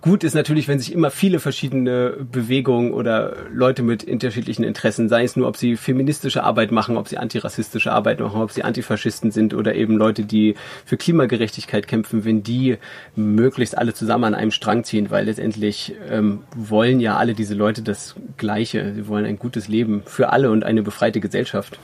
gut 0.00 0.24
ist 0.24 0.34
natürlich, 0.34 0.66
wenn 0.66 0.80
sich 0.80 0.92
immer 0.92 1.10
viele 1.10 1.38
verschiedene 1.38 2.10
Bewegungen 2.20 2.92
oder 2.92 3.36
Leute 3.52 3.82
mit 3.82 4.04
unterschiedlichen 4.04 4.64
Interessen, 4.64 5.08
sei 5.08 5.22
es 5.22 5.36
nur, 5.36 5.46
ob 5.46 5.56
sie 5.56 5.76
feministische 5.76 6.42
Arbeit 6.42 6.72
machen, 6.72 6.96
ob 6.96 7.06
sie 7.08 7.18
antirassistische 7.18 7.92
Arbeit 7.92 8.18
machen, 8.18 8.42
ob 8.42 8.50
sie 8.50 8.64
Antifaschisten 8.64 9.30
sind 9.30 9.54
oder 9.54 9.74
eben 9.76 9.96
Leute, 9.96 10.24
die 10.24 10.56
für 10.84 10.96
Klimagerechtigkeit 10.96 11.86
kämpfen, 11.86 12.24
wenn 12.24 12.42
die 12.42 12.78
möglichst 13.14 13.78
alle 13.78 13.94
zusammen 13.94 14.24
an 14.24 14.34
einem 14.34 14.50
Strang 14.50 14.82
ziehen, 14.82 15.10
weil 15.10 15.26
letztendlich 15.26 15.94
ähm, 16.10 16.42
wollen 16.54 16.98
ja 16.98 17.16
alle 17.16 17.34
diese 17.34 17.54
Leute 17.54 17.82
das 17.82 18.16
Gleiche. 18.36 18.92
Sie 18.94 19.06
wollen 19.06 19.24
ein 19.24 19.38
gutes 19.38 19.68
Leben 19.68 20.02
für 20.04 20.30
alle 20.30 20.50
und 20.50 20.64
eine 20.64 20.82
befreite 20.82 21.20
Gesellschaft 21.20 21.78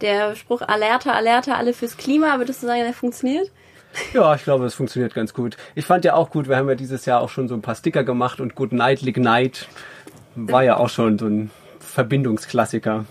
der 0.00 0.34
Spruch 0.36 0.60
Alerta, 0.60 1.12
Alerta, 1.12 1.54
alle 1.54 1.72
fürs 1.72 1.96
Klima, 1.96 2.38
würdest 2.38 2.62
du 2.62 2.66
sagen, 2.66 2.82
der 2.82 2.92
funktioniert? 2.92 3.50
Ja, 4.12 4.34
ich 4.34 4.44
glaube, 4.44 4.66
es 4.66 4.74
funktioniert 4.74 5.14
ganz 5.14 5.34
gut. 5.34 5.56
Ich 5.74 5.84
fand 5.84 6.04
ja 6.04 6.14
auch 6.14 6.30
gut, 6.30 6.48
wir 6.48 6.56
haben 6.56 6.68
ja 6.68 6.74
dieses 6.74 7.06
Jahr 7.06 7.20
auch 7.20 7.28
schon 7.28 7.48
so 7.48 7.54
ein 7.54 7.62
paar 7.62 7.74
Sticker 7.74 8.04
gemacht 8.04 8.40
und 8.40 8.54
Good 8.54 8.72
Night, 8.72 9.02
Lignite 9.02 9.66
war 10.34 10.62
ja 10.62 10.76
auch 10.76 10.88
schon 10.88 11.18
so 11.18 11.26
ein 11.26 11.50
Verbindungsklassiker. 11.80 13.06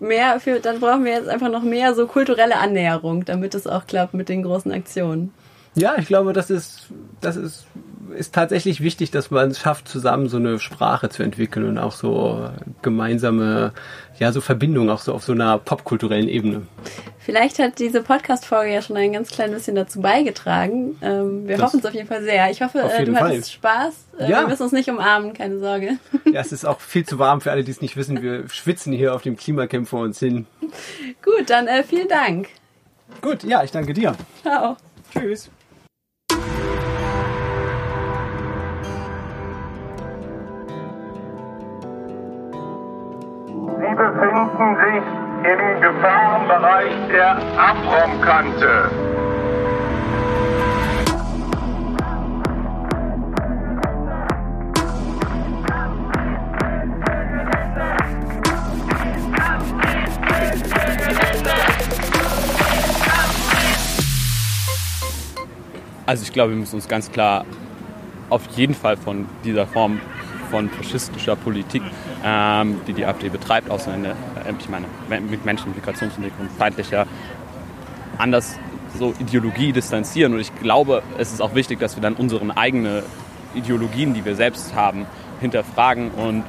Mehr 0.00 0.38
für, 0.38 0.60
dann 0.60 0.80
brauchen 0.80 1.04
wir 1.04 1.12
jetzt 1.12 1.28
einfach 1.28 1.50
noch 1.50 1.62
mehr 1.62 1.94
so 1.94 2.06
kulturelle 2.06 2.58
Annäherung, 2.58 3.24
damit 3.24 3.54
es 3.54 3.66
auch 3.66 3.86
klappt 3.86 4.14
mit 4.14 4.28
den 4.28 4.42
großen 4.42 4.70
Aktionen. 4.70 5.32
Ja, 5.74 5.96
ich 5.98 6.06
glaube, 6.06 6.32
das 6.32 6.50
ist, 6.50 6.88
das 7.20 7.36
ist 7.36 7.66
ist 8.14 8.34
tatsächlich 8.34 8.82
wichtig, 8.82 9.10
dass 9.10 9.30
man 9.30 9.50
es 9.50 9.58
schafft, 9.58 9.88
zusammen 9.88 10.28
so 10.28 10.36
eine 10.36 10.58
Sprache 10.58 11.08
zu 11.08 11.22
entwickeln 11.22 11.66
und 11.66 11.78
auch 11.78 11.92
so 11.92 12.50
gemeinsame, 12.82 13.72
ja, 14.18 14.32
so 14.32 14.40
Verbindungen 14.40 14.90
auch 14.90 15.00
so 15.00 15.12
auf 15.14 15.24
so 15.24 15.32
einer 15.32 15.58
popkulturellen 15.58 16.28
Ebene. 16.28 16.62
Vielleicht 17.18 17.58
hat 17.58 17.78
diese 17.78 18.02
Podcast-Folge 18.02 18.72
ja 18.72 18.80
schon 18.80 18.96
ein 18.96 19.12
ganz 19.12 19.30
klein 19.30 19.50
bisschen 19.52 19.74
dazu 19.74 20.00
beigetragen. 20.00 20.96
Ähm, 21.02 21.46
wir 21.46 21.58
hoffen 21.58 21.80
es 21.80 21.86
auf 21.86 21.92
jeden 21.92 22.08
Fall 22.08 22.22
sehr. 22.22 22.50
Ich 22.50 22.62
hoffe, 22.62 22.78
äh, 22.80 23.04
du 23.04 23.12
Fall. 23.12 23.30
hattest 23.30 23.52
Spaß. 23.52 23.94
Äh, 24.18 24.30
ja. 24.30 24.40
Wir 24.40 24.48
müssen 24.48 24.62
uns 24.62 24.72
nicht 24.72 24.88
umarmen, 24.88 25.34
keine 25.34 25.58
Sorge. 25.58 25.98
Ja, 26.32 26.40
es 26.40 26.52
ist 26.52 26.64
auch 26.64 26.80
viel 26.80 27.04
zu 27.04 27.18
warm 27.18 27.40
für 27.40 27.50
alle, 27.50 27.64
die 27.64 27.70
es 27.70 27.80
nicht 27.80 27.96
wissen. 27.96 28.22
Wir 28.22 28.48
schwitzen 28.48 28.92
hier 28.92 29.14
auf 29.14 29.22
dem 29.22 29.36
Klimacamp 29.36 29.88
vor 29.88 30.00
uns 30.00 30.18
hin. 30.18 30.46
Gut, 31.22 31.48
dann 31.50 31.66
äh, 31.66 31.82
vielen 31.82 32.08
Dank. 32.08 32.48
Gut, 33.20 33.44
ja, 33.44 33.62
ich 33.64 33.70
danke 33.70 33.92
dir. 33.94 34.14
Ciao. 34.42 34.76
Tschüss. 35.12 35.50
Gefahrenbereich 46.78 47.08
der 47.08 47.36
Abraumkante. 47.58 48.90
Also 66.06 66.22
ich 66.22 66.32
glaube, 66.32 66.52
wir 66.52 66.56
müssen 66.58 66.76
uns 66.76 66.88
ganz 66.88 67.12
klar 67.12 67.44
auf 68.30 68.46
jeden 68.56 68.74
Fall 68.74 68.96
von 68.96 69.26
dieser 69.44 69.66
Form 69.66 70.00
von 70.50 70.70
faschistischer 70.70 71.36
Politik, 71.36 71.82
ähm, 72.24 72.80
die 72.86 72.94
die 72.94 73.04
AfD 73.04 73.28
betreibt, 73.28 73.70
außer 73.70 73.94
in 73.94 74.04
der, 74.04 74.12
äh, 74.12 74.16
ich 74.58 74.68
meine, 74.68 74.86
mit 75.08 75.44
Menschen 75.44 75.68
mit 75.68 75.76
Migrationshintergrund, 75.76 76.50
feindlicher, 76.52 77.06
anders 78.16 78.58
so 78.98 79.14
Ideologie 79.18 79.72
distanzieren. 79.72 80.34
Und 80.34 80.40
ich 80.40 80.54
glaube, 80.56 81.02
es 81.18 81.32
ist 81.32 81.40
auch 81.40 81.54
wichtig, 81.54 81.78
dass 81.78 81.96
wir 81.96 82.02
dann 82.02 82.14
unsere 82.14 82.56
eigenen 82.56 83.02
Ideologien, 83.54 84.14
die 84.14 84.24
wir 84.24 84.34
selbst 84.34 84.74
haben, 84.74 85.06
hinterfragen 85.40 86.10
und 86.10 86.44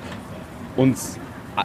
uns 0.75 1.19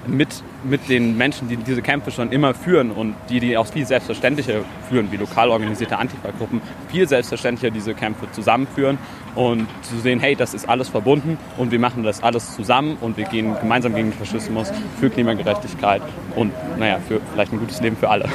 mit, 0.07 0.43
mit 0.65 0.89
den 0.89 1.17
Menschen, 1.17 1.49
die 1.49 1.57
diese 1.57 1.83
Kämpfe 1.83 2.11
schon 2.11 2.33
immer 2.33 2.55
führen 2.55 2.91
und 2.91 3.15
die, 3.29 3.41
die 3.41 3.57
auch 3.57 3.67
viel 3.67 3.87
selbstverständlicher 3.87 4.61
führen, 4.89 5.11
wie 5.13 5.17
lokal 5.17 5.51
organisierte 5.51 5.99
Antifa-Gruppen, 5.99 6.61
viel 6.89 7.09
selbstverständlicher 7.09 7.71
diese 7.71 7.95
Kämpfe 7.95 8.31
zusammenführen 8.33 8.99
und 9.35 9.67
zu 9.83 9.99
sehen, 9.99 10.21
hey, 10.21 10.35
das 10.35 10.55
ist 10.55 10.69
alles 10.69 10.89
verbunden 10.89 11.39
und 11.59 11.71
wir 11.71 11.79
machen 11.79 12.03
das 12.03 12.23
alles 12.23 12.55
zusammen 12.55 12.97
und 13.01 13.17
wir 13.17 13.25
gehen 13.25 13.55
gemeinsam 13.61 13.95
gegen 13.95 14.11
den 14.11 14.19
Faschismus, 14.19 14.73
für 14.99 15.11
Klimagerechtigkeit 15.11 16.03
und 16.35 16.53
naja, 16.79 16.99
für 17.07 17.21
vielleicht 17.33 17.53
ein 17.53 17.59
gutes 17.59 17.81
Leben 17.81 17.97
für 17.97 18.09
alle. 18.09 18.29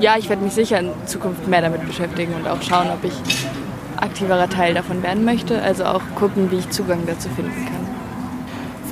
Ja, 0.00 0.16
ich 0.18 0.28
werde 0.28 0.42
mich 0.42 0.52
sicher 0.52 0.80
in 0.80 0.90
Zukunft 1.06 1.46
mehr 1.46 1.62
damit 1.62 1.86
beschäftigen 1.86 2.34
und 2.34 2.48
auch 2.48 2.60
schauen, 2.62 2.88
ob 2.90 3.04
ich 3.04 3.14
aktiverer 3.96 4.48
Teil 4.48 4.74
davon 4.74 5.02
werden 5.02 5.24
möchte. 5.24 5.62
Also 5.62 5.84
auch 5.84 6.02
gucken, 6.16 6.50
wie 6.50 6.56
ich 6.56 6.68
Zugang 6.70 7.00
dazu 7.06 7.28
finden 7.30 7.64
kann 7.66 7.83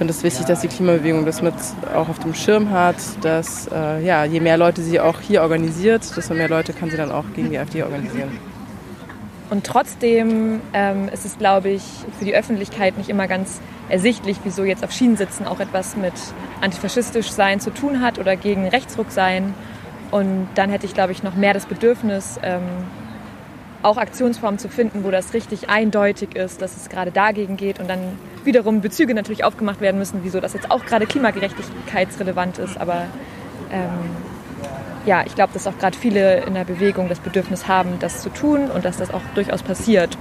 finde 0.02 0.14
es 0.14 0.24
wichtig, 0.24 0.46
dass 0.46 0.62
die 0.62 0.66
Klimabewegung 0.66 1.24
das 1.24 1.42
mit 1.42 1.54
auch 1.94 2.08
auf 2.08 2.18
dem 2.18 2.34
Schirm 2.34 2.70
hat, 2.70 2.96
dass 3.20 3.68
äh, 3.68 4.04
ja, 4.04 4.24
je 4.24 4.40
mehr 4.40 4.56
Leute 4.56 4.82
sie 4.82 4.98
auch 4.98 5.20
hier 5.20 5.42
organisiert, 5.42 6.16
desto 6.16 6.34
mehr 6.34 6.48
Leute 6.48 6.72
kann 6.72 6.90
sie 6.90 6.96
dann 6.96 7.12
auch 7.12 7.22
gegen 7.36 7.50
die 7.50 7.58
AfD 7.58 7.84
organisieren. 7.84 8.36
Und 9.48 9.64
trotzdem 9.64 10.60
ähm, 10.72 11.08
ist 11.08 11.24
es, 11.24 11.38
glaube 11.38 11.68
ich, 11.68 11.84
für 12.18 12.24
die 12.24 12.34
Öffentlichkeit 12.34 12.98
nicht 12.98 13.10
immer 13.10 13.28
ganz 13.28 13.60
ersichtlich, 13.88 14.38
wieso 14.42 14.64
jetzt 14.64 14.82
auf 14.82 14.90
Schienen 14.90 15.16
sitzen 15.16 15.46
auch 15.46 15.60
etwas 15.60 15.96
mit 15.96 16.14
antifaschistisch 16.60 17.30
sein 17.30 17.60
zu 17.60 17.70
tun 17.70 18.00
hat 18.00 18.18
oder 18.18 18.34
gegen 18.34 18.66
Rechtsruck 18.66 19.12
sein. 19.12 19.54
Und 20.10 20.48
dann 20.56 20.70
hätte 20.70 20.84
ich, 20.84 20.94
glaube 20.94 21.12
ich, 21.12 21.22
noch 21.22 21.36
mehr 21.36 21.54
das 21.54 21.66
Bedürfnis, 21.66 22.40
ähm, 22.42 22.62
auch 23.82 23.96
Aktionsformen 23.96 24.58
zu 24.58 24.68
finden, 24.68 25.04
wo 25.04 25.10
das 25.10 25.34
richtig 25.34 25.68
eindeutig 25.68 26.36
ist, 26.36 26.62
dass 26.62 26.76
es 26.76 26.88
gerade 26.88 27.10
dagegen 27.10 27.56
geht 27.56 27.80
und 27.80 27.88
dann 27.88 28.00
wiederum 28.44 28.80
Bezüge 28.80 29.14
natürlich 29.14 29.44
aufgemacht 29.44 29.80
werden 29.80 29.98
müssen, 29.98 30.20
wieso 30.22 30.40
das 30.40 30.52
jetzt 30.52 30.70
auch 30.70 30.84
gerade 30.84 31.06
klimagerechtigkeitsrelevant 31.06 32.58
ist. 32.58 32.78
Aber 32.78 33.04
ähm, 33.70 33.88
ja, 35.06 35.24
ich 35.26 35.34
glaube, 35.34 35.52
dass 35.52 35.66
auch 35.66 35.76
gerade 35.78 35.96
viele 35.96 36.42
in 36.44 36.54
der 36.54 36.64
Bewegung 36.64 37.08
das 37.08 37.20
Bedürfnis 37.20 37.68
haben, 37.68 37.98
das 37.98 38.22
zu 38.22 38.30
tun 38.30 38.70
und 38.70 38.84
dass 38.84 38.98
das 38.98 39.12
auch 39.12 39.22
durchaus 39.34 39.62
passiert. 39.62 40.16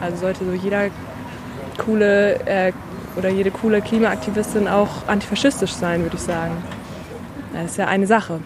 Also 0.00 0.18
sollte 0.18 0.44
so 0.44 0.52
jeder 0.52 0.88
coole 1.78 2.40
äh, 2.46 2.72
oder 3.16 3.30
jede 3.30 3.50
coole 3.50 3.80
Klimaaktivistin 3.80 4.68
auch 4.68 5.08
antifaschistisch 5.08 5.72
sein, 5.72 6.02
würde 6.02 6.16
ich 6.16 6.22
sagen. 6.22 6.56
Das 7.54 7.72
ist 7.72 7.76
ja 7.78 7.86
eine 7.86 8.06
Sache. 8.06 8.40